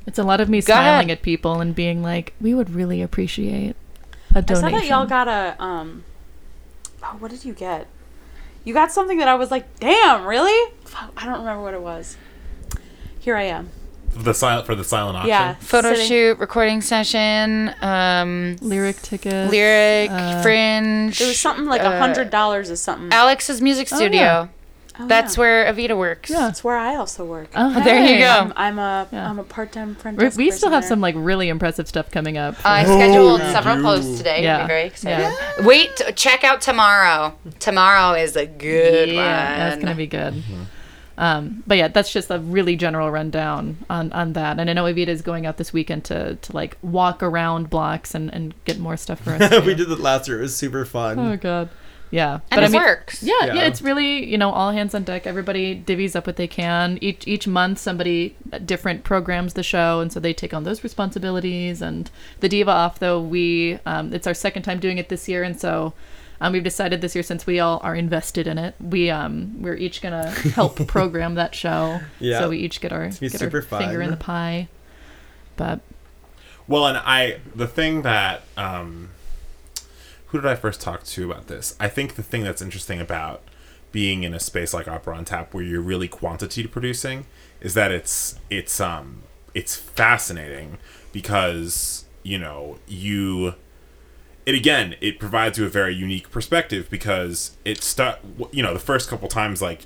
It's 0.05 0.19
a 0.19 0.23
lot 0.23 0.39
of 0.39 0.49
me 0.49 0.59
Go 0.61 0.65
smiling 0.73 1.07
ahead. 1.09 1.17
at 1.17 1.21
people 1.23 1.61
and 1.61 1.73
being 1.73 2.03
like, 2.03 2.33
we 2.39 2.53
would 2.53 2.69
really 2.69 3.01
appreciate 3.01 3.75
a 4.35 4.37
I 4.37 4.41
saw 4.41 4.61
donation. 4.61 4.71
that 4.73 4.85
y'all 4.87 5.07
got 5.07 5.27
a 5.27 5.55
um. 5.63 6.03
Oh, 7.03 7.15
what 7.19 7.31
did 7.31 7.45
you 7.45 7.53
get? 7.53 7.87
You 8.63 8.73
got 8.73 8.91
something 8.91 9.17
that 9.19 9.27
I 9.27 9.35
was 9.35 9.49
like, 9.51 9.79
damn, 9.79 10.25
really? 10.25 10.73
I 11.15 11.25
don't 11.25 11.39
remember 11.39 11.61
what 11.63 11.73
it 11.73 11.81
was. 11.81 12.17
Here 13.19 13.35
I 13.35 13.43
am. 13.43 13.69
the 14.15 14.33
silent 14.33 14.65
for 14.65 14.73
the 14.75 14.83
silent 14.83 15.15
auction. 15.17 15.29
Yeah, 15.29 15.55
photo 15.59 15.89
sitting- 15.91 16.07
shoot, 16.07 16.39
recording 16.39 16.81
session, 16.81 17.73
um, 17.81 18.55
lyric 18.61 18.95
tickets. 19.01 19.51
lyric, 19.51 20.09
uh, 20.09 20.41
fringe. 20.41 21.21
It 21.21 21.27
was 21.27 21.39
something 21.39 21.65
like 21.65 21.81
a 21.81 21.89
uh, 21.89 21.99
hundred 21.99 22.29
dollars 22.31 22.71
or 22.71 22.75
something. 22.77 23.09
Alex's 23.11 23.61
music 23.61 23.89
Oh, 23.91 23.95
studio. 23.97 24.19
yeah. 24.19 24.47
Oh, 24.99 25.07
That's 25.07 25.35
yeah. 25.35 25.41
where 25.41 25.73
Avita 25.73 25.97
works. 25.97 26.29
Yeah. 26.29 26.39
That's 26.39 26.63
where 26.63 26.77
I 26.77 26.95
also 26.95 27.23
work. 27.25 27.49
Oh, 27.55 27.83
There 27.83 28.03
you 28.03 28.19
go. 28.19 28.29
I'm, 28.29 28.53
I'm 28.55 28.79
a 28.79 29.07
Yeah. 29.11 29.29
am 29.29 29.39
a 29.39 29.43
part 29.43 29.71
time 29.71 29.95
friend. 29.95 30.17
We, 30.17 30.23
desk 30.23 30.37
we 30.37 30.51
still 30.51 30.71
have 30.71 30.83
there. 30.83 30.89
some 30.89 31.01
like 31.01 31.15
really 31.17 31.49
impressive 31.49 31.87
stuff 31.87 32.09
coming 32.11 32.37
up. 32.37 32.55
I 32.65 32.83
Oh, 32.85 32.95
scheduled 32.97 33.41
you 33.41 33.47
several 33.51 33.81
posts 33.81 34.17
today. 34.17 34.43
Yeah. 34.43 34.59
Yeah. 34.59 34.67
very 34.67 34.83
excited. 34.85 35.65
Wait, 35.65 36.01
check 36.15 36.43
out 36.43 36.61
tomorrow. 36.61 37.35
Tomorrow 37.59 38.13
is 38.19 38.35
a 38.35 38.45
good 38.45 39.09
yeah, 39.09 39.15
one. 39.49 39.59
that's 39.59 39.81
gonna 39.83 39.95
be 39.95 40.07
good. 40.07 40.43
Um, 41.19 41.63
but 41.65 41.77
yeah, 41.77 41.87
that's 41.87 42.11
just 42.13 42.29
a 42.29 42.37
really 42.37 42.75
general 42.75 43.09
rundown 43.09 43.77
on, 43.89 44.11
on 44.13 44.33
that. 44.33 44.59
And 44.59 44.69
I 44.69 44.73
know 44.73 44.83
Evita 44.83 45.07
is 45.07 45.23
going 45.23 45.47
out 45.47 45.57
this 45.57 45.73
weekend 45.73 46.03
to, 46.05 46.35
to 46.35 46.55
like 46.55 46.77
walk 46.83 47.23
around 47.23 47.71
blocks 47.71 48.13
and, 48.13 48.31
and 48.31 48.53
get 48.65 48.77
more 48.77 48.95
stuff 48.97 49.21
for 49.21 49.31
us. 49.31 49.49
we 49.65 49.73
did 49.73 49.89
it 49.91 49.99
last 49.99 50.27
year. 50.27 50.37
It 50.37 50.43
was 50.43 50.55
super 50.55 50.85
fun. 50.85 51.17
Oh 51.17 51.35
god, 51.35 51.69
yeah. 52.11 52.39
and 52.51 52.63
it 52.63 52.71
works. 52.71 53.21
Yeah, 53.23 53.33
yeah, 53.41 53.53
Yeah. 53.53 53.67
it's 53.67 53.81
really 53.81 54.25
you 54.25 54.37
know 54.37 54.51
all 54.51 54.71
hands 54.71 54.93
on 54.95 55.03
deck. 55.03 55.27
Everybody 55.27 55.75
divvies 55.79 56.15
up 56.15 56.27
what 56.27 56.35
they 56.35 56.47
can. 56.47 56.97
Each 57.01 57.27
each 57.27 57.47
month, 57.47 57.79
somebody 57.79 58.35
uh, 58.51 58.59
different 58.59 59.03
programs 59.03 59.53
the 59.53 59.63
show, 59.63 59.99
and 59.99 60.11
so 60.11 60.19
they 60.19 60.33
take 60.33 60.53
on 60.53 60.63
those 60.63 60.83
responsibilities. 60.83 61.81
And 61.81 62.09
the 62.39 62.49
diva 62.49 62.71
off 62.71 62.99
though, 62.99 63.19
we 63.21 63.79
um, 63.85 64.13
it's 64.13 64.27
our 64.27 64.33
second 64.33 64.63
time 64.63 64.79
doing 64.79 64.97
it 64.97 65.09
this 65.09 65.27
year, 65.27 65.43
and 65.43 65.59
so 65.59 65.93
um, 66.39 66.53
we've 66.53 66.63
decided 66.63 67.01
this 67.01 67.15
year 67.15 67.23
since 67.23 67.47
we 67.47 67.59
all 67.59 67.79
are 67.83 67.95
invested 67.95 68.47
in 68.47 68.57
it, 68.57 68.75
we 68.79 69.09
um 69.09 69.61
we're 69.61 69.75
each 69.75 70.01
gonna 70.01 70.29
help 70.55 70.85
program 70.87 71.35
that 71.35 71.55
show. 71.55 71.99
Yeah. 72.19 72.39
So 72.39 72.49
we 72.49 72.59
each 72.59 72.79
get 72.79 72.91
our 72.93 73.09
get 73.09 73.31
super 73.31 73.65
our 73.71 73.79
finger 73.79 74.01
in 74.01 74.11
the 74.11 74.17
pie. 74.17 74.67
But 75.55 75.79
Well, 76.67 76.85
and 76.85 76.97
I 76.97 77.39
the 77.55 77.67
thing 77.67 78.03
that 78.03 78.43
um, 78.55 79.09
who 80.27 80.41
did 80.41 80.49
I 80.49 80.55
first 80.55 80.81
talk 80.81 81.03
to 81.03 81.31
about 81.31 81.47
this? 81.47 81.75
I 81.79 81.87
think 81.87 82.15
the 82.15 82.23
thing 82.23 82.43
that's 82.43 82.61
interesting 82.61 82.99
about 82.99 83.41
being 83.91 84.23
in 84.23 84.33
a 84.33 84.39
space 84.39 84.73
like 84.73 84.87
Opera 84.87 85.15
on 85.15 85.25
Tap, 85.25 85.53
where 85.53 85.63
you're 85.63 85.81
really 85.81 86.07
quantity 86.07 86.65
producing, 86.67 87.25
is 87.61 87.73
that 87.73 87.91
it's 87.91 88.39
it's 88.49 88.79
um 88.79 89.23
it's 89.53 89.75
fascinating 89.75 90.77
because 91.11 92.05
you 92.23 92.37
know 92.37 92.77
you 92.87 93.55
it 94.45 94.55
again 94.55 94.95
it 95.01 95.19
provides 95.19 95.57
you 95.57 95.65
a 95.65 95.69
very 95.69 95.95
unique 95.95 96.29
perspective 96.29 96.89
because 96.89 97.57
it 97.63 97.81
stu- 97.81 98.15
you 98.51 98.61
know 98.61 98.73
the 98.73 98.79
first 98.79 99.09
couple 99.09 99.27
times 99.27 99.61
like 99.61 99.85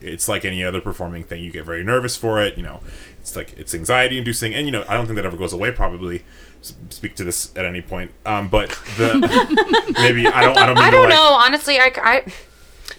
it's 0.00 0.28
like 0.28 0.44
any 0.44 0.62
other 0.64 0.80
performing 0.80 1.24
thing. 1.24 1.42
You 1.42 1.50
get 1.50 1.64
very 1.64 1.84
nervous 1.84 2.16
for 2.16 2.42
it. 2.42 2.56
You 2.56 2.62
know, 2.62 2.80
it's 3.20 3.36
like 3.36 3.54
it's 3.56 3.74
anxiety 3.74 4.18
inducing, 4.18 4.54
and 4.54 4.66
you 4.66 4.72
know, 4.72 4.84
I 4.88 4.94
don't 4.94 5.06
think 5.06 5.16
that 5.16 5.26
ever 5.26 5.36
goes 5.36 5.52
away. 5.52 5.70
Probably 5.72 6.22
speak 6.60 7.14
to 7.16 7.24
this 7.24 7.56
at 7.56 7.64
any 7.64 7.80
point. 7.80 8.10
Um, 8.26 8.48
but 8.48 8.70
the 8.96 9.94
maybe 9.98 10.26
I 10.26 10.42
don't. 10.42 10.56
I 10.56 10.66
don't. 10.66 10.74
Mean 10.76 10.84
I 10.84 10.90
don't 10.90 11.04
like, 11.08 11.14
know. 11.14 11.32
Honestly, 11.32 11.78
I, 11.78 11.90
I 11.96 12.24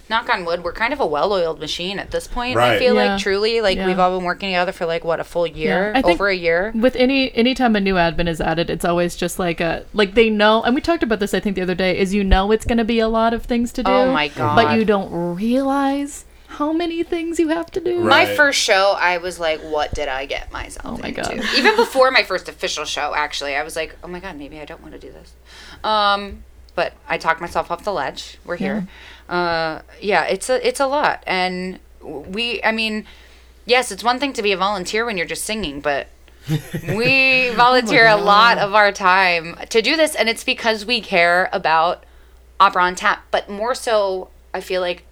knock 0.08 0.28
on 0.28 0.44
wood, 0.44 0.64
we're 0.64 0.72
kind 0.72 0.92
of 0.92 0.98
a 0.98 1.06
well-oiled 1.06 1.60
machine 1.60 1.98
at 2.00 2.10
this 2.10 2.26
point. 2.26 2.56
I 2.56 2.78
feel 2.80 2.94
Yeah. 2.94 3.12
like 3.12 3.20
truly, 3.22 3.60
like 3.60 3.76
Yeah. 3.76 3.86
we've 3.86 3.98
all 3.98 4.16
been 4.18 4.24
working 4.24 4.48
together 4.48 4.72
for 4.72 4.84
like 4.84 5.04
what 5.04 5.20
a 5.20 5.24
full 5.24 5.46
year, 5.46 5.92
Yeah. 5.92 5.98
I 5.98 6.02
think- 6.02 6.14
over 6.16 6.28
a 6.28 6.34
year. 6.34 6.72
with 6.74 6.96
any 6.96 7.32
anytime 7.36 7.76
a 7.76 7.80
new 7.80 7.94
admin 7.94 8.26
is 8.28 8.40
added 8.40 8.70
it's 8.70 8.84
always 8.84 9.14
just 9.14 9.38
like 9.38 9.60
a 9.60 9.84
like 9.92 10.14
they 10.14 10.28
know 10.28 10.62
and 10.64 10.74
we 10.74 10.80
talked 10.80 11.02
about 11.04 11.20
this 11.20 11.32
i 11.32 11.38
think 11.40 11.54
the 11.56 11.62
other 11.62 11.74
day 11.76 11.96
is 11.96 12.12
you 12.12 12.24
know 12.24 12.50
it's 12.50 12.64
going 12.64 12.78
to 12.78 12.84
be 12.84 12.98
a 12.98 13.06
lot 13.08 13.32
of 13.32 13.44
things 13.44 13.72
to 13.72 13.82
do 13.84 13.90
Oh 13.90 14.12
my 14.12 14.28
God. 14.28 14.56
but 14.56 14.76
you 14.76 14.84
don't 14.84 15.12
realize 15.36 16.24
how 16.50 16.72
many 16.72 17.02
things 17.02 17.38
you 17.38 17.48
have 17.48 17.70
to 17.72 17.80
do 17.80 18.00
Right. 18.00 18.28
My 18.28 18.34
first 18.34 18.60
show, 18.60 18.96
I 18.98 19.18
was 19.18 19.38
like, 19.38 19.60
"What 19.60 19.94
did 19.94 20.08
I 20.08 20.26
get 20.26 20.50
myself 20.52 20.98
Oh 20.98 21.02
my 21.02 21.08
into?" 21.08 21.22
God. 21.22 21.44
Even 21.56 21.76
before 21.76 22.10
my 22.10 22.22
first 22.24 22.48
official 22.48 22.84
show, 22.84 23.14
actually, 23.14 23.54
I 23.54 23.62
was 23.62 23.76
like, 23.76 23.96
"Oh 24.02 24.08
my 24.08 24.20
god, 24.20 24.36
maybe 24.36 24.58
I 24.60 24.64
don't 24.64 24.82
want 24.82 24.94
to 24.94 24.98
do 25.00 25.12
this." 25.12 25.32
Um, 25.84 26.44
but 26.74 26.92
I 27.08 27.18
talked 27.18 27.40
myself 27.40 27.70
off 27.70 27.84
the 27.84 27.92
ledge. 27.92 28.38
We're 28.44 28.56
here. 28.56 28.88
Uh, 29.28 29.82
yeah, 30.00 30.24
it's 30.24 30.50
a 30.50 30.66
it's 30.66 30.80
a 30.80 30.86
lot, 30.86 31.22
and 31.26 31.78
we. 32.02 32.62
I 32.64 32.72
mean, 32.72 33.06
yes, 33.64 33.92
it's 33.92 34.02
one 34.02 34.18
thing 34.18 34.32
to 34.34 34.42
be 34.42 34.52
a 34.52 34.56
volunteer 34.56 35.04
when 35.04 35.16
you're 35.16 35.26
just 35.26 35.44
singing, 35.44 35.80
but 35.80 36.08
we 36.94 37.50
volunteer 37.50 38.06
a 38.08 38.16
lot 38.16 38.58
of 38.58 38.74
our 38.74 38.90
time 38.92 39.56
to 39.68 39.80
do 39.80 39.96
this, 39.96 40.14
and 40.16 40.28
it's 40.28 40.42
because 40.42 40.84
we 40.84 41.00
care 41.00 41.48
about 41.52 42.04
opera 42.58 42.82
on 42.82 42.94
tap. 42.96 43.24
But 43.30 43.48
more 43.48 43.74
so, 43.74 44.30
I 44.52 44.60
feel 44.60 44.80
like 44.80 45.04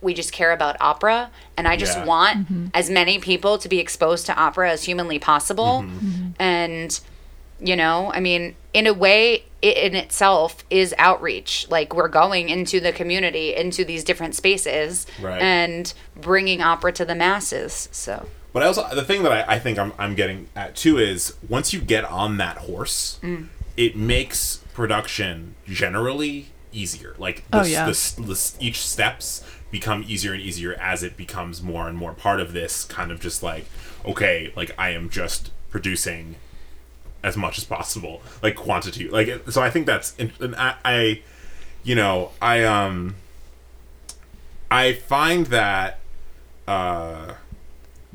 we 0.00 0.14
just 0.14 0.32
care 0.32 0.52
about 0.52 0.76
opera 0.80 1.30
and 1.56 1.66
i 1.68 1.76
just 1.76 1.98
Yeah. 1.98 2.04
want 2.04 2.38
mm-hmm. 2.38 2.66
as 2.74 2.88
many 2.90 3.18
people 3.18 3.58
to 3.58 3.68
be 3.68 3.78
exposed 3.80 4.26
to 4.26 4.34
opera 4.36 4.70
as 4.70 4.84
humanly 4.84 5.18
possible 5.18 5.82
mm-hmm. 5.84 5.98
Mm-hmm. 6.08 6.28
and 6.42 7.00
you 7.60 7.74
know 7.76 8.12
i 8.12 8.20
mean 8.20 8.54
in 8.72 8.86
a 8.86 8.94
way 8.94 9.44
it 9.60 9.76
in 9.76 9.96
itself 9.96 10.64
is 10.70 10.94
outreach 10.98 11.66
like 11.68 11.92
we're 11.94 12.06
going 12.08 12.48
into 12.48 12.78
the 12.78 12.92
community 12.92 13.54
into 13.56 13.84
these 13.84 14.04
different 14.04 14.34
spaces 14.36 15.06
Right. 15.20 15.42
and 15.42 15.92
bringing 16.14 16.62
opera 16.62 16.92
to 16.92 17.04
the 17.04 17.16
masses 17.16 17.88
so 17.90 18.26
But 18.52 18.62
I 18.62 18.66
also 18.66 18.86
the 18.94 19.04
thing 19.04 19.24
that 19.24 19.32
I, 19.32 19.54
I 19.56 19.58
think 19.58 19.78
I'm, 19.78 19.92
I'm 19.98 20.14
getting 20.14 20.48
at 20.54 20.76
too 20.76 20.98
is 20.98 21.34
once 21.48 21.72
you 21.72 21.80
get 21.80 22.04
on 22.04 22.36
that 22.38 22.58
horse, 22.58 23.18
Mm. 23.22 23.48
it 23.76 23.96
makes 23.96 24.58
production 24.72 25.54
generally 25.66 26.46
easier. 26.72 27.14
Like 27.18 27.44
the, 27.50 27.60
Oh, 27.60 27.64
yeah. 27.64 27.86
the 27.86 28.22
the 28.22 28.52
each 28.60 28.80
steps 28.86 29.44
become 29.70 30.04
easier 30.06 30.32
and 30.32 30.40
easier 30.42 30.74
as 30.74 31.02
it 31.02 31.16
becomes 31.16 31.62
more 31.62 31.88
and 31.88 31.96
more 31.98 32.12
part 32.14 32.40
of 32.40 32.52
this 32.52 32.84
kind 32.84 33.10
of 33.10 33.20
just 33.20 33.42
like 33.42 33.66
okay, 34.04 34.52
like 34.56 34.72
I 34.78 34.90
am 34.90 35.10
just 35.10 35.50
producing 35.70 36.36
as 37.22 37.36
much 37.36 37.58
as 37.58 37.64
possible, 37.64 38.22
like 38.42 38.54
quantity. 38.56 39.08
Like 39.08 39.42
so, 39.50 39.60
I 39.62 39.70
think 39.70 39.86
that's 39.86 40.14
and 40.18 40.32
I, 40.56 40.74
I 40.84 41.22
you 41.84 41.94
know, 41.94 42.30
I 42.40 42.62
um, 42.64 43.16
I 44.70 44.92
find 44.94 45.46
that 45.46 45.98
uh 46.66 47.34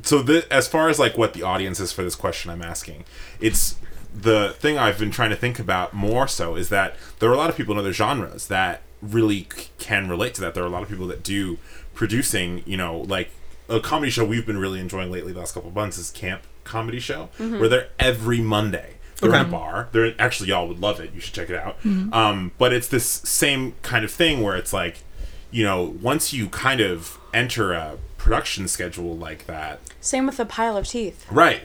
so 0.04 0.22
the, 0.22 0.46
as 0.52 0.68
far 0.68 0.90
as 0.90 1.00
like 1.00 1.18
what 1.18 1.34
the 1.34 1.42
audience 1.44 1.80
is 1.80 1.92
for 1.92 2.04
this 2.04 2.14
question 2.16 2.52
i'm 2.52 2.62
asking 2.62 3.04
it's 3.40 3.76
the 4.16 4.56
thing 4.60 4.78
i've 4.78 5.00
been 5.00 5.12
trying 5.12 5.30
to 5.32 5.36
think 5.36 5.58
about 5.60 5.94
more 5.94 6.28
so 6.28 6.56
is 6.56 6.70
that 6.70 6.96
there 7.20 7.30
are 7.30 7.34
a 7.34 7.38
lot 7.38 7.50
of 7.50 7.58
people 7.58 7.74
in 7.74 7.80
other 7.80 7.94
genres 7.94 8.48
that 8.48 8.82
really 9.02 9.48
c- 9.54 9.68
can 9.80 10.08
relate 10.08 10.34
to 10.34 10.40
that. 10.42 10.54
There 10.54 10.64
are 10.64 10.68
a 10.68 10.70
lot 10.70 10.82
of 10.84 10.88
people 10.90 11.08
that 11.08 11.24
do 11.24 11.58
producing 11.94 12.64
you 12.66 12.78
know 12.78 13.00
like 13.02 13.30
a 13.70 13.80
comedy 13.80 14.12
show 14.12 14.24
we've 14.26 14.46
been 14.46 14.58
really 14.58 14.80
enjoying 14.80 15.12
lately 15.12 15.34
the 15.34 15.40
last 15.40 15.54
couple 15.54 15.70
of 15.70 15.76
months 15.76 15.98
is 15.98 16.10
camp 16.12 16.44
comedy 16.64 17.00
show 17.00 17.30
where 17.38 17.68
they're 17.68 17.90
every 18.00 18.40
monday. 18.40 18.96
They're 19.20 19.30
in 19.36 19.46
a 19.48 19.50
bar. 19.52 19.90
They're 19.94 20.14
actually 20.20 20.50
y'all 20.50 20.68
would 20.68 20.80
love 20.80 21.00
it. 21.00 21.14
You 21.14 21.22
should 21.22 21.34
check 21.34 21.50
it 21.50 21.56
out. 21.56 21.78
Um, 21.86 22.52
but 22.58 22.74
it's 22.74 22.88
this 22.90 23.06
same 23.06 23.76
kind 23.82 24.04
of 24.04 24.12
thing 24.12 24.42
where 24.42 24.56
it's 24.58 24.74
like 24.74 25.04
you 25.52 25.64
know 25.64 25.96
once 26.02 26.34
you 26.34 26.50
kind 26.50 26.82
of 26.82 27.20
enter 27.34 27.74
a 27.74 27.98
production 28.18 28.68
schedule 28.68 29.16
like 29.18 29.46
that 29.48 29.80
Same 30.02 30.26
with 30.26 30.38
the 30.38 30.46
pile 30.46 30.78
of 30.78 30.88
teeth. 30.88 31.26
Right. 31.32 31.62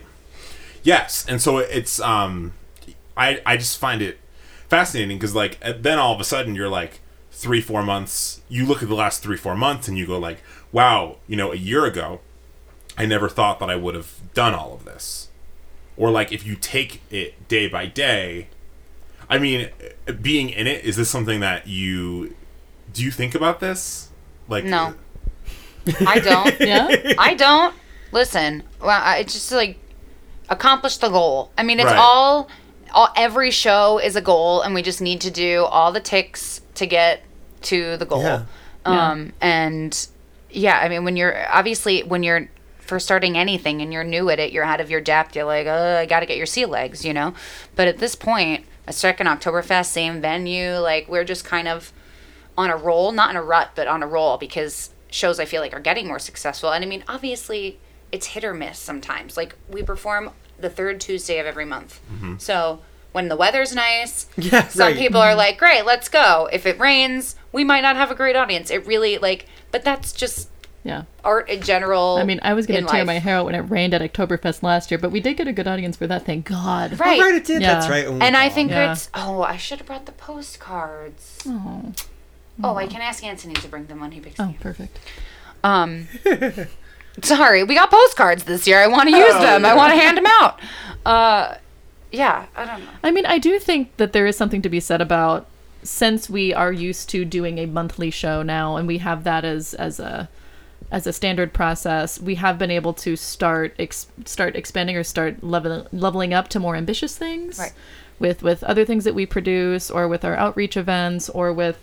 Yes, 0.89 1.27
and 1.29 1.39
so 1.43 1.59
it's 1.59 2.01
um, 2.01 2.55
I 3.15 3.43
I 3.45 3.59
just 3.59 3.77
find 3.77 4.01
it 4.01 4.19
fascinating 4.71 5.19
because 5.19 5.35
like 5.35 5.59
uh, 5.63 5.75
then 5.79 5.99
all 5.99 6.15
of 6.15 6.21
a 6.21 6.25
sudden 6.25 6.55
you're 6.55 6.71
like 6.71 7.01
three 7.31 7.61
four 7.61 7.83
months. 7.83 8.41
You 8.49 8.65
look 8.65 8.83
at 8.83 8.89
the 8.89 8.95
last 8.95 9.23
three 9.23 9.37
four 9.37 9.55
months 9.55 9.87
and 9.87 9.99
you 9.99 10.07
go 10.07 10.19
like, 10.19 10.39
wow, 10.73 11.17
you 11.27 11.37
know, 11.37 11.53
a 11.53 11.57
year 11.57 11.85
ago, 11.85 12.21
I 12.97 13.05
never 13.05 13.29
thought 13.29 13.59
that 13.59 13.69
I 13.69 13.77
would 13.77 13.95
have 13.95 14.15
done 14.33 14.55
all 14.55 14.73
of 14.73 14.87
this, 14.87 15.29
or 15.95 16.11
like 16.11 16.33
if 16.33 16.47
you 16.47 16.57
take 16.57 17.03
it 17.11 17.47
day 17.49 17.69
by 17.69 17.85
day. 17.85 18.49
I 19.29 19.37
mean, 19.39 19.69
uh, 20.09 20.13
being 20.13 20.49
in 20.49 20.67
it 20.67 20.87
is 20.87 20.97
this 20.97 21.11
something 21.11 21.41
that 21.41 21.67
you 21.67 22.35
do 22.95 23.05
you 23.05 23.11
think 23.11 23.35
about 23.35 23.61
this? 23.61 24.09
Like 24.49 24.65
No. 24.65 24.95
i 26.07 26.19
don't 26.19 26.59
yeah 26.73 27.13
I 27.19 27.35
don't 27.35 27.75
listen. 28.11 28.63
Well, 28.81 28.89
I 29.05 29.19
it's 29.19 29.35
just 29.35 29.53
like 29.53 29.79
accomplish 30.49 30.97
the 30.99 31.09
goal. 31.09 31.51
I 31.59 31.63
mean, 31.63 31.79
it's 31.81 31.87
Right. 31.87 31.97
all, 31.99 32.49
all. 32.93 33.09
Every 33.17 33.51
show 33.51 33.99
is 33.99 34.17
a 34.17 34.21
goal, 34.21 34.63
and 34.63 34.75
we 34.75 34.83
just 34.83 35.01
need 35.01 35.21
to 35.23 35.31
do 35.31 35.65
all 35.65 35.93
the 35.93 36.01
ticks 36.01 36.61
to 36.77 36.87
get 36.87 37.23
to 37.63 37.97
the 37.97 38.07
goal. 38.07 38.23
Yeah. 38.23 38.43
Um, 38.85 39.33
and 39.41 40.07
yeah, 40.51 40.79
I 40.79 40.89
mean, 40.89 41.05
when 41.05 41.17
you're 41.17 41.47
obviously 41.53 42.03
when 42.03 42.23
you're 42.23 42.49
first 42.79 43.05
starting 43.05 43.37
anything 43.37 43.83
and 43.83 43.93
you're 43.93 44.05
new 44.05 44.31
at 44.31 44.39
it, 44.39 44.51
you're 44.53 44.65
out 44.65 44.81
of 44.81 44.91
your 44.91 45.01
depth. 45.03 45.37
You're 45.37 45.45
like, 45.45 45.67
oh, 45.67 45.97
I 45.99 46.07
got 46.07 46.21
to 46.21 46.27
get 46.27 46.39
your 46.39 46.47
sea 46.47 46.65
legs, 46.65 47.05
you 47.05 47.13
know. 47.13 47.35
But 47.77 47.87
at 47.89 47.99
this 47.99 48.15
point, 48.15 48.65
a 48.87 48.93
second 48.95 49.27
Oktoberfest, 49.27 49.87
same 49.87 50.23
venue, 50.23 50.79
like 50.79 51.07
we're 51.09 51.25
just 51.25 51.45
kind 51.45 51.69
of 51.69 51.93
on 52.57 52.71
a 52.71 52.77
roll, 52.77 53.13
not 53.13 53.29
in 53.29 53.37
a 53.37 53.43
rut, 53.43 53.73
but 53.75 53.87
on 53.87 54.03
a 54.03 54.07
roll 54.07 54.39
because 54.39 54.91
shows 55.11 55.39
I 55.39 55.45
feel 55.45 55.61
like 55.61 55.75
are 55.75 55.81
getting 55.81 56.07
more 56.07 56.19
successful. 56.19 56.71
And 56.73 56.83
I 56.83 56.89
mean, 56.89 57.05
obviously, 57.09 57.79
it's 58.13 58.29
hit 58.29 58.45
or 58.45 58.55
miss 58.55 58.79
sometimes. 58.79 59.37
Like 59.37 59.55
we 59.69 59.83
perform 59.83 60.31
the 60.59 60.71
third 60.71 61.01
Tuesday 61.01 61.39
of 61.39 61.47
every 61.47 61.65
month. 61.65 62.01
So 62.39 62.81
when 63.13 63.29
the 63.29 63.37
weather's 63.37 63.75
nice, 63.75 64.27
Yeah, 64.37 64.69
some 64.69 64.89
right. 64.89 64.97
people 64.97 65.21
are 65.21 65.35
like, 65.35 65.59
"Great, 65.59 65.85
let's 65.85 66.09
go." 66.09 66.49
If 66.53 66.67
it 66.67 66.79
rains, 66.79 67.37
we 67.53 67.65
might 67.65 67.81
not 67.83 67.97
have 67.97 68.11
a 68.11 68.15
great 68.15 68.37
audience. 68.37 68.71
It 68.71 68.87
really 68.87 69.19
like, 69.19 69.47
but 69.71 69.83
that's 69.85 70.13
just 70.13 70.49
yeah 70.85 71.03
art 71.25 71.49
in 71.51 71.61
general. 71.61 72.19
i 72.19 72.23
mean 72.25 72.39
i 72.45 72.55
was 72.55 72.65
gonna 72.65 72.81
tear 72.83 73.01
life. 73.01 73.07
my 73.07 73.19
hair 73.19 73.39
out 73.39 73.45
when 73.47 73.55
it 73.57 73.63
rained 73.63 73.93
at 73.93 74.01
oktoberfest 74.01 74.63
last 74.63 74.93
year 74.93 74.99
but 74.99 75.11
we 75.11 75.19
did 75.19 75.37
get 75.37 75.49
a 75.49 75.53
good 75.53 75.67
audience 75.67 75.97
for 75.97 76.07
that 76.07 76.25
thank 76.25 76.47
god 76.47 76.99
right. 77.01 77.19
Oh, 77.21 77.25
right, 77.25 77.35
it 77.35 77.45
did. 77.45 77.61
Yeah. 77.61 77.75
That's 77.75 77.89
right. 77.89 78.07
Oh, 78.07 78.17
And 78.21 78.37
I 78.37 78.49
think 78.49 78.71
Yeah. 78.71 78.93
it's 78.93 79.11
oh, 79.13 79.43
I 79.43 79.57
should 79.57 79.79
have 79.79 79.89
brought 79.89 80.07
the 80.07 80.13
postcards. 80.13 81.41
Oh. 81.47 81.93
oh, 82.63 82.77
I 82.77 82.87
can 82.87 83.01
ask 83.01 83.25
Anthony 83.25 83.55
to 83.55 83.67
bring 83.69 83.87
them 83.87 83.99
when 84.01 84.13
he 84.13 84.21
picks 84.21 84.39
oh 84.39 84.47
me. 84.47 84.57
Oh, 84.57 84.63
perfect 84.63 84.99
Um, 85.65 86.07
sorry, 87.23 87.63
we 87.65 87.75
got 87.75 87.91
postcards 87.91 88.45
this 88.45 88.67
year. 88.67 88.79
I 88.81 88.87
want 88.87 89.09
to 89.09 89.17
use 89.17 89.33
them. 89.35 89.65
I 89.65 89.75
want 89.75 89.93
to 89.93 89.99
hand 89.99 90.17
them 90.17 90.27
out. 90.27 90.61
Uh, 91.07 91.57
yeah, 92.13 92.47
I 92.55 92.67
don't 92.67 92.81
know. 92.85 92.91
I 93.03 93.11
mean, 93.13 93.25
I 93.25 93.39
do 93.39 93.59
think 93.59 93.97
that 93.97 94.13
there 94.13 94.27
is 94.27 94.37
something 94.37 94.61
to 94.61 94.69
be 94.69 94.79
said 94.79 95.01
about 95.01 95.47
since 95.83 96.29
we 96.29 96.53
are 96.53 96.71
used 96.73 97.09
to 97.11 97.25
doing 97.25 97.57
a 97.57 97.65
monthly 97.65 98.11
show 98.11 98.43
now, 98.43 98.77
and 98.77 98.87
we 98.87 98.99
have 98.99 99.25
that 99.25 99.43
as 99.43 99.73
as 99.75 99.99
a 100.01 100.29
as 100.91 101.07
a 101.07 101.13
standard 101.15 101.55
process. 101.55 102.21
We 102.21 102.35
have 102.35 102.59
been 102.59 102.71
able 102.71 102.93
to 102.95 103.17
start 103.17 103.75
ex- 103.79 104.09
start 104.27 104.55
expanding 104.55 104.97
or 104.97 105.05
start 105.05 105.43
level, 105.43 105.87
leveling 105.93 106.35
up 106.35 106.49
to 106.49 106.61
more 106.61 106.77
ambitious 106.77 107.17
things, 107.17 107.59
Right. 107.59 107.73
with 108.19 108.43
with 108.43 108.63
other 108.65 108.85
things 108.85 109.05
that 109.05 109.15
we 109.15 109.25
produce, 109.25 109.91
or 109.91 110.09
with 110.09 110.27
our 110.27 110.35
outreach 110.37 110.77
events, 110.77 111.31
or 111.31 111.55
with 111.55 111.79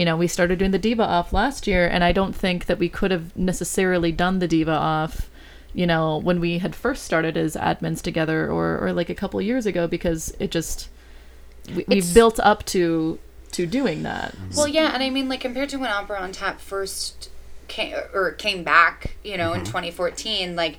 you 0.00 0.04
know 0.06 0.16
we 0.16 0.26
started 0.26 0.58
doing 0.58 0.70
the 0.70 0.78
diva 0.88 1.04
off 1.16 1.32
last 1.32 1.66
year, 1.66 1.86
and 1.86 2.02
I 2.02 2.12
don't 2.12 2.34
think 2.34 2.66
that 2.66 2.78
we 2.78 2.88
could 2.88 3.10
have 3.10 3.26
necessarily 3.36 4.12
done 4.12 4.38
the 4.38 4.48
diva 4.48 4.72
off 4.72 5.30
you 5.72 5.86
know, 5.86 6.18
when 6.18 6.40
we 6.40 6.58
had 6.58 6.74
first 6.74 7.04
started 7.04 7.36
as 7.36 7.54
admins 7.54 8.02
together 8.02 8.50
or, 8.50 8.78
or 8.84 8.92
like 8.92 9.08
a 9.08 9.14
couple 9.14 9.38
of 9.38 9.46
years 9.46 9.66
ago 9.66 9.86
because 9.86 10.34
it 10.40 10.50
just 10.50 10.88
we, 11.76 11.84
we 11.86 12.02
built 12.12 12.40
up 12.40 12.64
to 12.66 13.18
to 13.52 13.66
doing 13.66 14.02
that. 14.02 14.34
Well, 14.56 14.68
yeah, 14.68 14.92
and 14.92 15.02
I 15.02 15.10
mean, 15.10 15.28
like 15.28 15.40
compared 15.40 15.68
to 15.70 15.76
when 15.78 15.90
Opera 15.90 16.18
on 16.18 16.32
Tap 16.32 16.60
first 16.60 17.30
came 17.68 17.94
or 18.12 18.32
came 18.32 18.64
back, 18.64 19.16
you 19.22 19.36
know, 19.36 19.50
Mm-hmm. 19.50 19.60
in 19.60 19.66
2014, 19.66 20.56
like 20.56 20.78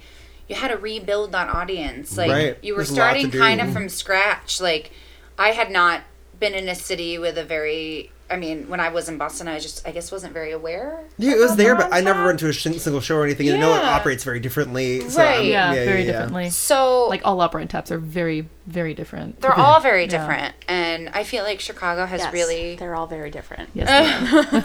you 0.49 0.55
had 0.55 0.69
to 0.71 0.77
rebuild 0.77 1.31
that 1.31 1.47
audience. 1.49 2.17
Like 2.17 2.31
Right. 2.31 2.57
you 2.61 2.73
were 2.73 2.79
There's 2.79 2.91
a 2.91 2.95
lot 2.95 3.13
to 3.13 3.19
starting 3.21 3.39
kind 3.39 3.61
of 3.61 3.71
from 3.71 3.87
scratch. 3.87 4.59
Like 4.59 4.91
I 5.37 5.51
had 5.51 5.71
not 5.71 6.01
been 6.39 6.53
in 6.53 6.67
a 6.67 6.75
city 6.75 7.17
with 7.17 7.37
a 7.37 7.45
very. 7.45 8.11
I 8.31 8.37
mean, 8.37 8.69
when 8.69 8.79
I 8.79 8.89
was 8.89 9.09
in 9.09 9.17
Boston, 9.17 9.47
I 9.47 9.59
just, 9.59 9.85
I 9.87 9.91
guess, 9.91 10.11
wasn't 10.11 10.33
very 10.33 10.51
aware. 10.51 11.03
Yeah, 11.17 11.33
it 11.33 11.39
was 11.39 11.55
there, 11.57 11.75
but 11.75 11.93
I 11.93 11.99
never 12.01 12.23
went 12.25 12.39
to 12.39 12.47
a 12.49 12.53
sh- 12.53 12.63
single 12.77 13.01
show 13.01 13.17
or 13.17 13.25
anything. 13.25 13.49
And 13.49 13.57
I 13.57 13.59
know 13.59 13.75
it 13.75 13.83
operates 13.83 14.23
very 14.23 14.39
differently. 14.39 15.07
So 15.09 15.21
Right. 15.21 15.35
I'm- 15.37 15.45
Yeah, 15.45 15.73
very 15.73 15.99
yeah. 16.05 16.11
differently. 16.13 16.49
So 16.49 17.07
Like 17.09 17.21
all 17.25 17.41
opera 17.41 17.61
and 17.61 17.69
taps 17.69 17.91
are 17.91 17.97
very 17.99 18.47
very 18.67 18.93
different. 18.93 19.41
they're 19.41 19.53
all 19.57 19.79
very 19.81 20.03
Yeah. 20.03 20.07
different, 20.19 20.55
and 20.67 21.09
I 21.13 21.23
feel 21.23 21.43
like 21.43 21.59
Chicago 21.59 22.05
has 22.05 22.21
Yes, 22.21 22.31
really 22.33 22.75
they're 22.77 22.95
all 22.95 23.07
very 23.07 23.29
different. 23.31 23.69
Yes. 23.73 23.89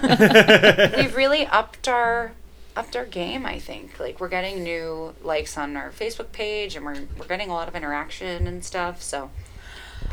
they 0.07 0.93
we've 1.03 1.17
really 1.17 1.47
upped 1.47 1.89
our 1.89 2.33
upped 2.77 2.95
our 2.95 3.07
game. 3.07 3.47
I 3.47 3.59
think 3.59 3.99
like 3.99 4.21
we're 4.21 4.29
getting 4.29 4.63
new 4.63 5.15
likes 5.23 5.57
on 5.57 5.77
our 5.77 5.91
Facebook 5.91 6.31
page, 6.33 6.77
and 6.77 6.85
we're 6.85 6.99
we're 7.19 7.27
getting 7.27 7.49
a 7.51 7.55
lot 7.55 7.69
of 7.69 7.75
interaction 7.75 8.47
and 8.47 8.65
stuff. 8.65 9.03
So 9.03 9.31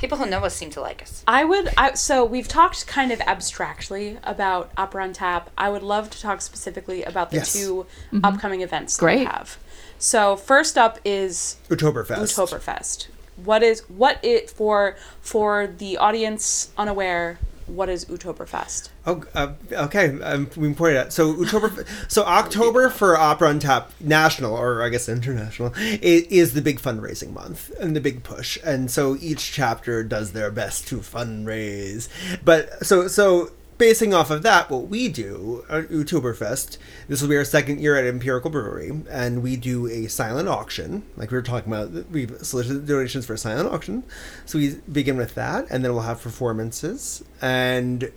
people 0.03 0.17
who 0.17 0.25
know 0.25 0.43
us 0.43 0.53
seem 0.53 0.69
to 0.69 0.81
like 0.81 1.01
us. 1.01 1.23
I 1.25 1.45
would. 1.45 1.69
I, 1.77 1.93
so 1.93 2.25
we've 2.25 2.47
talked 2.49 2.85
kind 2.87 3.13
of 3.13 3.21
abstractly 3.21 4.17
about 4.25 4.69
Opera 4.75 5.03
on 5.05 5.13
Tap. 5.13 5.49
I 5.57 5.69
would 5.69 5.81
love 5.81 6.09
to 6.09 6.19
talk 6.19 6.41
specifically 6.41 7.03
about 7.03 7.31
the 7.31 7.37
Yes. 7.37 7.53
2 7.53 7.85
mm-hmm. 8.11 8.19
upcoming 8.25 8.61
events 8.61 8.97
that 8.97 9.05
we 9.05 9.13
Great. 9.13 9.27
have. 9.29 9.57
So 9.97 10.35
first 10.35 10.77
up 10.77 10.99
is 11.05 11.55
Oktoberfest. 11.69 12.17
Oktoberfest. 12.17 13.07
What 13.37 13.63
is 13.63 13.79
what 13.87 14.19
it 14.21 14.49
for 14.49 14.97
for 15.21 15.67
the 15.67 15.95
audience 15.97 16.71
unaware? 16.77 17.39
What 17.67 17.89
is 17.89 18.05
Oktoberfest? 18.05 18.89
Oh, 19.05 19.23
uh, 19.33 19.53
okay. 19.71 20.19
Um, 20.21 20.49
we 20.55 20.73
pointed 20.73 20.97
out. 20.97 21.13
So 21.13 21.41
October, 21.41 21.85
so 22.07 22.23
October 22.23 22.89
for 22.89 23.17
Opera 23.17 23.49
on 23.49 23.59
Tap 23.59 23.91
National, 23.99 24.55
or 24.55 24.81
I 24.81 24.89
guess 24.89 25.07
international, 25.07 25.73
is, 25.77 26.23
is 26.23 26.53
the 26.53 26.61
big 26.61 26.79
fundraising 26.79 27.33
month 27.33 27.71
and 27.79 27.95
the 27.95 28.01
big 28.01 28.23
push. 28.23 28.57
And 28.63 28.91
so 28.91 29.15
each 29.19 29.51
chapter 29.51 30.03
does 30.03 30.33
their 30.33 30.51
best 30.51 30.87
to 30.89 30.97
fundraise. 30.97 32.09
But 32.43 32.85
so 32.85 33.07
so 33.07 33.51
basing 33.83 34.13
off 34.13 34.31
of 34.31 34.43
that, 34.43 34.69
what 34.69 34.87
we 34.87 35.09
do 35.09 35.65
uh, 35.69 35.79
at 35.79 35.89
Oktoberfest, 35.89 36.77
this 37.09 37.21
will 37.21 37.27
be 37.27 37.35
our 37.35 37.43
second 37.43 37.81
year 37.81 37.97
at 37.97 38.05
Empirical 38.05 38.49
Brewery, 38.49 39.03
and 39.09 39.43
we 39.43 39.57
do 39.57 39.87
a 39.87 40.07
silent 40.07 40.47
auction. 40.47 41.03
Like 41.17 41.31
we 41.31 41.35
were 41.35 41.41
talking 41.41 41.73
about, 41.73 41.91
we've 42.09 42.33
solicited 42.41 42.87
donations 42.87 43.25
for 43.25 43.33
a 43.33 43.37
silent 43.37 43.67
auction. 43.73 44.05
So 44.45 44.57
we 44.57 44.75
begin 44.89 45.17
with 45.17 45.35
that, 45.35 45.65
and 45.69 45.83
then 45.83 45.91
we'll 45.91 46.03
have 46.03 46.21
performances 46.21 47.25
and 47.41 48.09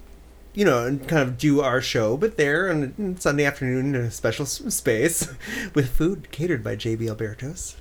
you 0.54 0.64
know, 0.64 0.86
and 0.86 1.06
kind 1.08 1.20
of 1.20 1.36
do 1.36 1.60
our 1.60 1.80
show, 1.80 2.16
but 2.16 2.36
there 2.36 2.70
on 2.70 3.16
Sunday 3.18 3.44
afternoon 3.44 3.96
in 3.96 4.00
a 4.02 4.10
special 4.12 4.46
space 4.46 5.34
with 5.74 5.90
food 5.90 6.30
catered 6.30 6.62
by 6.62 6.76
JB 6.76 7.08
Albertos. 7.08 7.74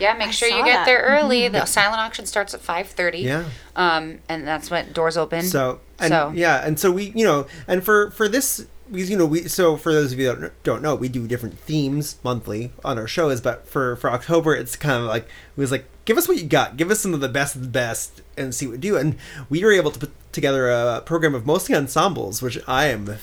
Yeah, 0.00 0.14
make 0.14 0.28
I 0.28 0.30
sure 0.30 0.48
you 0.48 0.64
get 0.64 0.72
that. 0.78 0.86
there 0.86 1.02
early. 1.02 1.48
The 1.48 1.64
silent 1.66 2.00
auction 2.00 2.26
starts 2.26 2.54
at 2.54 2.60
five 2.60 2.88
thirty. 2.88 3.18
Yeah. 3.20 3.44
Um, 3.76 4.18
and 4.28 4.46
that's 4.46 4.70
when 4.70 4.92
doors 4.92 5.16
open. 5.16 5.42
So, 5.42 5.80
and, 5.98 6.10
So- 6.10 6.32
yeah, 6.34 6.64
and 6.66 6.78
so 6.78 6.90
we, 6.90 7.12
you 7.14 7.24
know, 7.24 7.46
and 7.68 7.84
for 7.84 8.10
for 8.12 8.28
this, 8.28 8.66
we, 8.90 9.04
you 9.04 9.16
know, 9.16 9.26
we 9.26 9.48
so 9.48 9.76
for 9.76 9.92
those 9.92 10.12
of 10.12 10.18
you 10.18 10.26
that 10.26 10.40
don't- 10.40 10.62
don't 10.64 10.82
know, 10.82 10.94
we 10.94 11.08
do 11.08 11.26
different 11.28 11.58
themes 11.60 12.16
monthly 12.24 12.72
on 12.84 12.98
our 12.98 13.06
shows, 13.06 13.40
but 13.40 13.68
for 13.68 13.96
for 13.96 14.10
October, 14.10 14.54
it's 14.54 14.76
kind 14.76 14.96
of 15.02 15.08
like 15.08 15.24
it 15.24 15.60
was 15.60 15.70
like 15.70 15.84
give 16.04 16.16
us 16.18 16.26
what 16.26 16.38
you 16.38 16.44
got, 16.44 16.76
give 16.76 16.90
us 16.90 16.98
some 17.00 17.14
of 17.14 17.20
the 17.20 17.28
best 17.28 17.54
of 17.54 17.62
the 17.62 17.68
best, 17.68 18.20
and 18.36 18.54
see 18.54 18.66
what 18.66 18.72
we 18.72 18.78
do. 18.78 18.96
And 18.96 19.16
we 19.48 19.62
were 19.64 19.72
able 19.72 19.90
to 19.92 19.98
put 19.98 20.32
together 20.32 20.68
a 20.70 21.02
program 21.04 21.34
of 21.34 21.46
mostly 21.46 21.74
ensembles, 21.74 22.42
which 22.42 22.58
I 22.66 22.86
am 22.86 23.16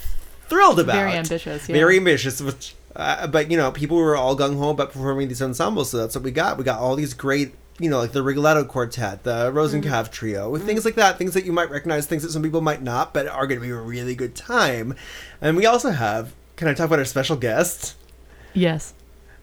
thrilled 0.48 0.80
about. 0.80 0.96
Very 0.96 1.14
ambitious, 1.14 1.68
yeah. 1.68 1.74
Very 1.76 1.98
ambitious, 1.98 2.42
which. 2.42 2.76
Uh, 2.98 3.28
but 3.28 3.52
you 3.52 3.56
know, 3.56 3.72
people 3.72 3.96
were 3.96 4.18
all 4.18 4.36
gung 4.36 4.58
ho 4.58 4.72
about 4.72 4.92
performing 4.92 5.28
these 5.28 5.42
ensembles, 5.42 5.92
so 5.92 5.98
that's 5.98 6.16
what 6.16 6.24
we 6.24 6.32
got. 6.32 6.58
We 6.58 6.64
got 6.64 6.80
all 6.80 6.96
these 6.96 7.14
great, 7.14 7.54
you 7.80 7.92
know, 7.92 8.00
like 8.00 8.12
the 8.12 8.24
Rigoletto 8.24 8.66
Quartet, 8.66 9.24
the 9.24 9.52
Rosenkav 9.52 10.12
Trio, 10.12 10.58
things 10.58 10.84
like 10.84 10.96
that, 10.96 11.20
things 11.20 11.36
that 11.36 11.46
you 11.46 11.54
might 11.54 11.70
recognize, 11.70 12.08
things 12.08 12.24
that 12.24 12.32
some 12.32 12.42
people 12.42 12.60
might 12.60 12.82
not, 12.82 13.14
but 13.14 13.28
are 13.28 13.46
going 13.46 13.62
to 13.62 13.66
be 13.66 13.72
a 13.72 13.76
really 13.76 14.16
good 14.16 14.36
time. 14.36 14.96
And 15.40 15.56
we 15.56 15.66
also 15.66 15.92
have. 15.92 16.34
Can 16.56 16.68
I 16.68 16.74
talk 16.74 16.88
about 16.88 16.98
our 16.98 17.06
special 17.06 17.36
guest? 17.36 17.96
Yes. 18.56 18.96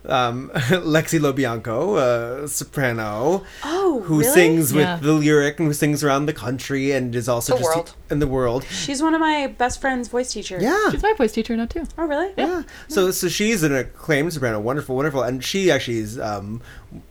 Um, 0.07 0.51
Lexi 0.55 1.19
Lobianco, 1.19 1.97
uh, 1.97 2.47
soprano, 2.47 3.43
Oh, 3.65 4.03
who 4.05 4.21
really? 4.21 4.33
sings 4.33 4.73
with 4.75 4.83
Yeah. 4.85 4.97
the 5.01 5.13
lyric 5.13 5.59
and 5.59 5.69
who 5.69 5.73
sings 5.75 6.05
around 6.05 6.27
the 6.27 6.33
country 6.35 6.93
and 6.93 7.15
is 7.15 7.29
also 7.29 7.55
The 7.55 7.61
just 7.61 7.75
world. 7.77 7.95
in 8.11 8.19
the 8.19 8.27
world. 8.27 8.65
She's 8.71 9.03
one 9.03 9.15
of 9.15 9.21
my 9.21 9.47
best 9.47 9.81
friend's 9.81 10.09
voice 10.09 10.31
teachers. 10.33 10.63
Yeah. 10.63 10.91
She's 10.91 11.03
my 11.03 11.15
voice 11.15 11.33
teacher 11.33 11.57
now 11.57 11.65
too. 11.67 11.85
Oh, 11.97 12.05
really? 12.05 12.33
Yeah. 12.37 12.65
So 12.89 13.11
so 13.13 13.29
she's 13.29 13.63
an 13.63 13.75
acclaimed 13.75 14.33
soprano, 14.35 14.61
wonderful, 14.61 14.95
wonderful, 14.95 15.23
and 15.23 15.43
she 15.43 15.71
actually 15.71 15.99
is. 15.99 16.19
Um, 16.19 16.61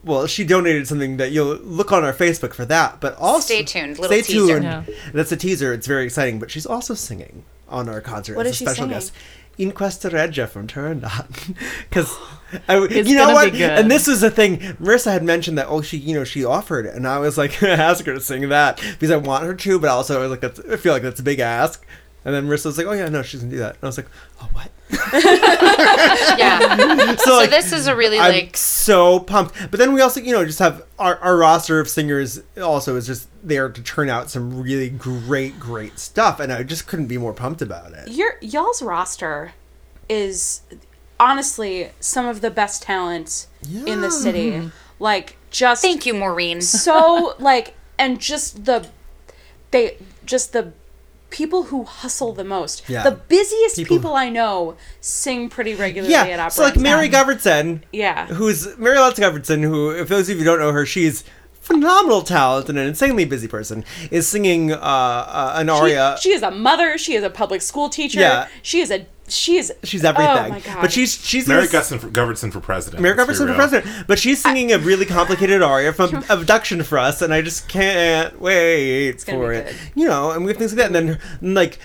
well, 0.04 0.28
she 0.28 0.44
donated 0.44 0.88
something 0.88 1.18
that 1.18 1.32
you'll 1.32 1.56
look 1.56 1.92
on 1.92 2.04
our 2.04 2.14
Facebook 2.14 2.54
for 2.54 2.66
that. 2.66 3.00
But 3.02 3.18
also 3.18 3.46
Stay 3.46 3.64
tuned, 3.64 3.98
little 3.98 4.16
stay 4.16 4.22
teaser. 4.22 4.60
tuned. 4.60 4.64
Yeah. 4.66 4.84
That's 5.14 5.32
a 5.32 5.38
teaser. 5.38 5.74
It's 5.74 5.88
very 5.88 6.06
exciting. 6.06 6.38
But 6.40 6.52
she's 6.52 6.66
also 6.68 6.94
singing 6.94 7.44
on 7.70 7.90
our 7.90 8.02
concert 8.02 8.36
What 8.36 8.46
as 8.46 8.52
is 8.52 8.56
a 8.58 8.60
she 8.60 8.66
special 8.66 8.84
singing? 8.84 8.96
guest. 8.98 9.12
In 9.58 9.72
Questa 9.72 10.10
Reggia 10.10 10.48
from 10.48 10.68
Turandot. 10.68 11.28
Because, 11.90 12.12
you 13.08 13.16
know 13.16 13.34
what? 13.34 13.54
And 13.54 13.90
this 13.90 14.08
was 14.08 14.22
the 14.22 14.32
thing. 14.32 14.60
Marissa 14.60 15.12
had 15.12 15.24
mentioned 15.24 15.58
that, 15.58 15.68
oh, 15.68 15.82
she, 15.82 15.98
you 15.98 16.16
know, 16.16 16.24
she 16.24 16.44
offered. 16.44 16.86
And 16.86 17.08
I 17.08 17.20
was 17.20 17.38
like, 17.38 17.62
ask 17.64 18.06
her 18.06 18.14
to 18.14 18.22
sing 18.22 18.50
that. 18.50 18.78
Because 18.78 19.12
I 19.12 19.18
want 19.18 19.44
her 19.46 19.54
to, 19.54 19.80
but 19.80 19.90
also 19.90 20.18
I 20.18 20.22
was 20.22 20.32
like, 20.32 20.42
that's, 20.42 20.60
I 20.60 20.78
feel 20.78 20.94
like 20.94 21.04
that's 21.04 21.20
a 21.20 21.24
big 21.24 21.40
ask. 21.40 21.86
And 22.26 22.34
then 22.34 22.48
Marissa 22.48 22.66
was 22.66 22.78
like, 22.78 22.88
oh, 22.88 22.94
yeah, 22.94 23.10
no, 23.10 23.22
she's 23.22 23.42
going 23.42 23.52
to 23.52 23.56
do 23.58 23.60
that. 23.62 23.76
And 23.76 23.84
I 23.84 23.88
was 23.88 23.98
like, 23.98 24.08
oh, 24.42 24.50
what? 24.54 24.70
yeah. 26.40 27.16
So, 27.24 27.42
so 27.42 27.48
this 27.48 27.72
is 27.72 27.88
a 27.88 27.96
really 27.96 28.18
I'm 28.18 28.32
like 28.32 28.58
so 28.58 29.20
pumped. 29.20 29.56
But 29.70 29.80
then 29.80 29.94
we 29.94 30.02
also, 30.02 30.20
you 30.20 30.32
know, 30.32 30.46
just 30.46 30.60
have 30.60 30.84
our, 30.98 31.18
our 31.20 31.38
roster 31.38 31.80
of 31.80 31.88
singers 31.88 32.42
also 32.62 32.96
is 32.96 33.06
just 33.06 33.30
there 33.44 33.70
to 33.70 33.84
turn 33.84 34.10
out 34.10 34.30
some 34.30 34.62
really 34.62 34.90
great, 34.90 35.60
great 35.60 36.00
stuff. 36.00 36.40
And 36.40 36.52
I 36.52 36.64
just 36.64 36.88
couldn't 36.88 37.08
be 37.08 37.18
more 37.18 37.34
pumped 37.34 37.62
about 37.62 37.92
it. 37.94 38.10
Your 38.10 38.38
y'all's 38.42 38.82
roster 38.82 39.54
is 40.10 40.62
honestly 41.20 41.92
some 42.00 42.26
of 42.26 42.42
the 42.42 42.52
best 42.52 42.84
talent 42.84 43.48
in 43.86 44.02
the 44.02 44.12
city. 44.12 44.52
Mm-hmm. 44.52 44.68
Like 45.00 45.38
just 45.50 45.82
thank 45.82 46.06
you, 46.06 46.14
Maureen. 46.14 46.62
so 46.62 47.36
like 47.40 47.76
and 47.98 48.20
just 48.20 48.66
the 48.66 48.88
they 49.72 49.98
just 50.26 50.54
the 50.54 50.74
people 51.34 51.64
who 51.64 51.84
hustle 51.84 52.32
the 52.32 52.44
most. 52.44 52.84
Yeah. 52.88 53.04
The 53.04 53.12
busiest 53.12 53.76
People- 53.76 53.98
people, 53.98 54.16
I 54.16 54.30
know 54.30 54.76
sing 55.02 55.50
pretty 55.50 55.74
regularly 55.76 56.14
at 56.16 56.28
Yeah. 56.30 56.38
opera. 56.40 56.52
So, 56.52 56.62
like, 56.64 56.78
Mary. 56.78 57.10
Govertson, 57.10 57.82
Yeah. 57.92 58.28
who's 58.28 58.78
Mary 58.78 58.98
Lutz 59.00 59.20
Govertson, 59.20 59.64
who, 59.64 59.90
if 59.90 60.08
those 60.08 60.30
of 60.30 60.38
you 60.38 60.46
don't 60.46 60.60
know 60.60 60.72
her, 60.72 60.86
she's 60.86 61.24
phenomenal 61.60 62.22
talent 62.22 62.70
and 62.70 62.78
an 62.78 62.88
insanely 62.88 63.26
busy 63.26 63.48
person, 63.48 63.84
is 64.12 64.28
singing 64.28 64.72
uh, 64.72 64.76
uh, 64.78 65.54
an 65.56 65.68
She, 65.68 65.72
aria. 65.72 66.18
she 66.22 66.30
is 66.34 66.44
a 66.44 66.52
mother. 66.52 66.98
She 66.98 67.16
is 67.16 67.24
a 67.24 67.30
public 67.30 67.62
school 67.62 67.90
teacher. 67.90 68.20
Yeah. 68.20 68.48
She 68.62 68.80
is 68.82 68.92
a. 68.92 69.06
She 69.30 69.56
is. 69.58 69.72
She's 69.84 70.04
everything. 70.04 70.30
Oh 70.38 70.50
my 70.50 70.60
god. 70.60 70.82
But 70.82 70.92
she's 70.92 71.14
she's 71.14 71.48
Mary 71.48 71.68
gonna- 71.68 71.84
for, 71.98 72.10
Govertson 72.10 72.52
for 72.52 72.60
president. 72.60 73.02
Mary 73.02 73.16
let's 73.16 73.26
be 73.26 73.34
Goverson 73.46 73.48
for 73.48 73.54
president. 73.56 74.08
But 74.08 74.20
she's 74.20 74.42
singing 74.42 74.74
a 74.74 74.78
really 74.80 75.06
complicated 75.06 75.62
aria 75.62 75.94
from 75.94 76.24
Abduction 76.30 76.84
for 76.84 76.98
us, 76.98 77.22
and 77.22 77.34
I 77.34 77.42
just 77.42 77.70
can't 77.70 78.40
wait 78.42 79.22
for 79.22 79.54
it. 79.54 79.68
good. 79.68 79.76
You 79.96 80.08
know, 80.08 80.32
and 80.32 80.44
we 80.44 80.50
have 80.52 80.58
things 80.58 80.74
like 80.76 80.90
that. 80.92 80.96
And 80.96 81.18
then, 81.42 81.54
like, 81.54 81.80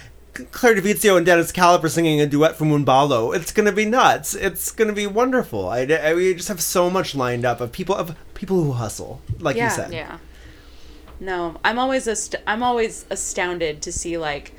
Claire 0.50 0.74
DeVizio 0.76 1.16
and 1.16 1.24
Dennis 1.24 1.52
Caliper 1.52 1.88
singing 1.88 2.20
a 2.20 2.26
duet 2.26 2.56
from 2.56 2.72
Un 2.72 2.84
Ballo. 2.84 3.32
It's 3.32 3.52
going 3.52 3.66
to 3.66 3.72
be 3.72 3.84
nuts. 3.84 4.34
It's 4.34 4.70
going 4.72 4.88
to 4.88 4.94
be 4.94 5.06
wonderful. 5.06 5.68
I, 5.68 5.82
I- 5.82 6.14
we 6.14 6.34
just 6.34 6.48
have 6.48 6.60
so 6.60 6.90
much 6.90 7.14
lined 7.14 7.44
up 7.44 7.60
of 7.60 7.70
people 7.72 7.94
of 7.94 8.16
people 8.34 8.62
who 8.64 8.72
hustle, 8.72 9.20
like 9.38 9.56
you 9.56 9.70
said. 9.70 9.92
Yeah. 9.92 10.18
No, 11.20 11.56
I'm 11.64 11.78
always 11.78 12.06
ast- 12.06 12.36
I'm 12.46 12.62
always 12.62 13.04
astounded 13.10 13.80
to 13.82 13.92
see 13.92 14.16
like, 14.18 14.54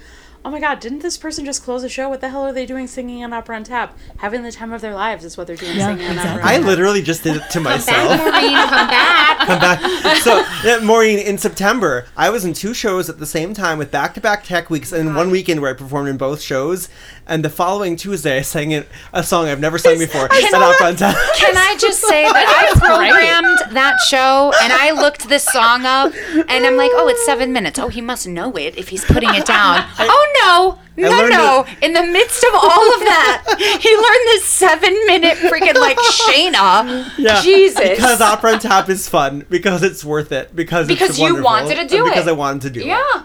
oh 0.45 0.49
my 0.51 0.59
god, 0.59 0.79
didn't 0.79 0.99
this 0.99 1.17
person 1.17 1.43
just 1.45 1.63
close 1.63 1.83
a 1.83 1.89
show? 1.89 2.07
What 2.09 2.21
the 2.21 2.29
hell 2.29 2.43
are 2.43 2.53
they 2.53 2.65
doing 2.65 2.87
singing 2.87 3.23
on 3.23 3.33
opera 3.33 3.55
on 3.57 3.63
tap? 3.65 3.97
Having 4.17 4.43
the 4.43 4.51
time 4.51 4.71
of 4.71 4.81
their 4.81 4.93
lives 4.93 5.23
is 5.25 5.37
what 5.37 5.47
they're 5.47 5.55
doing 5.55 5.75
Yeah, 5.77 5.87
singing 5.87 6.05
on 6.05 6.11
exactly. 6.13 6.41
opera. 6.41 6.51
I 6.51 6.55
on 6.55 6.61
Tap. 6.61 6.69
literally 6.69 7.01
just 7.01 7.23
did 7.23 7.35
it 7.37 7.43
to 7.51 7.59
myself. 7.59 8.19
come 8.19 8.31
back, 8.31 8.33
Maureen, 8.33 8.67
come 8.69 8.87
back. 8.87 9.37
come 9.47 9.59
back. 10.03 10.17
So, 10.17 10.43
yeah, 10.63 10.79
Maureen, 10.83 11.19
in 11.19 11.37
September, 11.37 12.05
I 12.15 12.29
was 12.29 12.45
in 12.45 12.53
two 12.53 12.73
shows 12.73 13.09
at 13.09 13.19
the 13.19 13.25
same 13.25 13.53
time 13.53 13.77
with 13.77 13.91
back-to-back 13.91 14.43
tech 14.45 14.69
weeks, 14.69 14.91
and 14.91 15.15
one 15.15 15.29
weekend 15.29 15.61
where 15.61 15.71
I 15.71 15.73
performed 15.73 16.09
in 16.09 16.17
both 16.17 16.41
shows. 16.41 16.89
And 17.27 17.43
the 17.45 17.49
following 17.49 17.95
Tuesday, 17.95 18.37
I 18.37 18.41
sang 18.41 18.71
it, 18.71 18.87
a 19.13 19.23
song 19.23 19.47
I've 19.47 19.59
never 19.59 19.77
sung 19.77 19.99
before 19.99 20.25
at 20.33 20.53
Opera 20.53 20.87
on 20.87 20.95
Tap. 20.95 21.15
Can 21.35 21.55
I 21.55 21.75
just 21.79 22.01
say 22.01 22.23
that 22.23 22.73
I 22.75 22.79
programmed 22.79 23.75
that 23.75 23.99
show 24.07 24.51
and 24.63 24.73
I 24.73 24.91
looked 24.91 25.29
this 25.29 25.43
song 25.45 25.85
up 25.85 26.11
and 26.33 26.65
I'm 26.65 26.75
like, 26.75 26.89
oh, 26.93 27.07
it's 27.07 27.23
seven 27.25 27.53
minutes. 27.53 27.77
Oh, 27.77 27.89
he 27.89 28.01
must 28.01 28.27
know 28.27 28.55
it 28.57 28.77
if 28.77 28.89
he's 28.89 29.05
putting 29.05 29.29
it 29.35 29.45
down. 29.45 29.85
oh 29.99 30.28
no, 30.43 30.79
no, 30.97 31.09
learned 31.09 31.29
no! 31.29 31.65
In 31.81 31.93
the 31.93 32.03
midst 32.03 32.43
of 32.43 32.53
all 32.53 32.93
of 32.93 32.99
that, 33.01 33.55
he 33.81 33.95
learned 33.95 34.25
this 34.27 34.45
seven-minute 34.45 35.37
freaking 35.37 35.79
like 35.79 35.97
Shayna. 35.97 37.11
Yeah, 37.17 37.41
Jesus. 37.41 37.89
Because 37.89 38.21
Opera 38.21 38.53
on 38.53 38.59
Tap 38.59 38.89
is 38.89 39.07
fun, 39.07 39.45
because 39.49 39.83
it's 39.83 40.03
worth 40.03 40.31
it, 40.31 40.55
because 40.55 40.87
Because 40.87 41.11
it's 41.11 41.19
you 41.19 41.41
wanted 41.41 41.75
to 41.75 41.87
do 41.87 42.03
and 42.03 42.11
because 42.11 42.27
it. 42.27 42.31
I 42.31 42.33
wanted 42.33 42.61
to 42.63 42.69
do 42.69 42.79
it. 42.81 42.85
yeah, 42.87 43.23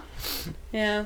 Yeah. 0.71 1.05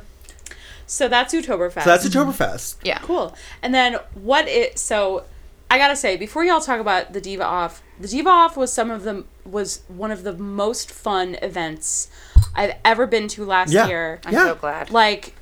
So 0.87 1.07
that's 1.07 1.33
Oktoberfest. 1.33 1.83
So 1.83 1.89
that's 1.89 2.07
Oktoberfest. 2.07 2.77
yeah. 2.83 2.97
cool. 2.99 3.35
And 3.61 3.73
then 3.75 3.97
what 4.15 4.47
it 4.47 4.79
so 4.79 5.23
I 5.69 5.77
gotta 5.77 5.95
say 5.95 6.17
before 6.17 6.43
y'all 6.43 6.61
talk 6.61 6.79
about 6.79 7.13
the 7.13 7.21
Diva 7.21 7.43
Off, 7.43 7.83
the 7.99 8.07
Diva 8.07 8.29
Off 8.29 8.57
was 8.57 8.73
some 8.73 8.89
of 8.89 9.03
the 9.03 9.23
was 9.45 9.81
one 9.87 10.09
of 10.11 10.23
the 10.23 10.33
most 10.33 10.89
fun 10.91 11.35
events 11.43 12.07
I've 12.55 12.73
ever 12.83 13.05
been 13.05 13.27
to 13.29 13.45
last 13.45 13.71
Yeah. 13.71 13.85
year. 13.87 14.19
I'm 14.25 14.33
Yeah. 14.33 14.45
so 14.45 14.55
glad. 14.55 14.89
Like 14.89 15.35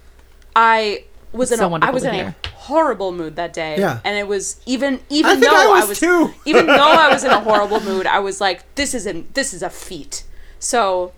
I 0.60 1.03
was 1.32 1.51
in 1.51 1.58
so 1.60 1.66
a 1.66 1.68
I 1.68 1.72
wonderful 1.72 1.93
was 1.93 2.03
in 2.03 2.14
hear. 2.16 2.36
a 2.43 2.47
horrible 2.49 3.12
mood 3.12 3.36
that 3.36 3.53
day. 3.53 3.78
Yeah. 3.80 3.99
And 4.03 4.18
it 4.18 4.28
was 4.28 4.60
even 4.66 4.99
even 5.10 5.32
I 5.32 5.36
though 5.36 5.55
I 5.55 5.66
I 5.66 5.80
was 5.82 5.89
was, 5.89 5.99
too. 5.99 6.34
even 6.45 6.66
though 6.66 6.74
I 6.74 7.10
was 7.14 7.24
in 7.24 7.32
a 7.32 7.39
horrible 7.49 7.80
mood, 7.82 8.08
I 8.08 8.20
was 8.20 8.41
like, 8.41 8.64
this 8.76 8.93
isn't 8.93 9.34
this 9.36 9.53
is 9.53 9.62
a 9.62 9.70
feat. 9.70 10.24
So 10.60 11.14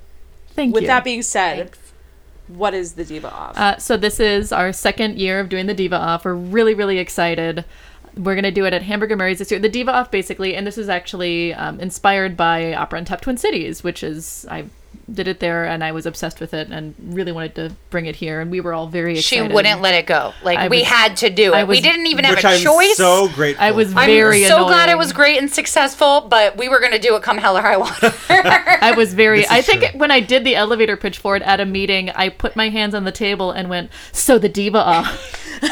Thank 0.56 0.74
with 0.74 0.84
you. 0.84 0.88
that 0.88 1.04
being 1.06 1.22
said, 1.22 1.72
what 2.48 2.74
is 2.74 2.94
the 2.94 3.06
Diva 3.06 3.32
Off? 3.32 3.58
Uh, 3.58 3.78
so 3.78 3.96
this 3.96 4.20
is 4.20 4.52
our 4.52 4.74
second 4.74 5.18
year 5.18 5.40
of 5.40 5.48
doing 5.48 5.68
the 5.68 5.74
Diva 5.74 5.96
Off. 5.96 6.26
We're 6.26 6.34
really, 6.34 6.74
really 6.74 6.98
excited. 6.98 7.64
we're 8.18 8.36
gonna 8.36 8.52
do 8.52 8.66
it 8.66 8.74
at 8.74 8.82
Hamburger 8.82 9.16
Mary's 9.16 9.40
this 9.40 9.52
year. 9.52 9.60
The 9.60 9.70
Diva 9.70 9.92
Off, 9.94 10.12
basically, 10.12 10.56
and 10.56 10.68
this 10.68 10.78
is 10.78 10.90
actually 10.90 11.54
um, 11.54 11.80
inspired 11.80 12.36
by 12.36 12.74
Opera 12.74 13.00
on 13.00 13.06
Tap 13.06 13.22
Twin 13.22 13.38
Cities, 13.38 13.84
which 13.84 14.04
is 14.04 14.46
I 14.50 14.66
did 15.12 15.28
it 15.28 15.40
there 15.40 15.66
and 15.66 15.84
I 15.84 15.92
was 15.92 16.06
obsessed 16.06 16.40
with 16.40 16.54
it 16.54 16.70
and 16.70 16.94
really 17.00 17.32
wanted 17.32 17.56
to 17.56 17.72
bring 17.90 18.06
it 18.06 18.16
here, 18.18 18.42
and 18.42 18.52
we 18.52 18.62
were 18.62 18.74
all 18.74 18.88
very 18.88 19.16
She 19.18 19.42
wouldn't 19.42 19.82
let 19.82 19.96
it 19.96 20.06
go. 20.06 20.34
Like 20.44 20.60
I 20.60 20.68
we 20.68 20.80
was- 20.80 20.88
had 20.88 21.18
to 21.18 21.30
do 21.30 21.54
I 21.54 21.62
it. 21.62 21.68
we 21.68 21.82
didn't 21.82 22.06
even 22.08 22.26
have 22.26 22.36
Which 22.36 22.46
a 22.46 22.50
I'm 22.50 22.60
choice. 22.62 22.98
so 22.98 23.28
grateful. 23.30 23.66
I 23.66 23.72
was 23.72 23.96
I'm 23.96 24.06
very 24.06 24.44
so 24.46 24.66
glad 24.68 24.90
it 24.90 24.98
was 24.98 25.12
great 25.14 25.40
and 25.40 25.50
successful, 25.52 26.22
but 26.30 26.58
we 26.58 26.70
were 26.70 26.80
gonna 26.80 27.00
do 27.00 27.16
it 27.16 27.24
come 27.24 27.38
hell 27.40 27.58
or 27.58 27.62
high 27.62 27.78
water. 27.78 28.14
I 28.30 28.94
was 28.96 29.14
very. 29.14 29.48
I 29.48 29.62
think 29.62 29.82
true. 29.82 30.00
when 30.00 30.12
I 30.12 30.20
did 30.20 30.44
the 30.44 30.56
elevator 30.56 30.96
pitch 30.96 31.18
for 31.18 31.36
it 31.36 31.42
at 31.44 31.60
a 31.60 31.66
meeting, 31.66 32.12
I 32.12 32.30
put 32.30 32.56
my 32.56 32.70
hands 32.70 32.94
on 32.94 33.04
the 33.04 33.12
table 33.12 33.52
and 33.52 33.70
went, 33.70 33.90
"So 34.12 34.38
the 34.38 34.50
diva 34.50 34.78
off." 34.80 35.36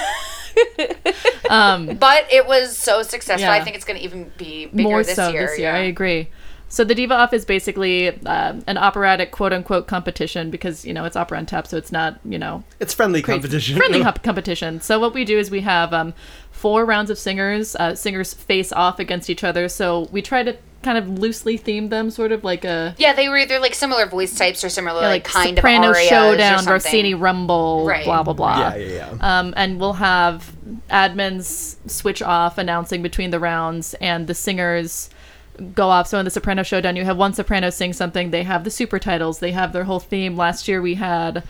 Um, 1.50 1.96
but 1.96 2.26
it 2.32 2.46
was 2.46 2.76
so 2.76 3.04
successful. 3.04 3.46
Yeah. 3.48 3.54
I 3.54 3.64
think 3.64 3.76
it's 3.78 3.86
gonna 3.86 4.00
even 4.00 4.32
be 4.38 4.66
bigger 4.66 4.84
More 4.84 5.04
this 5.04 5.16
so 5.16 5.30
year. 5.30 5.48
this 5.48 5.60
year. 5.60 5.70
yeah. 5.72 5.76
I 5.78 5.84
agree. 5.84 6.30
So 6.70 6.84
the 6.84 6.94
diva 6.94 7.14
off 7.14 7.34
is 7.34 7.46
basically 7.46 8.10
um, 8.26 8.62
an 8.68 8.78
operatic 8.78 9.32
quote 9.32 9.54
unquote 9.54 9.88
competition 9.88 10.52
because 10.52 10.86
you 10.86 10.94
know 10.94 11.06
it's 11.06 11.16
opera 11.16 11.38
on 11.38 11.46
tap, 11.46 11.66
so 11.68 11.78
it's 11.78 11.92
not 11.92 12.20
you 12.26 12.38
know 12.38 12.64
it's 12.80 12.94
friendly 12.94 13.22
crazy- 13.22 13.40
competition. 13.40 13.78
friendly 13.78 14.02
comp- 14.04 14.22
competition. 14.24 14.82
So 14.82 15.00
what 15.00 15.14
we 15.14 15.24
do 15.26 15.38
is 15.40 15.50
we 15.50 15.62
have 15.62 15.94
um, 15.94 16.14
four 16.52 16.84
rounds 16.86 17.10
of 17.10 17.18
singers. 17.18 17.76
Uh, 17.76 17.96
singers 17.96 18.34
face 18.34 18.74
off 18.74 19.00
against 19.00 19.30
each 19.30 19.44
other. 19.44 19.70
So 19.70 20.10
we 20.12 20.22
try 20.22 20.44
to 20.44 20.58
kind 20.84 20.98
of 20.98 21.08
loosely 21.20 21.58
theme 21.58 21.90
them, 21.90 22.10
sort 22.12 22.32
of 22.32 22.44
like 22.44 22.64
a 22.64 22.96
Yeah, 22.98 23.14
they 23.14 23.30
were 23.30 23.38
either 23.38 23.60
like 23.60 23.74
similar 23.74 24.06
voice 24.06 24.38
types 24.38 24.64
or 24.64 24.70
similar 24.70 25.02
yeah, 25.02 25.08
like, 25.08 25.34
like 25.34 25.46
kind 25.46 25.58
soprano 25.58 25.90
of 25.90 25.96
arias 25.96 26.08
or 26.08 26.10
showdown, 26.16 26.58
something. 26.60 26.74
Rossini 26.74 27.14
rumble, 27.14 27.86
Right. 27.88 28.06
blah 28.06 28.24
blah 28.24 28.34
blah. 28.34 28.60
yeah, 28.60 28.76
yeah, 28.76 29.16
yeah. 29.20 29.40
Um, 29.40 29.54
and 29.58 29.80
we'll 29.80 29.94
have 29.94 30.54
admins 30.90 31.76
switch 31.90 32.22
off 32.22 32.58
announcing 32.58 33.02
between 33.02 33.32
the 33.32 33.40
rounds, 33.40 33.94
and 33.96 34.28
the 34.28 34.34
singers 34.36 35.10
go 35.76 35.90
off. 35.90 36.08
So 36.08 36.20
in 36.20 36.26
the 36.26 36.32
Soprano 36.32 36.64
Showdown, 36.64 36.96
you 36.96 37.06
have 37.06 37.18
one 37.18 37.34
soprano 37.34 37.70
sing 37.70 37.94
something. 37.94 38.32
They 38.32 38.44
have 38.44 38.64
the 38.64 38.72
super 38.72 39.00
titles. 39.00 39.40
They 39.40 39.52
have 39.52 39.74
their 39.74 39.84
whole 39.86 40.00
theme. 40.00 40.36
Last 40.36 40.68
year 40.68 40.82
we 40.82 40.96
had. 40.96 41.44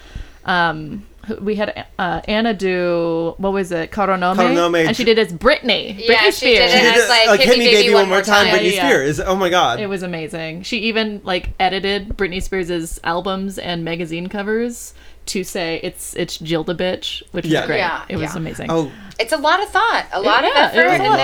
Um, 0.45 1.05
we 1.41 1.55
had 1.55 1.85
uh, 1.99 2.21
Anna 2.25 2.53
do 2.53 3.35
what 3.37 3.51
was 3.51 3.71
it, 3.73 3.91
Caro 3.91 4.15
nome, 4.15 4.37
Coronome. 4.37 4.75
and 4.75 4.95
she 4.95 5.03
did 5.03 5.17
it 5.17 5.27
as 5.27 5.33
Britney, 5.33 5.93
Yeah, 5.99 6.15
Britney 6.15 6.39
she 6.39 6.45
did 6.55 6.69
Spears. 6.69 6.71
She 6.71 6.77
did 6.79 6.95
it's 6.95 7.05
it, 7.05 7.27
like, 7.27 7.39
Hit 7.41 7.59
Me 7.59 7.65
Baby 7.65 7.93
One 7.93 8.07
More 8.07 8.21
Time, 8.21 8.45
time. 8.47 8.55
Britney 8.55 8.71
Yeah, 8.71 8.83
yeah. 8.83 8.87
Spears. 8.87 9.19
Oh 9.19 9.35
my 9.35 9.49
god. 9.49 9.81
It 9.81 9.87
was 9.87 10.03
amazing. 10.03 10.61
She 10.63 10.77
even 10.83 11.19
like 11.25 11.49
edited 11.59 12.09
Britney 12.15 12.41
Spears' 12.41 12.97
albums 13.03 13.57
and 13.57 13.83
magazine 13.83 14.29
covers 14.29 14.93
to 15.27 15.43
say 15.43 15.79
it's 15.83 16.13
it's 16.15 16.37
Gilda 16.37 16.73
bitch, 16.75 17.21
which 17.31 17.45
Yeah. 17.45 17.61
is 17.61 17.65
great. 17.67 17.77
Yeah, 17.77 18.05
it 18.09 18.15
was 18.17 18.31
yeah. 18.33 18.37
amazing. 18.37 18.67
oh, 18.71 18.91
It's 19.19 19.33
a 19.33 19.37
lot 19.37 19.61
of 19.61 19.69
thought, 19.69 20.05
a 20.13 20.21
lot 20.21 20.43
yeah, 20.43 20.69
of 20.69 20.75
it 20.75 20.83
was 20.85 20.93
effort 20.93 21.03
and 21.03 21.13
lot. 21.13 21.19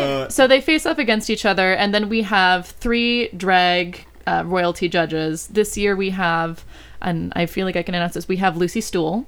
energy. 0.00 0.22
Um, 0.24 0.30
so 0.30 0.46
they 0.46 0.60
face 0.60 0.86
up 0.86 0.98
against 0.98 1.30
each 1.30 1.44
other, 1.44 1.72
and 1.74 1.92
then 1.94 2.08
we 2.08 2.22
have 2.22 2.66
three 2.66 3.28
drag 3.36 4.04
uh, 4.26 4.42
royalty 4.46 4.88
judges. 4.88 5.46
This 5.48 5.76
year 5.78 5.96
we 5.96 6.10
have, 6.10 6.64
and 7.00 7.32
I 7.36 7.46
feel 7.46 7.64
like 7.66 7.76
I 7.76 7.82
can 7.82 7.94
announce 7.94 8.14
this. 8.14 8.28
We 8.28 8.36
have 8.38 8.56
Lucy 8.56 8.80
Stoole 8.80 9.24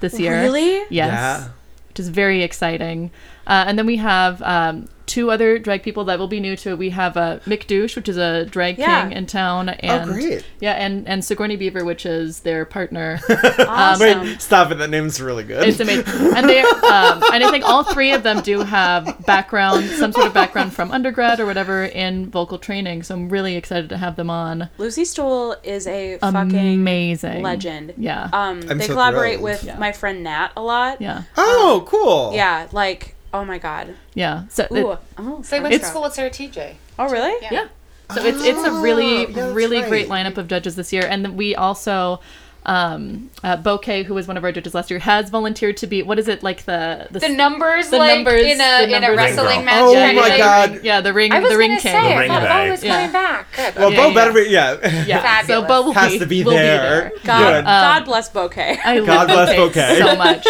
this 0.00 0.18
year. 0.20 0.40
Really? 0.42 0.74
Yes. 0.90 0.90
Yeah. 0.90 1.48
Which 1.88 2.00
is 2.00 2.08
very 2.10 2.42
exciting. 2.42 3.10
Uh, 3.48 3.64
and 3.66 3.78
then 3.78 3.86
we 3.86 3.96
have 3.96 4.42
um, 4.42 4.86
two 5.06 5.30
other 5.30 5.58
drag 5.58 5.82
people 5.82 6.04
that 6.04 6.18
will 6.18 6.28
be 6.28 6.38
new 6.38 6.54
to 6.54 6.68
it. 6.72 6.78
We 6.78 6.90
have 6.90 7.16
uh, 7.16 7.38
Mick 7.46 7.66
Douche, 7.66 7.96
which 7.96 8.10
is 8.10 8.18
a 8.18 8.44
drag 8.44 8.76
Yeah. 8.76 9.04
king 9.08 9.16
in 9.16 9.24
town, 9.26 9.70
and 9.70 10.10
great. 10.10 10.44
yeah, 10.60 10.72
and 10.74 11.08
and 11.08 11.24
Sigourney 11.24 11.56
Beaver, 11.56 11.82
which 11.82 12.04
is 12.04 12.40
their 12.40 12.66
partner. 12.66 13.18
Awesome. 13.58 14.20
wait, 14.22 14.40
stop 14.42 14.70
it. 14.70 14.74
That 14.76 14.90
name's 14.90 15.18
really 15.20 15.44
good. 15.44 15.66
It's 15.66 15.80
amazing, 15.80 16.04
and 16.36 16.46
they 16.46 16.60
um, 16.60 17.22
and 17.32 17.42
I 17.42 17.50
think 17.50 17.64
all 17.64 17.84
three 17.84 18.12
of 18.12 18.22
them 18.22 18.42
do 18.42 18.60
have 18.60 19.24
background, 19.24 19.86
some 19.92 20.12
sort 20.12 20.26
of 20.26 20.34
background 20.34 20.74
from 20.74 20.90
undergrad 20.90 21.40
or 21.40 21.46
whatever 21.46 21.84
in 21.84 22.28
vocal 22.28 22.58
training. 22.58 23.02
So 23.02 23.14
I'm 23.14 23.30
really 23.30 23.56
excited 23.56 23.88
to 23.88 23.96
have 23.96 24.16
them 24.16 24.28
on. 24.28 24.68
Lucy 24.76 25.06
Stoole 25.06 25.56
is 25.62 25.86
a 25.86 26.18
fucking 26.18 26.54
Amazing 26.54 27.42
legend. 27.42 27.94
Yeah, 27.96 28.24
Um, 28.32 28.62
I'm 28.68 28.76
they 28.76 28.86
so 28.86 28.92
collaborate 28.92 29.38
thrilled. 29.38 29.42
with 29.44 29.64
Yeah. 29.64 29.78
my 29.78 29.92
friend 29.92 30.22
Nat 30.22 30.50
a 30.54 30.60
lot. 30.62 31.00
yeah, 31.00 31.22
oh, 31.38 31.84
cool. 31.88 32.32
Yeah, 32.34 32.68
like 32.72 33.14
oh 33.34 33.44
my 33.44 33.58
god. 33.58 33.94
yeah. 34.14 34.44
So 34.48 34.64
it- 34.70 34.98
oh, 35.18 35.42
So 35.42 35.56
I 35.56 35.60
went 35.60 35.72
to 35.72 35.76
It's- 35.76 35.90
school 35.90 36.02
with 36.02 36.14
Sarah 36.14 36.30
TJ. 36.30 36.74
Oh 36.98 37.08
really? 37.08 37.34
yeah. 37.50 37.68
So 38.14 38.24
it's 38.24 38.42
it's 38.42 38.64
a 38.64 38.72
really 38.72 39.26
Oh, 39.26 39.28
yeah, 39.28 39.52
really 39.52 39.80
right. 39.80 39.88
great 39.88 40.08
lineup 40.08 40.38
of 40.38 40.48
judges 40.48 40.76
this 40.76 40.92
year, 40.92 41.06
and 41.08 41.24
then 41.24 41.36
we 41.36 41.54
also. 41.54 42.20
Um, 42.66 43.30
uh, 43.42 43.56
Bouquet, 43.56 44.02
who 44.02 44.12
was 44.12 44.28
one 44.28 44.36
of 44.36 44.44
our 44.44 44.52
judges 44.52 44.74
last 44.74 44.90
year, 44.90 44.98
has 44.98 45.30
volunteered 45.30 45.78
to 45.78 45.86
be. 45.86 46.02
What 46.02 46.18
is 46.18 46.28
it 46.28 46.42
like 46.42 46.64
the 46.64 47.06
the, 47.10 47.20
The 47.20 47.28
numbers, 47.30 47.88
The 47.88 47.96
like 47.96 48.16
numbers- 48.16 48.42
in 48.42 48.60
a 48.60 48.82
in 48.94 49.04
a 49.04 49.14
wrestling 49.16 49.64
match. 49.64 49.80
Oh 49.84 49.94
kind 49.94 50.18
of 50.18 50.22
my 50.24 50.28
thing. 50.30 50.38
God. 50.38 50.80
yeah 50.84 51.00
the 51.00 51.14
ring 51.14 51.32
I 51.32 51.38
was 51.40 51.50
the 51.50 51.56
ring 51.56 51.70
gonna 51.70 51.80
king. 51.80 51.92
say, 51.92 52.14
I 52.14 52.18
Ring 52.18 52.28
thought 52.28 52.42
bag. 52.42 52.66
Bo 52.66 52.70
was 52.72 52.84
Yeah. 52.84 52.94
coming 52.96 53.12
back. 53.12 53.46
Good. 53.56 53.74
Well, 53.76 53.90
Yeah, 53.92 53.96
Bo 54.02 54.08
yeah, 54.08 54.14
better 54.14 54.32
be. 54.34 54.50
Yeah. 54.50 55.04
Yeah, 55.06 55.20
so 55.22 55.22
Fabulous. 55.62 55.68
Bo 55.68 55.82
will 55.82 55.92
Has 55.94 56.12
be, 56.12 56.18
to 56.18 56.26
be 56.26 56.44
will 56.44 56.50
there. 56.52 57.12
God, 57.24 57.52
Good. 57.54 57.64
God 57.64 58.04
bless 58.04 58.28
Bouquet. 58.28 58.78
I 58.84 59.00
God 59.00 59.26
bless 59.28 59.56
Bouquet 59.56 60.00
Bouquet. 60.00 60.00
so 60.00 60.16
much. 60.16 60.46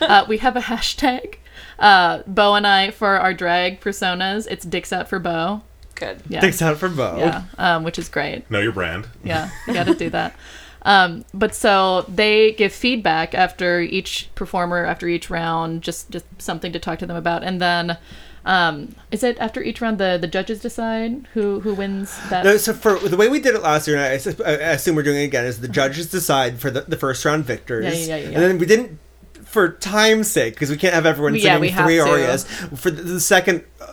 Uh, 0.00 0.24
we 0.28 0.38
have 0.38 0.56
a 0.56 0.60
hashtag. 0.60 1.34
Uh, 1.78 2.22
Bo 2.26 2.54
and 2.54 2.66
I 2.66 2.90
for 2.90 3.18
our 3.18 3.32
drag 3.34 3.80
personas. 3.80 4.46
It's 4.50 4.64
dicks 4.64 4.92
out 4.92 5.08
for 5.08 5.18
Bo. 5.18 5.62
Good. 5.94 6.22
Yeah, 6.28 6.40
Thanks 6.40 6.62
out 6.62 6.78
for 6.78 6.88
Bo. 6.88 7.18
yeah, 7.18 7.42
um, 7.58 7.84
which 7.84 7.98
is 7.98 8.08
great. 8.08 8.50
Know 8.50 8.60
your 8.60 8.72
brand. 8.72 9.06
Yeah, 9.22 9.50
you 9.66 9.74
got 9.74 9.86
to 9.86 9.94
do 9.94 10.10
that. 10.10 10.34
Um, 10.82 11.26
but 11.34 11.54
so 11.54 12.06
they 12.08 12.52
give 12.52 12.72
feedback 12.72 13.34
after 13.34 13.80
each 13.80 14.30
performer, 14.34 14.84
after 14.84 15.06
each 15.08 15.28
round, 15.28 15.82
just 15.82 16.10
just 16.10 16.24
something 16.38 16.72
to 16.72 16.78
talk 16.78 16.98
to 17.00 17.06
them 17.06 17.16
about, 17.16 17.42
and 17.44 17.60
then. 17.60 17.98
Um, 18.42 18.94
is 19.10 19.22
it 19.22 19.36
after 19.38 19.62
each 19.62 19.82
round 19.82 19.98
the, 19.98 20.16
the 20.18 20.26
judges 20.26 20.60
decide 20.60 21.28
who 21.34 21.60
who 21.60 21.74
wins 21.74 22.18
that? 22.30 22.42
No, 22.42 22.56
so 22.56 22.72
for 22.72 22.98
the 22.98 23.18
way 23.18 23.28
we 23.28 23.38
did 23.38 23.54
it 23.54 23.60
last 23.60 23.86
year, 23.86 23.98
and 23.98 24.06
I, 24.06 24.50
I 24.50 24.52
assume 24.72 24.96
we're 24.96 25.02
doing 25.02 25.18
it 25.18 25.24
again, 25.24 25.44
is 25.44 25.60
the 25.60 25.68
judges 25.68 26.06
decide 26.10 26.58
for 26.58 26.70
the, 26.70 26.80
the 26.80 26.96
first 26.96 27.22
round 27.26 27.44
victors. 27.44 27.84
Yeah, 27.84 27.92
yeah, 27.92 28.16
yeah, 28.16 28.16
yeah, 28.16 28.34
And 28.36 28.36
then 28.36 28.58
we 28.58 28.64
didn't, 28.64 28.98
for 29.50 29.72
time's 29.72 30.30
sake, 30.30 30.54
because 30.54 30.70
we 30.70 30.76
can't 30.76 30.94
have 30.94 31.06
everyone 31.06 31.34
Yeah, 31.34 31.40
singing 31.40 31.60
we 31.60 31.68
have 31.70 31.84
three 31.84 31.96
to. 31.96 32.02
arias. 32.02 32.44
For 32.76 32.90
the, 32.90 33.02
the 33.02 33.20
second 33.20 33.64
uh, 33.80 33.86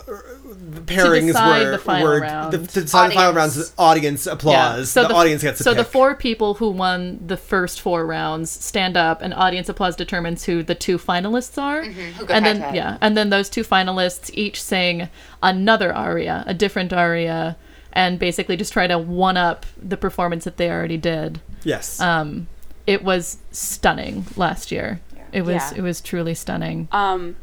the 0.70 0.82
pairings 0.82 1.28
decide 1.28 1.66
were, 1.66 1.72
the 1.72 1.78
final 1.80 2.08
were 2.08 2.20
round. 2.22 2.54
The, 2.54 2.58
to 2.60 2.82
decide 2.82 3.10
the 3.12 3.16
final 3.16 3.34
rounds, 3.34 3.74
audience 3.78 4.28
applause. 4.28 4.92
So 4.92 5.08
the, 5.08 5.16
audience 5.16 5.42
gets 5.42 5.58
to 5.58 5.64
so 5.64 5.72
pick. 5.72 5.78
the 5.80 5.84
four 5.84 6.14
people 6.16 6.54
who 6.56 6.70
won 6.70 7.20
the 7.26 7.38
first 7.38 7.82
four 7.82 8.06
rounds 8.06 8.52
stand 8.52 8.96
up, 8.96 9.22
and 9.22 9.34
audience 9.34 9.68
applause 9.70 9.96
determines 9.96 10.44
who 10.46 10.62
the 10.62 10.76
two 10.76 10.98
finalists 11.00 11.58
are. 11.62 11.84
who 11.84 12.26
go 12.26 12.34
and 12.34 12.46
then 12.46 12.58
head-to-head. 12.58 12.76
yeah, 12.76 12.98
and 13.02 13.18
then 13.18 13.30
those 13.30 13.50
two 13.50 13.64
finalists 13.64 14.30
each 14.34 14.62
sing 14.62 15.10
another 15.42 15.92
aria, 15.94 16.44
a 16.46 16.54
different 16.54 16.94
aria, 16.94 17.58
and 17.94 18.20
basically 18.20 18.56
just 18.56 18.74
try 18.74 18.86
to 18.86 18.98
one 19.00 19.38
up 19.38 19.66
the 19.82 19.98
performance 19.98 20.44
that 20.44 20.58
they 20.58 20.70
already 20.70 20.98
did. 20.98 21.42
yes. 21.64 22.00
Um, 22.00 22.48
it 22.86 23.04
was 23.04 23.40
stunning 23.52 24.26
last 24.38 24.72
year. 24.72 25.02
It 25.32 25.42
was 25.44 25.56
Yeah. 25.72 25.78
it 25.78 25.82
was 25.82 26.02
truly 26.02 26.34
stunning. 26.36 26.88
Um, 26.92 27.36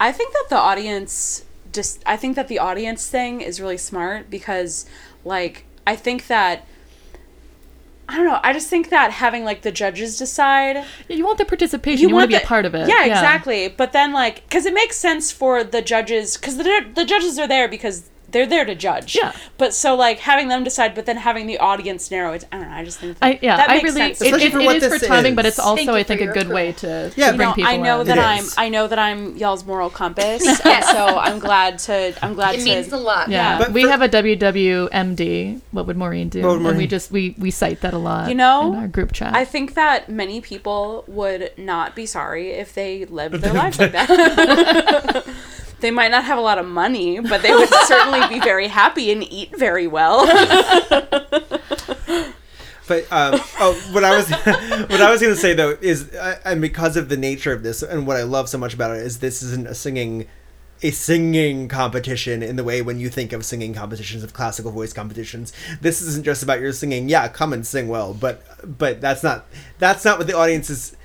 I 0.00 0.12
think 0.12 0.32
that 0.32 0.46
the 0.50 0.56
audience 0.58 1.44
just 1.72 2.02
I 2.06 2.16
think 2.16 2.36
that 2.36 2.48
the 2.48 2.58
audience 2.58 3.08
thing 3.08 3.40
is 3.40 3.60
really 3.60 3.78
smart 3.78 4.28
because 4.30 4.84
like 5.24 5.64
I 5.86 5.96
think 5.96 6.26
that 6.28 6.66
I 8.08 8.16
don't 8.16 8.26
know. 8.26 8.40
I 8.42 8.52
just 8.52 8.68
think 8.68 8.90
that 8.90 9.10
having 9.12 9.44
like 9.44 9.62
the 9.62 9.72
judges 9.72 10.18
decide, 10.18 10.84
You 11.08 11.24
want 11.24 11.38
the 11.38 11.44
participation. 11.46 12.08
You, 12.08 12.14
want 12.14 12.24
to 12.24 12.28
be 12.28 12.34
the- 12.34 12.42
a 12.42 12.46
part 12.46 12.66
of 12.66 12.74
it. 12.74 12.88
Yeah, 12.88 13.04
exactly. 13.04 13.68
But 13.68 13.92
then 13.92 14.12
like, 14.12 14.42
because 14.48 14.66
it 14.66 14.74
makes 14.74 14.96
sense 14.98 15.32
for 15.32 15.64
the 15.64 15.80
judges, 15.80 16.36
because 16.36 16.56
the 16.58 16.84
the 16.94 17.04
judges 17.06 17.38
are 17.38 17.48
there 17.48 17.68
because 17.68 18.10
they're 18.32 18.46
there 18.46 18.64
to 18.64 18.74
judge. 18.74 19.14
Yeah. 19.16 19.32
But 19.58 19.72
so 19.74 19.94
like 19.94 20.18
having 20.18 20.48
them 20.48 20.64
decide, 20.64 20.94
but 20.94 21.06
then 21.06 21.16
having 21.18 21.46
the 21.46 21.58
audience 21.58 22.10
narrow 22.10 22.32
it. 22.32 22.44
I 22.50 22.58
don't 22.58 22.68
know. 22.70 22.74
I 22.76 22.84
just 22.84 22.98
think 22.98 23.18
that, 23.18 23.26
I, 23.26 23.38
yeah, 23.42 23.56
that 23.58 23.70
I 23.70 23.74
makes 23.74 23.84
really 23.84 23.96
sense. 24.00 24.20
it, 24.20 24.24
Especially 24.26 24.46
it, 24.46 24.52
for 24.52 24.60
it 24.60 24.82
for 24.82 24.88
this 24.98 25.06
timing, 25.06 25.34
but 25.34 25.46
it's 25.46 25.58
also 25.58 25.94
I 25.94 26.02
think 26.02 26.20
a 26.20 26.24
your 26.24 26.34
good 26.34 26.48
way 26.48 26.72
to, 26.72 27.12
Yeah, 27.16 27.32
bring 27.36 27.40
you 27.40 27.46
know, 27.46 27.54
people 27.54 27.70
I 27.70 27.76
know 27.76 28.00
in. 28.00 28.06
that 28.08 28.18
I'm 28.18 28.44
I 28.56 28.68
know 28.68 28.88
that 28.88 28.98
I'm 28.98 29.36
y'all's 29.36 29.64
moral 29.64 29.90
compass, 29.90 30.42
and 30.64 30.84
so 30.84 31.18
I'm 31.18 31.38
glad 31.38 31.78
to 31.80 32.14
I'm 32.22 32.34
glad 32.34 32.54
It 32.56 32.58
to 32.58 32.64
means 32.64 32.92
a 32.92 32.96
lot. 32.96 33.28
Yeah, 33.28 33.58
But 33.58 33.72
we 33.72 33.84
for- 33.84 33.90
have 33.90 34.02
a 34.02 34.08
WWMD. 34.08 35.60
What 35.70 35.86
would 35.86 35.96
Maureen 35.96 36.28
do? 36.28 36.42
What 36.42 36.58
would 36.60 36.66
And 36.66 36.78
we 36.78 36.86
just 36.86 37.10
we 37.10 37.34
we 37.38 37.50
cite 37.50 37.80
that 37.82 37.94
a 37.94 37.98
lot. 37.98 38.28
You 38.28 38.34
know, 38.34 38.72
in 38.72 38.78
our 38.78 38.88
group 38.88 39.12
chat. 39.12 39.34
I 39.34 39.44
think 39.44 39.74
that 39.74 40.08
many 40.08 40.40
people 40.40 41.04
would 41.06 41.52
not 41.58 41.94
be 41.94 42.06
sorry 42.06 42.50
if 42.52 42.74
they 42.74 43.04
lived 43.04 43.34
their 43.42 43.52
lives 43.52 43.78
like 43.78 43.92
that. 43.92 45.24
they 45.82 45.90
might 45.90 46.10
not 46.10 46.24
have 46.24 46.38
a 46.38 46.40
lot 46.40 46.58
of 46.58 46.66
money, 46.66 47.20
but 47.20 47.42
they 47.42 47.52
would 47.52 47.68
certainly 47.84 48.26
be 48.28 48.40
very 48.40 48.68
happy 48.68 49.12
and 49.12 49.22
eat 49.30 49.54
very 49.56 49.86
well. 49.86 50.26
But 52.88 53.04
um, 53.12 53.40
oh, 53.60 53.90
what 53.92 54.04
I 54.04 54.16
was 54.16 54.30
what 54.30 55.00
I 55.00 55.10
was 55.10 55.20
going 55.20 55.32
to 55.32 55.40
say 55.40 55.54
though 55.54 55.76
is, 55.80 56.12
uh, 56.12 56.38
and 56.44 56.60
because 56.60 56.96
of 56.96 57.08
the 57.08 57.16
nature 57.16 57.52
of 57.52 57.62
this, 57.62 57.82
and 57.82 58.06
what 58.06 58.16
I 58.16 58.22
love 58.22 58.48
so 58.48 58.58
much 58.58 58.74
about 58.74 58.96
it 58.96 59.02
is 59.02 59.20
this 59.20 59.42
isn't 59.42 59.68
a 59.68 59.74
singing, 59.74 60.26
a 60.82 60.90
singing 60.90 61.68
competition 61.68 62.42
in 62.42 62.56
the 62.56 62.64
way 62.64 62.82
when 62.82 62.98
you 62.98 63.08
think 63.08 63.32
of 63.32 63.44
singing 63.44 63.72
competitions 63.72 64.24
of 64.24 64.32
classical 64.32 64.72
voice 64.72 64.92
competitions. 64.92 65.52
This 65.80 66.02
isn't 66.02 66.24
just 66.24 66.42
about 66.42 66.60
your 66.60 66.72
singing. 66.72 67.08
Yeah, 67.08 67.28
come 67.28 67.52
and 67.52 67.66
sing 67.66 67.88
well, 67.88 68.14
but 68.14 68.42
but 68.78 69.00
that's 69.00 69.22
not 69.22 69.46
that's 69.78 70.04
not 70.04 70.18
what 70.18 70.26
the 70.26 70.36
audience 70.36 70.68
is. 70.68 70.96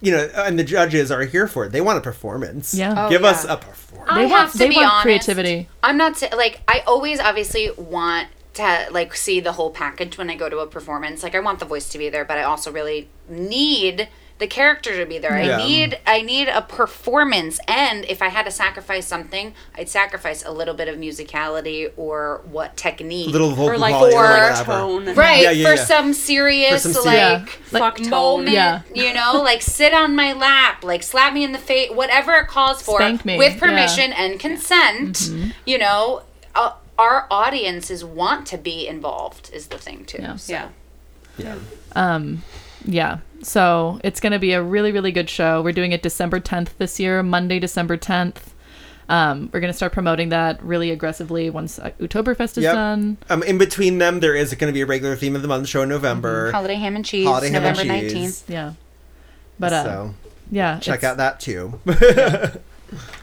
You 0.00 0.12
know, 0.12 0.28
and 0.36 0.58
the 0.58 0.64
judges 0.64 1.10
are 1.10 1.22
here 1.22 1.46
for 1.46 1.64
it. 1.66 1.72
They 1.72 1.80
want 1.80 1.98
a 1.98 2.00
performance. 2.00 2.74
Yeah. 2.74 3.06
Oh, 3.06 3.08
Give 3.10 3.24
us 3.24 3.44
a 3.44 3.56
performance. 3.56 4.10
They 4.14 4.20
I 4.22 4.26
want- 4.26 4.32
have 4.32 4.52
to 4.52 4.58
they 4.58 4.68
be 4.68 4.76
want 4.76 4.86
honest. 4.88 5.02
creativity. 5.02 5.68
I'm 5.82 5.96
not 5.96 6.16
sa- 6.16 6.34
like 6.36 6.60
I 6.68 6.82
always 6.86 7.20
obviously 7.20 7.70
want 7.76 8.28
to 8.54 8.88
like 8.90 9.14
see 9.14 9.40
the 9.40 9.52
whole 9.52 9.70
package 9.70 10.18
when 10.18 10.28
I 10.30 10.34
go 10.36 10.48
to 10.48 10.58
a 10.58 10.66
performance. 10.66 11.22
Like 11.22 11.34
I 11.34 11.40
want 11.40 11.58
the 11.60 11.66
voice 11.66 11.88
to 11.90 11.98
be 11.98 12.08
there, 12.08 12.24
but 12.24 12.38
I 12.38 12.42
also 12.42 12.72
really 12.72 13.08
need 13.28 14.08
the 14.40 14.46
character 14.48 14.96
to 14.96 15.06
be 15.06 15.18
there. 15.18 15.40
Yeah. 15.40 15.58
I 15.58 15.66
need 15.68 15.98
I 16.06 16.22
need 16.22 16.48
a 16.48 16.62
performance 16.62 17.60
and 17.68 18.04
if 18.06 18.20
I 18.22 18.28
had 18.28 18.44
to 18.46 18.50
sacrifice 18.50 19.06
something, 19.06 19.54
I'd 19.76 19.88
sacrifice 19.88 20.44
a 20.44 20.50
little 20.50 20.74
bit 20.74 20.88
of 20.88 20.96
musicality 20.96 21.92
or 21.96 22.40
what 22.50 22.76
technique. 22.76 23.28
little 23.30 23.50
vocal 23.50 23.70
or 23.70 23.78
like 23.78 23.94
quality 23.94 24.16
or 24.16 24.50
or 24.50 24.64
tone. 24.64 25.14
Right, 25.14 25.42
Yeah, 25.42 25.50
yeah, 25.52 25.68
for 25.68 25.74
yeah. 25.76 25.84
some 25.84 26.12
serious 26.14 26.82
For 26.82 26.92
some 26.94 27.04
like 27.04 27.48
serious- 27.48 27.72
Yeah. 27.72 27.78
Fuck 27.78 27.96
tone. 27.98 28.10
moment, 28.10 28.50
Yeah. 28.50 28.82
you 28.94 29.14
know, 29.14 29.40
like 29.44 29.62
sit 29.62 29.94
on 29.94 30.16
my 30.16 30.32
lap, 30.32 30.82
like 30.82 31.02
slap 31.02 31.32
me 31.32 31.44
in 31.44 31.52
the 31.52 31.58
face, 31.58 31.90
whatever 31.92 32.34
it 32.36 32.48
calls 32.48 32.82
for, 32.82 32.98
Spank 32.98 33.24
me, 33.24 33.38
with 33.38 33.54
yeah. 33.54 33.60
permission 33.60 34.12
and 34.12 34.40
consent. 34.40 35.30
You 35.66 35.78
know, 35.78 36.22
uh, 36.54 36.72
our 36.98 37.26
audiences 37.30 38.04
want 38.04 38.46
to 38.48 38.58
be 38.58 38.86
involved. 38.88 39.50
Is 39.52 39.68
the 39.68 39.78
thing 39.78 40.04
too. 40.04 40.18
Yeah. 40.22 40.36
So. 40.36 40.52
Yeah. 40.52 40.68
Yeah. 41.38 41.56
Um, 41.94 42.42
yeah. 42.84 43.18
So 43.42 44.00
it's 44.04 44.20
going 44.20 44.32
to 44.32 44.38
be 44.38 44.52
a 44.52 44.62
really, 44.62 44.92
really 44.92 45.12
good 45.12 45.30
show. 45.30 45.62
We're 45.62 45.72
doing 45.72 45.92
it 45.92 46.02
December 46.02 46.40
10th 46.40 46.76
this 46.78 47.00
year, 47.00 47.22
Monday, 47.22 47.58
December 47.58 47.96
10th. 47.96 48.36
Um, 49.08 49.50
we're 49.52 49.60
going 49.60 49.72
to 49.72 49.76
start 49.76 49.92
promoting 49.92 50.28
that 50.28 50.62
really 50.62 50.90
aggressively 50.92 51.50
once 51.50 51.78
uh, 51.80 51.90
Oktoberfest 52.00 52.58
is 52.58 52.64
Yep. 52.64 52.74
done. 52.74 53.16
Um, 53.28 53.42
in 53.42 53.58
between 53.58 53.98
them, 53.98 54.20
there 54.20 54.36
is 54.36 54.54
going 54.54 54.70
to 54.70 54.74
be 54.74 54.82
a 54.82 54.86
regular 54.86 55.16
theme 55.16 55.34
of 55.34 55.42
the 55.42 55.48
month 55.48 55.66
show 55.66 55.82
in 55.82 55.88
November. 55.88 56.52
Holiday 56.52 56.76
ham 56.76 56.94
and 56.94 57.04
cheese, 57.04 57.26
Holiday 57.26 57.48
ham 57.50 57.64
and 57.64 57.76
November 57.76 57.82
cheese. 58.02 58.12
nineteenth. 58.12 58.48
Yeah. 58.50 58.74
But 59.58 59.72
uh, 59.72 59.84
so 59.84 60.14
yeah, 60.52 60.78
check 60.78 61.02
out 61.02 61.16
that 61.16 61.40
too. 61.40 61.80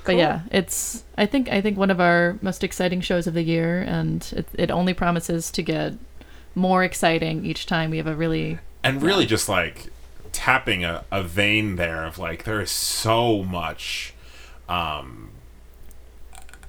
But 0.05 0.15
yeah, 0.15 0.41
it's 0.49 1.03
I 1.18 1.26
think 1.26 1.49
I 1.49 1.59
think 1.59 1.78
one 1.78 1.91
of 1.91 1.99
our 1.99 2.38
most 2.41 2.63
exciting 2.63 3.01
shows 3.01 3.28
of 3.28 3.34
the 3.34 3.41
year, 3.43 3.82
and 3.82 4.26
it, 4.34 4.47
it 4.53 4.72
only 4.72 4.93
promises 4.93 5.51
to 5.51 5.61
get 5.61 5.93
more 6.55 6.86
exciting 6.86 7.45
each 7.45 7.65
time. 7.65 7.89
We 7.91 7.97
have 7.97 8.07
a 8.07 8.15
really 8.15 8.59
and 8.86 9.01
really 9.01 9.26
just 9.26 9.49
like 9.49 9.88
tapping 10.38 10.84
a, 10.86 11.04
a 11.12 11.24
vein 11.24 11.78
there 11.78 12.06
of 12.06 12.20
like 12.20 12.44
there 12.44 12.62
is 12.62 12.70
so 12.70 13.44
much 13.44 14.14
um 14.70 15.32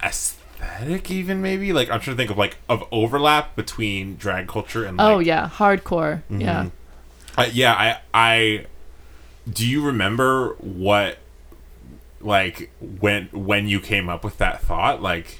aesthetic 0.03 1.11
even 1.11 1.41
maybe 1.41 1.71
like 1.71 1.89
i'm 1.91 1.99
trying 1.99 2.15
to 2.15 2.21
think 2.21 2.31
of 2.31 2.37
like 2.37 2.57
of 2.67 2.83
overlap 2.91 3.55
between 3.55 4.15
drag 4.15 4.47
culture 4.47 4.85
and 4.85 4.97
like, 4.97 5.07
oh 5.07 5.19
yeah 5.19 5.47
hardcore 5.49 6.21
yeah 6.29 6.69
Uh, 7.37 7.47
yeah, 7.53 7.73
I 7.73 7.99
I 8.13 8.65
do 9.49 9.65
you 9.65 9.85
remember 9.85 10.55
what 10.59 11.19
like 12.19 12.71
when 12.81 13.29
when 13.31 13.67
you 13.67 13.79
came 13.79 14.09
up 14.09 14.23
with 14.25 14.37
that 14.39 14.61
thought 14.61 15.01
like 15.01 15.39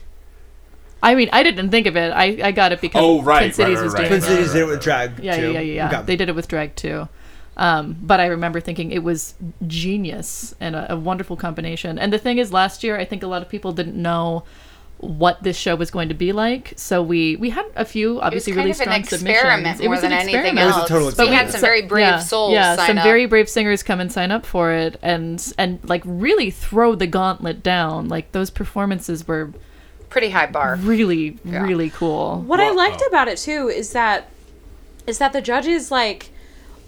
I 1.04 1.16
mean 1.16 1.30
I 1.34 1.44
didn't 1.44 1.72
think 1.72 1.88
of 1.88 1.98
it. 1.98 2.12
I, 2.12 2.40
I 2.44 2.52
got 2.52 2.72
it 2.72 2.80
because 2.80 3.02
Oh, 3.04 3.22
right, 3.22 3.40
Twin 3.40 3.54
Cities 3.54 3.78
right, 3.78 3.84
was 3.84 3.94
right, 3.94 4.08
doing 4.08 4.22
Twin 4.22 4.32
it. 4.32 4.36
Cities 4.36 4.54
did 4.54 4.62
it 4.62 4.66
with 4.68 4.82
drag 4.82 5.20
Yeah, 5.20 5.36
too. 5.36 5.42
yeah, 5.52 5.60
yeah, 5.60 5.60
yeah, 5.60 5.74
yeah. 5.74 5.88
Okay. 6.00 6.06
They 6.06 6.16
did 6.16 6.30
it 6.30 6.36
with 6.36 6.48
drag 6.48 6.76
too. 6.76 7.10
Um, 7.60 7.98
but 8.02 8.22
I 8.22 8.28
remember 8.28 8.62
thinking 8.62 8.92
it 8.92 9.04
was 9.04 9.36
genius 9.68 10.56
and 10.62 10.78
a, 10.78 10.94
a 10.94 10.96
wonderful 10.96 11.36
combination. 11.36 12.00
And 12.00 12.12
the 12.14 12.18
thing 12.18 12.38
is, 12.38 12.54
last 12.54 12.86
year 12.86 12.98
I 12.98 13.04
think 13.04 13.22
a 13.22 13.28
lot 13.28 13.42
of 13.42 13.50
people 13.50 13.74
didn't 13.74 14.02
know 14.02 14.46
what 15.00 15.44
this 15.44 15.58
show 15.58 15.76
was 15.76 15.92
going 15.92 16.08
to 16.08 16.16
be 16.16 16.32
like. 16.32 16.74
So 16.78 17.04
we 17.04 17.36
we 17.36 17.50
had 17.50 17.66
a 17.76 17.84
few 17.84 18.12
It 18.12 18.14
was 18.16 18.24
obviously 18.24 18.54
kind 18.54 18.66
really 18.66 18.72
of 18.72 18.80
an 18.80 18.84
strong 18.84 19.00
experiment 19.00 19.78
submissions. 19.78 19.80
It 19.82 19.84
more 19.84 19.92
was 19.92 20.02
than 20.02 20.12
an 20.14 20.18
anything 20.20 20.36
experiment. 20.36 20.64
It 20.64 20.66
was 20.66 20.76
a 20.76 20.80
else. 20.80 21.16
total 21.16 21.28
we 21.28 21.34
had 21.34 21.52
some 21.52 21.62
very 21.62 21.82
brave 21.82 22.02
yeah, 22.02 22.20
souls 22.20 22.54
Yeah, 22.54 22.76
sign 22.78 22.88
some 22.88 22.98
up. 23.00 23.04
very 23.04 23.26
brave 23.26 23.50
singers 23.50 23.84
come 23.84 24.00
and 24.00 24.12
sign 24.12 24.32
up 24.32 24.46
for 24.46 24.72
it, 24.72 24.98
and 25.02 25.54
and 25.58 25.80
like 25.84 26.04
really 26.06 26.52
throw 26.52 26.96
the 26.96 27.08
gauntlet 27.08 27.62
down. 27.62 28.08
Like 28.08 28.32
those 28.32 28.50
performances 28.50 29.28
were 29.28 29.52
pretty 30.10 30.30
high 30.30 30.48
bar. 30.48 30.78
really 30.78 31.38
Yeah. 31.44 31.64
really 31.64 31.90
cool. 31.90 32.42
What 32.42 32.62
I 32.62 32.72
liked 32.72 33.02
oh. 33.04 33.08
about 33.08 33.28
it 33.28 33.38
too 33.38 33.68
is 33.68 33.92
that 33.92 34.30
is 35.08 35.18
that 35.18 35.34
the 35.34 35.42
judges 35.42 35.92
like 35.92 36.30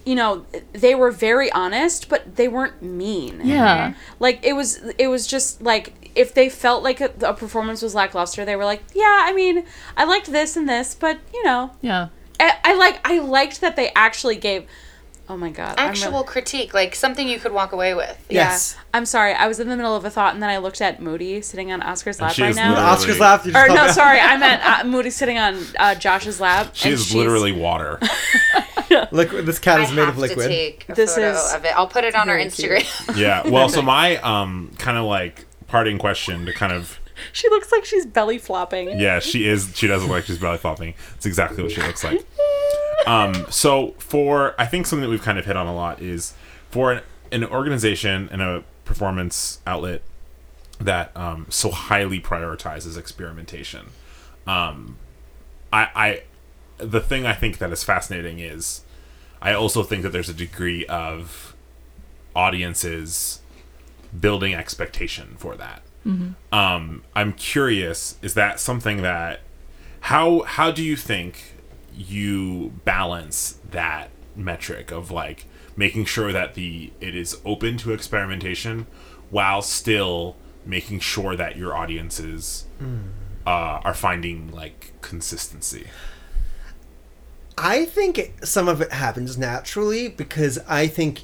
you 0.05 0.15
know 0.15 0.45
they 0.73 0.95
were 0.95 1.11
very 1.11 1.51
honest 1.51 2.09
but 2.09 2.35
they 2.35 2.47
weren't 2.47 2.81
mean. 2.81 3.41
Yeah. 3.43 3.89
Mm-hmm. 3.89 3.99
Like 4.19 4.39
it 4.43 4.53
was 4.53 4.81
it 4.97 5.07
was 5.07 5.27
just 5.27 5.61
like 5.61 6.11
if 6.15 6.33
they 6.33 6.49
felt 6.49 6.83
like 6.83 6.99
a, 7.01 7.11
a 7.21 7.33
performance 7.33 7.81
was 7.81 7.95
lackluster 7.95 8.43
they 8.45 8.55
were 8.55 8.65
like, 8.65 8.83
"Yeah, 8.93 9.21
I 9.23 9.33
mean, 9.33 9.65
I 9.95 10.03
liked 10.05 10.31
this 10.31 10.57
and 10.57 10.67
this, 10.67 10.95
but 10.95 11.19
you 11.33 11.43
know, 11.43 11.71
Yeah. 11.81 12.09
I, 12.39 12.57
I 12.63 12.75
like 12.75 12.99
I 13.05 13.19
liked 13.19 13.61
that 13.61 13.75
they 13.75 13.91
actually 13.95 14.35
gave 14.35 14.65
Oh 15.31 15.37
my 15.37 15.49
god. 15.49 15.75
Actual 15.77 16.11
really- 16.11 16.23
critique, 16.25 16.73
like 16.73 16.93
something 16.93 17.25
you 17.25 17.39
could 17.39 17.53
walk 17.53 17.71
away 17.71 17.93
with. 17.93 18.17
Yes. 18.29 18.75
I'm 18.93 19.05
sorry. 19.05 19.33
I 19.33 19.47
was 19.47 19.61
in 19.61 19.69
the 19.69 19.77
middle 19.77 19.95
of 19.95 20.03
a 20.03 20.09
thought 20.09 20.33
and 20.33 20.43
then 20.43 20.49
I 20.49 20.57
looked 20.57 20.81
at 20.81 21.01
Moody 21.01 21.41
sitting 21.41 21.71
on 21.71 21.81
Oscar's 21.81 22.19
lap 22.19 22.33
she 22.33 22.41
right 22.43 22.53
now. 22.53 22.71
Literally- 22.71 23.15
Oscars 23.15 23.19
lap. 23.21 23.45
you 23.45 23.53
just 23.53 23.65
Or 23.65 23.69
no, 23.69 23.75
back. 23.75 23.91
sorry, 23.91 24.19
I 24.19 24.35
meant 24.35 24.61
uh, 24.65 24.83
Moody 24.83 25.09
sitting 25.09 25.37
on 25.37 25.57
uh, 25.79 25.95
Josh's 25.95 26.41
lap. 26.41 26.71
she 26.73 26.89
and 26.89 26.95
is 26.95 27.05
she's- 27.05 27.15
literally 27.15 27.53
water 27.53 27.97
Liquid. 29.11 29.45
This 29.45 29.57
cat 29.57 29.79
I 29.79 29.83
is 29.83 29.91
made 29.91 29.99
have 29.99 30.09
of 30.09 30.17
liquid. 30.17 30.49
to 30.49 30.53
take 30.53 30.85
a 30.89 30.95
This 30.95 31.15
photo 31.15 31.31
is 31.31 31.53
of 31.53 31.63
it. 31.63 31.71
I'll 31.77 31.87
put 31.87 32.03
it 32.03 32.13
on 32.13 32.29
our. 32.29 32.37
Instagram. 32.37 32.85
yeah 33.17 33.47
well 33.47 33.69
so 33.69 33.81
my 33.95 34.17
um 34.17 34.71
kind 34.77 34.97
of 34.97 35.05
like 35.05 35.45
parting 35.67 35.97
question 35.97 36.45
to 36.45 36.51
kind 36.53 36.73
of 36.73 36.99
She 37.31 37.47
looks 37.49 37.71
like 37.71 37.85
she's 37.85 38.05
belly 38.05 38.37
flopping. 38.37 38.99
yeah 38.99 39.19
she 39.19 39.47
is 39.47 39.71
she 39.75 39.87
does 39.87 40.01
look 40.01 40.11
like 40.11 40.25
she's 40.25 40.39
belly 40.39 40.57
flopping 40.57 40.93
it's 41.15 41.25
exactly 41.25 41.63
what 41.63 41.71
she 41.71 41.81
looks 41.81 42.03
like 42.03 42.21
um 43.07 43.33
so 43.49 43.93
for 43.97 44.53
i 44.59 44.65
think 44.65 44.85
something 44.85 45.03
that 45.03 45.09
we've 45.09 45.21
kind 45.21 45.39
of 45.39 45.45
hit 45.45 45.55
on 45.55 45.67
a 45.67 45.73
lot 45.73 46.01
is 46.01 46.33
for 46.69 46.91
an, 46.91 47.01
an 47.31 47.45
organization 47.45 48.29
and 48.31 48.41
a 48.41 48.63
performance 48.85 49.59
outlet 49.65 50.01
that 50.79 51.15
um, 51.15 51.45
so 51.49 51.71
highly 51.71 52.19
prioritizes 52.19 52.97
experimentation. 52.97 53.87
Um, 54.47 54.97
I, 55.71 55.87
I 55.95 56.23
the 56.77 56.99
thing 56.99 57.27
i 57.27 57.33
think 57.33 57.59
that 57.59 57.71
is 57.71 57.83
fascinating 57.83 58.39
is 58.39 58.81
i 59.39 59.53
also 59.53 59.83
think 59.83 60.01
that 60.01 60.09
there's 60.09 60.29
a 60.29 60.33
degree 60.33 60.83
of 60.87 61.55
audiences 62.35 63.39
building 64.19 64.53
expectation 64.55 65.35
for 65.37 65.55
that. 65.55 65.83
Um, 66.51 67.03
i'm 67.15 67.33
curious 67.33 68.17
is 68.23 68.33
that 68.33 68.59
something 68.59 69.03
that 69.03 69.41
how 70.01 70.41
how 70.41 70.71
do 70.71 70.83
you 70.83 70.95
think 70.95 71.50
you 71.95 72.73
balance 72.85 73.59
that 73.71 74.09
metric 74.35 74.91
of 74.91 75.11
like 75.11 75.45
making 75.75 76.05
sure 76.05 76.31
that 76.31 76.53
the 76.53 76.91
it 76.99 77.15
is 77.15 77.39
open 77.45 77.77
to 77.77 77.91
experimentation 77.91 78.87
while 79.29 79.61
still 79.61 80.35
making 80.65 80.99
sure 80.99 81.35
that 81.35 81.55
your 81.57 81.75
audiences 81.75 82.65
uh, 83.47 83.81
are 83.83 83.93
finding 83.93 84.51
like 84.51 84.93
consistency 85.01 85.87
I 87.57 87.85
think 87.85 88.33
some 88.43 88.67
of 88.67 88.81
it 88.81 88.91
happens 88.91 89.37
naturally 89.37 90.07
because 90.07 90.57
I 90.67 90.87
think. 90.87 91.21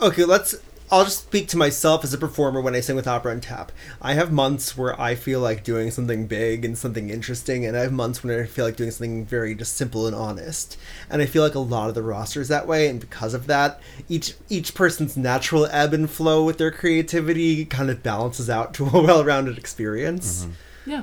Okay, 0.00 0.24
let's. 0.24 0.54
I'll 0.92 1.04
just 1.04 1.20
speak 1.20 1.48
to 1.48 1.56
myself 1.56 2.04
as 2.04 2.12
a 2.12 2.18
performer 2.18 2.60
when 2.60 2.74
I 2.74 2.80
sing 2.80 2.96
with 2.96 3.06
Opera 3.06 3.32
on 3.32 3.40
Tap. 3.40 3.72
I 4.02 4.12
have 4.12 4.30
months 4.30 4.76
where 4.76 5.00
I 5.00 5.14
feel 5.14 5.40
like 5.40 5.64
doing 5.64 5.90
something 5.90 6.26
big 6.26 6.66
and 6.66 6.76
something 6.76 7.08
interesting, 7.08 7.64
and 7.64 7.74
I 7.74 7.80
have 7.80 7.94
months 7.94 8.22
when 8.22 8.38
I 8.38 8.44
feel 8.44 8.66
like 8.66 8.76
doing 8.76 8.90
something 8.90 9.24
very 9.24 9.54
just 9.54 9.74
simple 9.74 10.06
and 10.06 10.14
honest. 10.14 10.76
And 11.08 11.22
I 11.22 11.26
feel 11.26 11.42
like 11.42 11.54
a 11.54 11.60
lot 11.60 11.88
of 11.88 11.94
the 11.94 12.02
roster 12.02 12.42
is 12.42 12.48
that 12.48 12.66
way, 12.66 12.88
and 12.88 13.00
because 13.00 13.32
of 13.32 13.46
that, 13.46 13.80
each 14.10 14.34
each 14.50 14.74
person's 14.74 15.16
natural 15.16 15.64
ebb 15.64 15.94
and 15.94 16.10
flow 16.10 16.44
with 16.44 16.58
their 16.58 16.70
creativity 16.70 17.64
kind 17.64 17.88
of 17.88 18.02
balances 18.02 18.50
out 18.50 18.74
to 18.74 18.86
a 18.86 19.02
well-rounded 19.02 19.56
experience. 19.56 20.42
Mm-hmm. 20.44 20.90
Yeah. 20.90 21.02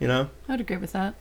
You 0.00 0.08
know. 0.08 0.30
I 0.48 0.52
would 0.52 0.62
agree 0.62 0.78
with 0.78 0.92
that. 0.92 1.14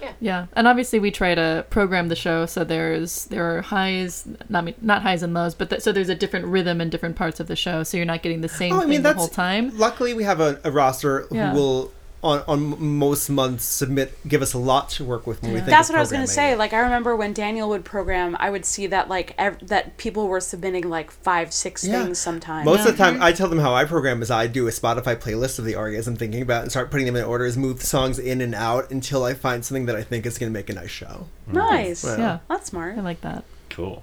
Yeah. 0.00 0.12
Yeah, 0.20 0.46
and 0.54 0.66
obviously 0.68 0.98
we 0.98 1.10
try 1.10 1.34
to 1.34 1.64
program 1.70 2.08
the 2.08 2.16
show 2.16 2.46
so 2.46 2.64
there's 2.64 3.24
there 3.26 3.56
are 3.56 3.62
highs, 3.62 4.26
not 4.48 4.82
not 4.82 5.02
highs 5.02 5.22
and 5.22 5.32
lows, 5.34 5.54
but 5.54 5.70
th- 5.70 5.82
so 5.82 5.92
there's 5.92 6.08
a 6.08 6.14
different 6.14 6.46
rhythm 6.46 6.80
in 6.80 6.90
different 6.90 7.16
parts 7.16 7.40
of 7.40 7.46
the 7.48 7.56
show, 7.56 7.82
so 7.82 7.96
you're 7.96 8.06
not 8.06 8.22
getting 8.22 8.40
the 8.40 8.48
oh, 8.48 8.58
same 8.58 8.72
Oh, 8.72 8.76
I 8.76 8.80
thing 8.80 8.88
mean, 8.90 9.02
the 9.02 9.08
that's 9.10 9.18
whole 9.18 9.28
time. 9.28 9.76
Luckily, 9.76 10.14
we 10.14 10.24
have 10.24 10.40
a, 10.40 10.60
a 10.64 10.70
roster 10.70 11.26
Yeah. 11.30 11.50
who 11.50 11.56
will, 11.58 11.92
on, 12.26 12.42
on 12.46 12.82
most 12.98 13.28
months, 13.30 13.64
submit 13.64 14.16
give 14.28 14.42
us 14.42 14.52
a 14.52 14.58
lot 14.58 14.90
to 14.90 15.04
work 15.04 15.26
with 15.26 15.42
when 15.42 15.52
we 15.52 15.58
think. 15.60 15.70
That's 15.70 15.88
of 15.88 15.94
what 15.94 15.98
I 15.98 16.02
was 16.02 16.12
gonna 16.12 16.26
say. 16.26 16.54
Like 16.56 16.72
I 16.72 16.80
remember 16.80 17.14
when 17.16 17.32
Daniel 17.32 17.68
would 17.70 17.84
program, 17.84 18.36
I 18.38 18.50
would 18.50 18.64
see 18.64 18.86
that 18.88 19.08
like 19.08 19.34
ev- 19.38 19.66
that 19.68 19.96
people 19.96 20.28
were 20.28 20.40
submitting 20.40 20.88
like 20.88 21.10
five, 21.10 21.52
six 21.52 21.84
Yeah. 21.84 22.02
things 22.04 22.18
sometimes. 22.18 22.64
Most 22.64 22.86
of 22.86 22.96
the 22.96 23.02
time, 23.02 23.22
I 23.22 23.32
tell 23.32 23.48
them 23.48 23.58
how 23.60 23.74
I 23.74 23.84
program 23.84 24.20
is 24.22 24.30
I 24.30 24.46
do 24.46 24.66
a 24.66 24.70
Spotify 24.70 25.16
playlist 25.16 25.58
of 25.58 25.64
the 25.64 25.74
arias 25.74 26.06
I'm 26.08 26.16
thinking 26.16 26.42
about 26.42 26.62
and 26.62 26.70
start 26.70 26.90
putting 26.90 27.06
them 27.06 27.16
in 27.16 27.24
orders, 27.24 27.56
move 27.56 27.80
the 27.80 27.86
songs 27.86 28.18
in 28.18 28.40
and 28.40 28.54
out 28.54 28.90
until 28.90 29.24
I 29.24 29.34
find 29.34 29.64
something 29.64 29.86
that 29.86 29.96
I 29.96 30.02
think 30.02 30.26
is 30.26 30.38
going 30.38 30.52
to 30.52 30.58
make 30.58 30.68
a 30.70 30.74
nice 30.74 30.90
show. 30.90 31.26
Mm. 31.48 31.54
nice. 31.54 32.04
Well, 32.04 32.18
Yeah, 32.18 32.38
That's 32.48 32.66
smart. 32.68 32.98
I 32.98 33.00
like 33.00 33.20
that. 33.22 33.44
cool 33.70 34.02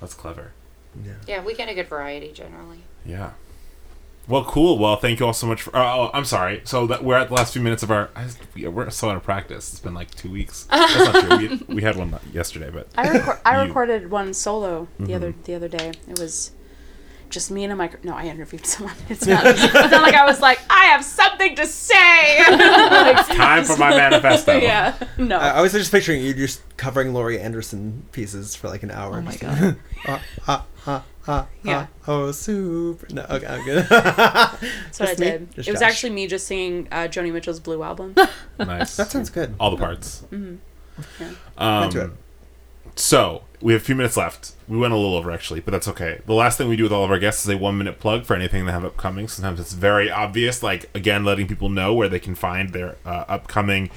that's 0.00 0.14
clever 0.14 0.52
Yeah. 1.04 1.12
yeah, 1.26 1.44
we 1.44 1.54
get 1.54 1.68
a 1.68 1.74
good 1.74 1.88
variety 1.88 2.32
generally. 2.32 2.78
yeah 3.04 3.30
well 4.28 4.44
cool. 4.44 4.78
Well 4.78 4.96
thank 4.96 5.20
you 5.20 5.26
all 5.26 5.32
so 5.32 5.46
much 5.46 5.62
for 5.62 5.76
oh, 5.76 5.80
oh 5.80 6.10
i'm 6.14 6.24
sorry. 6.24 6.62
So 6.64 6.86
that 6.86 7.04
we're 7.04 7.16
at 7.16 7.28
the 7.28 7.34
last 7.34 7.52
few 7.52 7.62
minutes 7.62 7.82
of 7.82 7.90
our 7.90 8.10
I, 8.14 8.26
we- 8.54 8.68
we're 8.68 8.90
still 8.90 9.10
out 9.10 9.16
of 9.16 9.22
practice. 9.22 9.70
It's 9.70 9.80
been 9.80 9.94
like 9.94 10.10
two 10.14 10.30
weeks. 10.30 10.64
That's 10.70 11.12
not 11.12 11.38
true. 11.38 11.58
We, 11.68 11.74
we 11.76 11.82
had 11.82 11.96
one 11.96 12.14
yesterday 12.32 12.70
but 12.70 12.88
I 12.96 13.08
record- 13.10 13.40
I 13.44 13.62
recorded 13.64 14.10
one 14.10 14.34
solo 14.34 14.88
the 14.98 15.04
mm-hmm. 15.04 15.14
other 15.14 15.34
the 15.44 15.54
other 15.54 15.68
day. 15.68 15.92
It 16.08 16.18
was 16.18 16.52
just 17.30 17.50
me 17.50 17.64
and 17.64 17.72
a 17.72 17.76
micro. 17.76 18.00
No, 18.02 18.14
I 18.14 18.24
interviewed 18.26 18.64
someone. 18.66 18.94
It's 19.08 19.26
not. 19.26 19.42
it's 19.46 19.74
not 19.74 20.02
like 20.02 20.14
I 20.14 20.24
was 20.24 20.40
like, 20.40 20.60
I 20.70 20.86
have 20.86 21.04
something 21.04 21.54
to 21.56 21.66
say. 21.66 22.38
Like, 22.48 23.26
Time 23.36 23.64
for 23.64 23.76
my 23.76 23.90
manifesto. 23.90 24.56
yeah. 24.58 24.94
No. 25.18 25.36
I, 25.38 25.48
I 25.50 25.60
was 25.60 25.72
just 25.72 25.90
picturing 25.92 26.22
you 26.22 26.34
just 26.34 26.62
covering 26.76 27.12
Laurie 27.12 27.38
Anderson 27.40 28.04
pieces 28.12 28.54
for 28.56 28.68
like 28.68 28.82
an 28.82 28.90
hour. 28.90 29.16
Oh 29.18 29.20
my 29.22 29.30
Just- 29.32 29.42
god. 29.42 29.76
ah, 30.06 30.22
ah, 30.46 30.66
ah, 30.86 31.04
ah, 31.26 31.46
Yeah. 31.62 31.86
ah, 32.02 32.06
oh, 32.08 32.32
super. 32.32 33.06
No, 33.12 33.26
okay, 33.30 33.46
I'm 33.46 33.64
good. 33.64 33.84
That's 33.88 33.92
what 34.20 34.62
I 35.00 35.06
Just 35.06 35.18
me? 35.20 35.26
did. 35.26 35.54
Just 35.54 35.68
it 35.68 35.72
was 35.72 35.80
Josh. 35.80 35.90
actually 35.90 36.10
me 36.10 36.26
just 36.26 36.46
singing 36.46 36.88
uh, 36.90 37.08
Joni 37.08 37.32
Mitchell's 37.32 37.60
Blue 37.60 37.82
album. 37.82 38.14
Nice. 38.58 38.96
that 38.96 39.10
sounds 39.10 39.30
good. 39.30 39.54
all 39.60 39.70
the 39.70 39.76
parts. 39.76 40.24
Mm. 40.32 40.58
Yeah. 41.20 41.30
Um, 41.58 41.84
Into 41.84 42.04
it. 42.06 42.10
So 42.96 43.42
we 43.60 43.72
have 43.72 43.82
a 43.82 43.84
few 43.84 43.94
minutes 43.94 44.16
left. 44.16 44.52
We 44.68 44.76
went 44.76 44.92
a 44.92 44.96
little 44.96 45.16
over 45.16 45.30
actually, 45.30 45.60
but 45.60 45.72
that's 45.72 45.88
okay. 45.88 46.20
The 46.26 46.34
last 46.34 46.58
thing 46.58 46.68
we 46.68 46.76
do 46.76 46.84
with 46.84 46.92
all 46.92 47.04
of 47.04 47.10
our 47.10 47.18
guests 47.18 47.44
is 47.44 47.50
a 47.50 47.56
one 47.56 47.78
minute 47.78 47.98
plug 47.98 48.24
for 48.24 48.34
anything 48.34 48.66
they 48.66 48.72
have 48.72 48.84
upcoming. 48.84 49.28
Sometimes 49.28 49.58
it's 49.60 49.72
very 49.72 50.10
obvious, 50.10 50.62
like 50.62 50.88
again, 50.94 51.24
letting 51.24 51.46
people 51.46 51.68
know 51.68 51.94
where 51.94 52.08
they 52.08 52.20
can 52.20 52.34
find 52.34 52.70
their 52.70 52.96
uh, 53.04 53.24
upcoming 53.28 53.90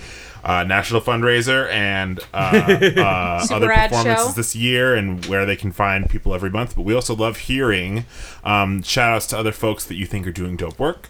uh, 0.44 0.64
national 0.64 1.02
fundraiser 1.02 1.70
and 1.70 2.20
uh, 2.34 2.64
uh, 2.98 3.46
other 3.52 3.68
performances 3.68 4.28
show. 4.28 4.32
this 4.32 4.56
year, 4.56 4.96
and 4.96 5.26
where 5.28 5.46
they 5.46 5.56
can 5.56 5.72
find 5.72 6.10
people 6.10 6.34
every 6.34 6.50
month. 6.50 6.76
But 6.76 6.84
we 6.84 6.96
also 6.96 7.16
love 7.16 7.38
hearing 7.38 8.06
um, 8.44 8.82
shout 8.82 9.14
outs 9.14 9.28
to 9.28 9.38
other 9.38 9.52
folks 9.52 9.86
that 9.86 9.96
you 9.96 10.06
think 10.06 10.26
are 10.26 10.32
doing 10.32 10.56
dope 10.56 10.80
work. 10.80 11.10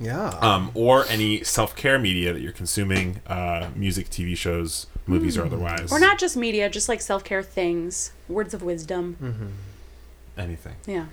Yeah. 0.00 0.28
Um, 0.40 0.70
or 0.74 1.06
any 1.08 1.42
self 1.42 1.74
care 1.74 1.98
media 1.98 2.32
that 2.32 2.40
you're 2.40 2.52
consuming, 2.52 3.20
uh, 3.26 3.70
music, 3.74 4.10
TV 4.10 4.36
shows, 4.36 4.86
movies, 5.08 5.36
or 5.38 5.44
otherwise. 5.46 5.90
or 5.90 5.98
not 5.98 6.18
just 6.18 6.36
media, 6.36 6.68
just 6.70 6.88
like 6.88 7.00
self 7.00 7.24
care 7.24 7.42
things, 7.42 8.12
words 8.28 8.54
of 8.54 8.62
wisdom. 8.62 9.54
anything. 10.36 10.76
Yeah. 10.86 11.06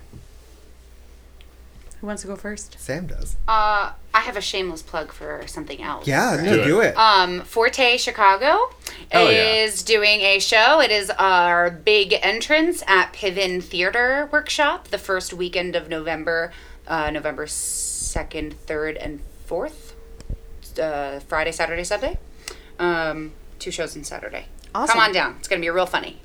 Who 2.00 2.06
wants 2.06 2.20
to 2.22 2.28
go 2.28 2.36
first? 2.36 2.78
Sam 2.78 3.06
does. 3.06 3.36
Uh, 3.48 3.92
I 4.12 4.20
have 4.20 4.36
a 4.36 4.42
shameless 4.42 4.82
plug 4.82 5.12
for 5.12 5.44
something 5.46 5.82
else. 5.82 6.06
Yeah, 6.06 6.36
no, 6.42 6.56
Do 6.56 6.60
it. 6.60 6.64
do 6.66 6.80
it. 6.82 6.94
Um, 6.96 7.40
Forte 7.40 7.96
Chicago 7.96 8.48
Oh, 9.14 9.28
yeah. 9.30 9.64
is 9.64 9.82
doing 9.82 10.20
a 10.20 10.38
show. 10.38 10.80
It 10.82 10.90
is 10.90 11.08
our 11.18 11.70
big 11.70 12.12
entrance 12.20 12.82
at 12.86 13.14
Piven 13.14 13.62
Theater 13.64 14.28
Workshop 14.30 14.88
the 14.88 14.98
first 14.98 15.32
weekend 15.32 15.74
of 15.74 15.88
November, 15.88 16.52
uh, 16.86 17.10
November 17.10 17.46
2nd, 17.46 18.54
3rd, 18.66 18.98
and 19.02 19.20
4th. 19.48 19.94
Uh, 20.78 21.20
Friday, 21.20 21.50
Saturday, 21.52 21.82
Sunday. 21.84 22.18
Um, 22.78 23.32
two 23.58 23.70
shows 23.70 23.96
on 23.96 24.04
Saturday. 24.04 24.46
Awesome. 24.74 24.94
Come 24.94 25.04
on 25.04 25.12
down. 25.12 25.36
It's 25.38 25.48
going 25.48 25.60
to 25.60 25.64
be 25.64 25.70
real 25.70 25.86
funny. 25.86 26.20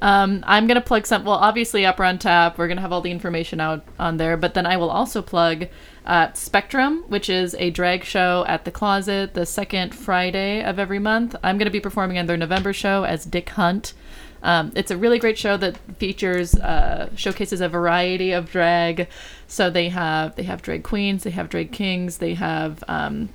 Um, 0.00 0.44
I'm 0.46 0.66
gonna 0.66 0.80
plug 0.80 1.06
some. 1.06 1.24
Well, 1.24 1.36
obviously, 1.36 1.84
Opera 1.84 2.08
on 2.08 2.18
Tap. 2.18 2.56
We're 2.56 2.68
gonna 2.68 2.80
have 2.80 2.92
all 2.92 3.00
the 3.00 3.10
information 3.10 3.60
out 3.60 3.84
on 3.98 4.16
there. 4.16 4.36
But 4.36 4.54
then 4.54 4.64
I 4.64 4.76
will 4.76 4.90
also 4.90 5.22
plug 5.22 5.66
uh, 6.06 6.32
Spectrum, 6.34 7.04
which 7.08 7.28
is 7.28 7.56
a 7.58 7.70
drag 7.70 8.04
show 8.04 8.44
at 8.46 8.64
the 8.64 8.70
Closet 8.70 9.34
the 9.34 9.44
second 9.44 9.94
Friday 9.94 10.62
of 10.62 10.78
every 10.78 11.00
month. 11.00 11.34
I'm 11.42 11.58
gonna 11.58 11.70
be 11.70 11.80
performing 11.80 12.16
in 12.16 12.26
their 12.26 12.36
November 12.36 12.72
show 12.72 13.02
as 13.04 13.24
Dick 13.24 13.48
Hunt. 13.50 13.94
Um, 14.40 14.70
it's 14.76 14.92
a 14.92 14.96
really 14.96 15.18
great 15.18 15.36
show 15.36 15.56
that 15.56 15.78
features 15.98 16.54
uh, 16.54 17.10
showcases 17.16 17.60
a 17.60 17.68
variety 17.68 18.30
of 18.30 18.50
drag. 18.50 19.08
So 19.48 19.68
they 19.68 19.88
have 19.88 20.36
they 20.36 20.44
have 20.44 20.62
drag 20.62 20.84
queens, 20.84 21.24
they 21.24 21.30
have 21.30 21.48
drag 21.48 21.72
kings, 21.72 22.18
they 22.18 22.34
have 22.34 22.84
um, 22.86 23.30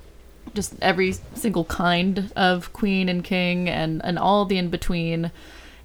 just 0.54 0.76
every 0.82 1.14
single 1.34 1.66
kind 1.66 2.32
of 2.36 2.72
queen 2.74 3.10
and 3.10 3.24
king 3.24 3.70
and 3.70 4.04
and 4.04 4.18
all 4.20 4.45
the 4.45 4.58
in 4.58 4.70
between 4.70 5.32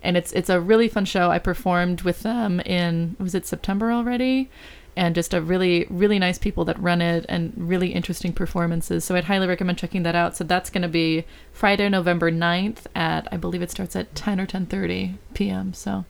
and 0.03 0.16
it's 0.16 0.33
it's 0.33 0.49
a 0.49 0.61
really 0.61 0.89
fun 0.89 1.05
show. 1.05 1.31
I 1.31 1.39
performed 1.39 2.03
with 2.03 2.23
them 2.23 2.61
in 2.61 3.16
was 3.19 3.35
it 3.35 3.47
september 3.47 3.91
already? 3.91 4.51
And 4.97 5.14
just 5.14 5.33
a 5.33 5.41
really 5.41 5.87
really 5.91 6.19
nice 6.19 6.39
people 6.39 6.64
that 6.66 6.81
run 6.81 7.01
it 7.01 7.25
and 7.29 7.53
really 7.57 7.93
interesting 7.93 8.33
performances. 8.33 9.05
So 9.05 9.14
i'd 9.16 9.25
highly 9.25 9.47
recommend 9.47 9.79
checking 9.79 10.03
that 10.05 10.14
out. 10.14 10.37
So 10.37 10.45
that's 10.45 10.71
going 10.71 10.83
to 10.83 10.89
be 10.89 11.25
friday 11.53 11.89
november 11.89 12.31
9th 12.31 12.87
at 12.95 13.27
i 13.33 13.37
believe 13.37 13.62
it 13.62 13.71
starts 13.71 13.97
at 13.97 14.14
10 14.14 14.41
or 14.41 14.47
10.30 14.47 15.14
p.m 15.35 15.73
so 15.73 16.05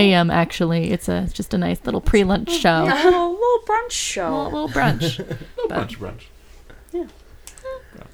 am 0.00 0.30
actually. 0.30 0.90
It's 0.90 1.08
a 1.08 1.22
it's 1.22 1.32
just 1.32 1.54
a 1.54 1.58
nice 1.58 1.84
little 1.84 2.00
pre-lunch 2.00 2.48
oh, 2.50 2.58
show. 2.58 2.84
A 2.84 2.94
little, 3.04 3.30
little 3.32 3.60
brunch 3.66 3.88
a 3.88 3.90
show. 3.90 4.44
little, 4.44 4.66
little 4.66 4.68
brunch. 4.68 5.38
Brunch, 5.68 5.98
brunch. 6.92 7.10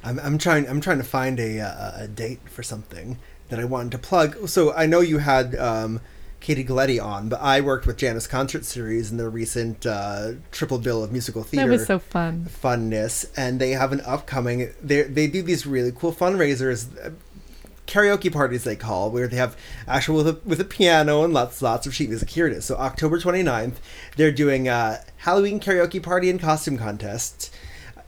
I'm, 0.03 0.19
I'm 0.21 0.39
trying. 0.39 0.69
I'm 0.69 0.81
trying 0.81 0.99
to 0.99 1.05
find 1.05 1.41
a, 1.41 1.61
uh, 1.61 2.05
a 2.05 2.09
date 2.09 2.49
for 2.49 2.63
something 2.63 3.19
that 3.49 3.61
I 3.61 3.65
wanted 3.65 3.93
to 3.93 3.99
plug. 3.99 4.49
So 4.49 4.73
I 4.73 4.87
know 4.87 5.01
you 5.01 5.19
had 5.19 5.55
um, 5.57 6.01
Katie 6.41 6.65
Galletti 6.65 7.03
on, 7.03 7.29
but 7.29 7.41
I 7.41 7.61
worked 7.61 7.87
with 7.87 7.97
Janice 7.97 8.27
Concert 8.27 8.65
Series 8.65 9.11
in 9.11 9.17
the 9.17 9.29
recent 9.29 9.87
uh, 9.87 10.33
triple 10.53 10.79
bill 10.79 11.03
of 11.03 11.13
musical 11.13 11.43
theater. 11.43 11.67
that 11.69 11.73
was 11.73 11.87
so 11.87 11.99
fun 11.99 12.47
funness, 12.47 13.27
and 13.37 13.61
they 13.61 13.71
have 13.71 13.93
an 13.93 14.01
upcoming. 14.03 14.73
They 14.83 15.03
they 15.03 15.27
do 15.27 15.43
these 15.43 15.67
really 15.67 15.93
cool 15.93 16.13
fundraisers. 16.13 16.87
uh, 17.05 17.11
Karaoke 17.87 18.33
parties 18.33 18.65
they 18.65 18.75
call 18.75 19.13
where 19.13 19.29
they 19.29 19.37
have 19.37 19.57
actual 19.87 20.17
with 20.17 20.27
a, 20.29 20.41
with 20.45 20.61
a 20.61 20.65
piano 20.65 21.23
and 21.23 21.33
lots 21.33 21.63
lots 21.63 21.87
of 21.87 21.95
sheet 21.95 22.09
music. 22.09 22.31
Here 22.31 22.49
it 22.49 22.53
is. 22.53 22.65
So 22.65 22.77
October 22.77 23.21
29th, 23.21 23.75
they're 24.17 24.33
doing 24.33 24.67
a 24.67 25.05
Halloween 25.19 25.61
karaoke 25.61 26.03
party 26.03 26.29
and 26.29 26.41
costume 26.41 26.79
contest. 26.79 27.55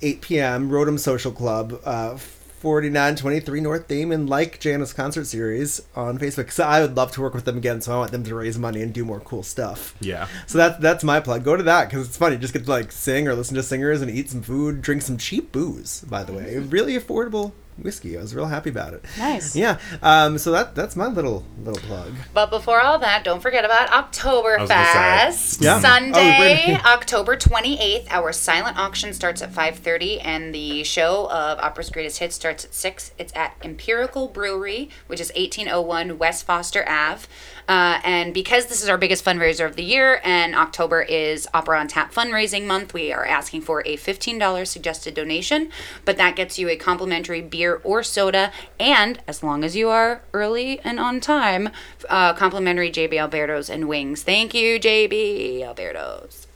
8 0.03 0.21
p.m. 0.21 0.71
Rodham 0.71 0.99
Social 0.99 1.33
Club, 1.33 1.81
uh, 1.85 2.17
4923 2.17 3.61
North 3.61 3.87
Damen, 3.87 4.29
like 4.29 4.59
Janice 4.59 4.93
Concert 4.93 5.27
Series 5.27 5.81
on 5.95 6.19
Facebook. 6.19 6.51
So 6.51 6.65
I 6.65 6.81
would 6.81 6.97
love 6.97 7.13
to 7.13 7.21
work 7.21 7.35
with 7.35 7.45
them 7.45 7.57
again. 7.57 7.81
So 7.81 7.95
I 7.95 7.99
want 7.99 8.11
them 8.11 8.25
to 8.25 8.35
raise 8.35 8.59
money 8.59 8.83
and 8.83 8.93
do 8.93 9.05
more 9.05 9.21
cool 9.21 9.43
stuff. 9.43 9.95
Yeah. 10.01 10.27
So 10.47 10.59
that's 10.59 10.79
that's 10.81 11.05
my 11.05 11.21
plug. 11.21 11.45
Go 11.45 11.57
to 11.57 11.63
that 11.63 11.89
because 11.89 12.09
it's 12.09 12.17
funny. 12.17 12.37
Just 12.37 12.53
get 12.53 12.65
to 12.65 12.71
like 12.71 12.91
sing 12.91 13.29
or 13.29 13.35
listen 13.35 13.55
to 13.55 13.63
singers 13.63 14.03
and 14.03 14.11
eat 14.11 14.31
some 14.31 14.43
food, 14.43 14.83
drink 14.83 15.03
some 15.03 15.19
cheap 15.19 15.53
booze. 15.53 16.01
By 16.03 16.25
the 16.25 16.33
way, 16.33 16.59
really 16.59 16.95
affordable 16.95 17.53
whiskey. 17.83 18.17
I 18.19 18.21
was 18.21 18.35
real 18.35 18.47
happy 18.47 18.71
about 18.71 18.95
it. 18.95 19.05
Nice. 19.19 19.55
Yeah. 19.57 19.79
Um. 20.03 20.39
So 20.39 20.51
that 20.53 20.75
that's 20.75 20.97
my 20.97 21.07
little 21.07 21.45
little 21.63 21.81
plug. 21.83 22.13
But 22.35 22.51
before 22.51 22.81
all 22.81 22.99
that, 22.99 23.25
don't 23.25 23.41
forget 23.41 23.65
about 23.65 23.91
I 23.91 24.01
was 24.01 24.19
gonna 24.21 24.39
Oktoberfest. 24.69 25.63
Yeah. 25.63 25.81
Sunday, 25.81 26.79
Oh. 26.85 26.93
October 26.93 27.37
28th, 27.37 28.07
our 28.11 28.33
silent 28.33 28.79
auction 28.79 29.13
starts 29.13 29.43
at 29.43 29.53
5.30 29.53 30.21
and 30.25 30.55
the 30.55 30.85
show 30.85 31.31
of 31.31 31.59
Opera's 31.59 31.91
Greatest 31.91 32.19
Hits 32.19 32.35
starts 32.35 32.65
at 32.65 32.75
6. 32.75 33.13
It's 33.19 33.33
at 33.37 33.57
Empirical 33.63 34.29
Brewery, 34.29 34.91
which 35.07 35.21
is 35.21 35.31
1801 35.37 36.19
West 36.19 36.45
Foster 36.45 36.89
Ave. 36.89 37.27
Uh, 37.69 38.01
and 38.03 38.33
because 38.33 38.67
this 38.67 38.83
is 38.83 38.89
our 38.89 38.97
biggest 38.97 39.25
fundraiser 39.25 39.67
of 39.67 39.77
the 39.77 39.85
year 39.85 40.21
and 40.25 40.55
October 40.55 41.03
is 41.03 41.47
Opera 41.53 41.79
on 41.79 41.87
Tap 41.87 42.13
fundraising 42.13 42.67
month, 42.67 42.95
we 42.95 43.13
are 43.13 43.27
asking 43.27 43.61
for 43.61 43.83
a 43.87 43.97
$15 43.97 44.67
suggested 44.67 45.15
donation. 45.15 45.71
But 46.07 46.17
that 46.17 46.35
gets 46.35 46.59
you 46.59 46.71
a 46.71 46.77
complimentary 46.77 47.43
beer 47.43 47.81
or 47.85 48.03
soda, 48.03 48.53
and 48.81 49.21
as 49.29 49.43
long 49.43 49.65
as 49.65 49.77
you 49.77 49.91
are 49.91 50.23
early 50.33 50.81
and 50.81 50.99
on 50.99 51.21
time, 51.21 51.69
uh, 52.09 52.33
complimentary 52.33 52.91
JB 52.91 53.21
Alberto's 53.21 53.69
and 53.69 53.87
wings. 53.87 54.23
Thank 54.23 54.55
you, 54.55 54.81
JB 54.81 55.63
Alberto's. 55.63 56.47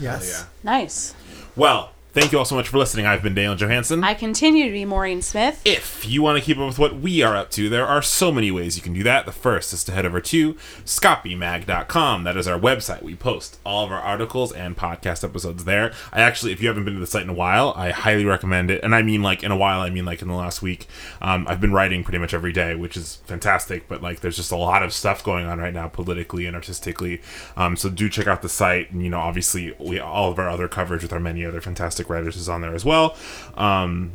Yes. 0.00 0.46
Nice. 0.64 1.14
Well, 1.54 1.92
thank 2.12 2.32
you 2.32 2.38
all 2.38 2.44
so 2.44 2.54
much 2.54 2.68
for 2.68 2.78
listening. 2.78 3.06
I've 3.06 3.22
been 3.22 3.34
Daniel 3.34 3.54
Johansson. 3.56 4.02
I 4.04 4.14
continue 4.14 4.66
to 4.66 4.72
be 4.72 4.84
Maureen 4.84 5.22
Smith. 5.22 5.60
if 5.64 6.08
you 6.08 6.22
want 6.22 6.38
to 6.38 6.44
keep 6.44 6.58
up 6.58 6.66
with 6.66 6.78
what 6.78 7.00
we 7.00 7.22
are 7.22 7.36
up 7.36 7.50
to, 7.52 7.68
there 7.68 7.86
are 7.86 8.02
so 8.02 8.32
many 8.32 8.50
ways 8.50 8.76
you 8.76 8.82
can 8.82 8.92
do 8.92 9.02
that. 9.02 9.26
The 9.26 9.32
first 9.32 9.72
is 9.72 9.84
to 9.84 9.92
head 9.92 10.04
over 10.06 10.20
to 10.20 10.54
scapimag.com. 10.84 12.24
That 12.24 12.36
is 12.36 12.48
our 12.48 12.58
website. 12.58 13.02
We 13.02 13.14
post 13.14 13.58
all 13.64 13.84
of 13.84 13.92
our 13.92 14.00
articles 14.00 14.52
and 14.52 14.76
podcast 14.76 15.24
episodes 15.24 15.64
there. 15.64 15.92
I 16.12 16.20
actually, 16.20 16.52
if 16.52 16.60
you 16.60 16.68
haven't 16.68 16.84
been 16.84 16.94
to 16.94 17.00
the 17.00 17.06
site 17.06 17.22
in 17.22 17.28
a 17.28 17.34
while, 17.34 17.72
I 17.76 17.90
highly 17.90 18.24
recommend 18.24 18.70
it. 18.70 18.82
And 18.82 18.94
I 18.94 19.02
mean, 19.02 19.22
like, 19.22 19.42
in 19.42 19.50
a 19.50 19.56
while, 19.56 19.80
I 19.80 19.90
mean, 19.90 20.04
like, 20.04 20.22
in 20.22 20.28
the 20.28 20.34
last 20.34 20.62
week. 20.62 20.86
Um, 21.20 21.46
I've 21.48 21.60
been 21.60 21.72
writing 21.72 22.02
pretty 22.04 22.18
much 22.18 22.34
every 22.34 22.52
day, 22.52 22.74
which 22.74 22.96
is 22.96 23.16
fantastic. 23.26 23.88
But, 23.88 24.02
like, 24.02 24.20
there's 24.20 24.36
just 24.36 24.52
a 24.52 24.56
lot 24.56 24.82
of 24.82 24.92
stuff 24.92 25.22
going 25.22 25.46
on 25.46 25.58
right 25.58 25.74
now, 25.74 25.88
politically 25.88 26.46
and 26.46 26.56
artistically. 26.56 27.20
Um, 27.56 27.76
so 27.76 27.88
do 27.88 28.08
check 28.08 28.26
out 28.26 28.42
the 28.42 28.48
site. 28.48 28.90
And, 28.90 29.02
you 29.02 29.10
know, 29.10 29.20
obviously, 29.20 29.74
we 29.78 29.98
all 30.00 30.32
of 30.32 30.38
our 30.38 30.48
other 30.48 30.68
coverage 30.68 31.02
with 31.02 31.12
our 31.12 31.20
many 31.20 31.44
other 31.44 31.60
fantastic 31.60 32.08
writers 32.10 32.36
is 32.36 32.48
on 32.48 32.60
there 32.60 32.74
as 32.74 32.84
well. 32.84 33.16
Um, 33.54 34.12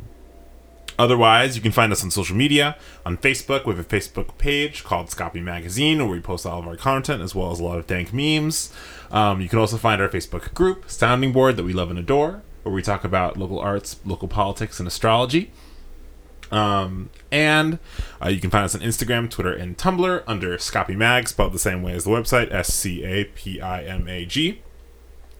Otherwise, 0.98 1.56
you 1.56 1.62
can 1.62 1.72
find 1.72 1.92
us 1.92 2.02
on 2.02 2.10
social 2.10 2.36
media. 2.36 2.76
On 3.04 3.18
Facebook, 3.18 3.66
we 3.66 3.74
have 3.74 3.78
a 3.78 3.84
Facebook 3.84 4.38
page 4.38 4.82
called 4.82 5.08
Scapi 5.08 5.42
Magazine, 5.42 5.98
where 5.98 6.08
we 6.08 6.20
post 6.20 6.46
all 6.46 6.58
of 6.58 6.66
our 6.66 6.76
content 6.76 7.22
as 7.22 7.34
well 7.34 7.52
as 7.52 7.60
a 7.60 7.64
lot 7.64 7.78
of 7.78 7.86
dank 7.86 8.14
memes. 8.14 8.72
Um, 9.10 9.40
you 9.40 9.48
can 9.48 9.58
also 9.58 9.76
find 9.76 10.00
our 10.00 10.08
Facebook 10.08 10.54
group, 10.54 10.88
Sounding 10.88 11.32
Board, 11.32 11.56
that 11.56 11.64
we 11.64 11.74
love 11.74 11.90
and 11.90 11.98
adore, 11.98 12.42
where 12.62 12.74
we 12.74 12.80
talk 12.80 13.04
about 13.04 13.36
local 13.36 13.58
arts, 13.58 13.96
local 14.06 14.26
politics, 14.26 14.78
and 14.78 14.88
astrology. 14.88 15.50
Um, 16.50 17.10
and 17.30 17.78
uh, 18.24 18.28
you 18.28 18.40
can 18.40 18.50
find 18.50 18.64
us 18.64 18.74
on 18.74 18.80
Instagram, 18.80 19.28
Twitter, 19.28 19.52
and 19.52 19.76
Tumblr 19.76 20.22
under 20.26 20.56
Scapi 20.56 20.96
Mag, 20.96 21.28
spelled 21.28 21.52
the 21.52 21.58
same 21.58 21.82
way 21.82 21.92
as 21.92 22.04
the 22.04 22.10
website, 22.10 22.50
S 22.54 22.72
C 22.72 23.04
A 23.04 23.24
P 23.24 23.60
I 23.60 23.82
M 23.82 24.08
A 24.08 24.24
G. 24.24 24.62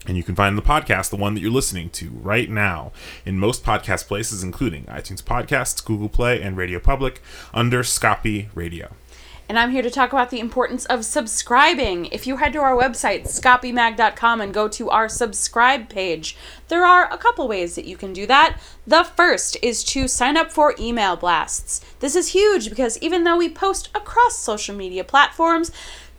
And 0.07 0.17
you 0.17 0.23
can 0.23 0.35
find 0.35 0.57
the 0.57 0.63
podcast, 0.63 1.11
the 1.11 1.17
one 1.17 1.35
that 1.35 1.41
you're 1.41 1.51
listening 1.51 1.91
to 1.91 2.11
right 2.11 2.49
now, 2.49 2.93
in 3.25 3.39
most 3.39 3.65
podcast 3.65 4.07
places, 4.07 4.43
including 4.43 4.85
iTunes 4.85 5.23
Podcasts, 5.23 5.85
Google 5.85 6.09
Play, 6.09 6.41
and 6.41 6.57
Radio 6.57 6.79
Public, 6.79 7.21
under 7.53 7.83
Scapi 7.83 8.49
Radio. 8.55 8.91
And 9.49 9.61
I'm 9.61 9.71
here 9.71 9.83
to 9.83 9.91
talk 9.91 10.13
about 10.13 10.31
the 10.31 10.41
importance 10.41 10.87
of 10.87 11.05
subscribing. 11.05 12.07
If 12.07 12.27
you 12.27 12.39
head 12.39 12.53
to 12.55 12.59
our 12.59 12.77
website, 12.77 13.25
scapimag.com, 13.25 14.41
and 14.41 14.53
go 14.53 14.67
to 14.69 14.91
our 14.91 15.09
subscribe 15.09 15.89
page, 15.89 16.37
there 16.67 16.85
are 16.85 17.13
a 17.13 17.19
couple 17.19 17.47
ways 17.47 17.77
that 17.77 17.85
you 17.85 17.97
can 17.97 18.13
do 18.13 18.27
that. 18.27 18.61
The 18.89 19.05
first 19.05 19.57
is 19.63 19.85
to 19.85 20.09
sign 20.09 20.37
up 20.37 20.51
for 20.51 20.75
email 20.81 21.15
blasts. 21.15 21.81
This 22.01 22.17
is 22.17 22.29
huge 22.29 22.69
because 22.69 22.99
even 22.99 23.23
though 23.23 23.37
we 23.37 23.49
post 23.49 23.89
across 23.95 24.37
social 24.37 24.75
media 24.75 25.05
platforms, 25.05 25.71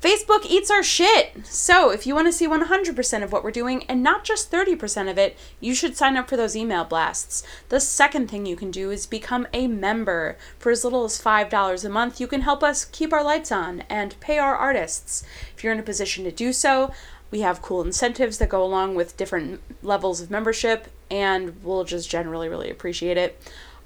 Facebook 0.01 0.45
eats 0.45 0.69
our 0.69 0.83
shit. 0.83 1.45
So, 1.45 1.89
if 1.89 2.05
you 2.05 2.13
want 2.13 2.27
to 2.27 2.31
see 2.31 2.47
100% 2.47 3.23
of 3.23 3.31
what 3.31 3.43
we're 3.43 3.51
doing 3.51 3.83
and 3.85 4.03
not 4.03 4.23
just 4.23 4.51
30% 4.51 5.09
of 5.09 5.17
it, 5.17 5.35
you 5.59 5.73
should 5.73 5.97
sign 5.97 6.15
up 6.15 6.29
for 6.29 6.37
those 6.37 6.55
email 6.55 6.83
blasts. 6.83 7.43
The 7.69 7.79
second 7.79 8.29
thing 8.29 8.45
you 8.45 8.55
can 8.55 8.69
do 8.69 8.91
is 8.91 9.07
become 9.07 9.47
a 9.53 9.65
member. 9.65 10.37
For 10.59 10.71
as 10.71 10.83
little 10.83 11.05
as 11.05 11.19
$5 11.19 11.83
a 11.83 11.89
month, 11.89 12.21
you 12.21 12.27
can 12.27 12.41
help 12.41 12.63
us 12.63 12.85
keep 12.85 13.11
our 13.11 13.23
lights 13.23 13.51
on 13.51 13.81
and 13.89 14.19
pay 14.19 14.37
our 14.37 14.55
artists. 14.55 15.23
If 15.55 15.63
you're 15.63 15.73
in 15.73 15.79
a 15.79 15.83
position 15.83 16.23
to 16.25 16.31
do 16.31 16.53
so, 16.53 16.91
we 17.31 17.41
have 17.41 17.63
cool 17.63 17.81
incentives 17.81 18.37
that 18.37 18.49
go 18.49 18.63
along 18.63 18.93
with 18.93 19.17
different 19.17 19.61
levels 19.81 20.21
of 20.21 20.29
membership, 20.29 20.89
and 21.09 21.61
we'll 21.63 21.83
just 21.83 22.09
generally 22.09 22.47
really 22.47 22.69
appreciate 22.69 23.17
it. 23.17 23.41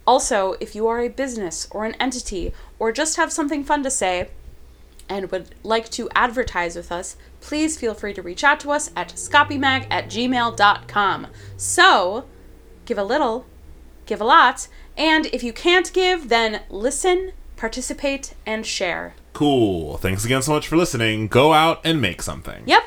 Also, 0.05 0.55
if 0.59 0.75
you 0.75 0.87
are 0.87 0.99
a 0.99 1.07
business 1.07 1.67
or 1.71 1.85
an 1.85 1.95
entity 1.99 2.53
or 2.79 2.91
just 2.91 3.17
have 3.17 3.31
something 3.31 3.63
fun 3.63 3.81
to 3.83 3.89
say, 3.89 4.29
and 5.11 5.29
would 5.29 5.53
like 5.61 5.89
to 5.89 6.09
advertise 6.15 6.77
with 6.77 6.89
us, 6.89 7.17
please 7.41 7.77
feel 7.77 7.93
free 7.93 8.13
to 8.13 8.21
reach 8.21 8.45
out 8.45 8.61
to 8.61 8.71
us 8.71 8.89
at 8.95 9.09
scapimag 9.09 9.85
at 9.91 10.07
gmail.com. 10.07 11.27
So, 11.57 12.25
give 12.85 12.97
a 12.97 13.03
little, 13.03 13.45
give 14.05 14.21
a 14.21 14.23
lot, 14.23 14.69
and 14.97 15.25
if 15.27 15.43
you 15.43 15.51
can't 15.51 15.91
give, 15.91 16.29
then 16.29 16.61
listen, 16.69 17.33
participate, 17.57 18.35
and 18.45 18.65
share. 18.65 19.13
Cool. 19.33 19.97
Thanks 19.97 20.23
again 20.23 20.41
so 20.41 20.53
much 20.53 20.67
for 20.67 20.77
listening. 20.77 21.27
Go 21.27 21.51
out 21.51 21.81
and 21.83 22.01
make 22.01 22.21
something. 22.21 22.63
Yep. 22.65 22.83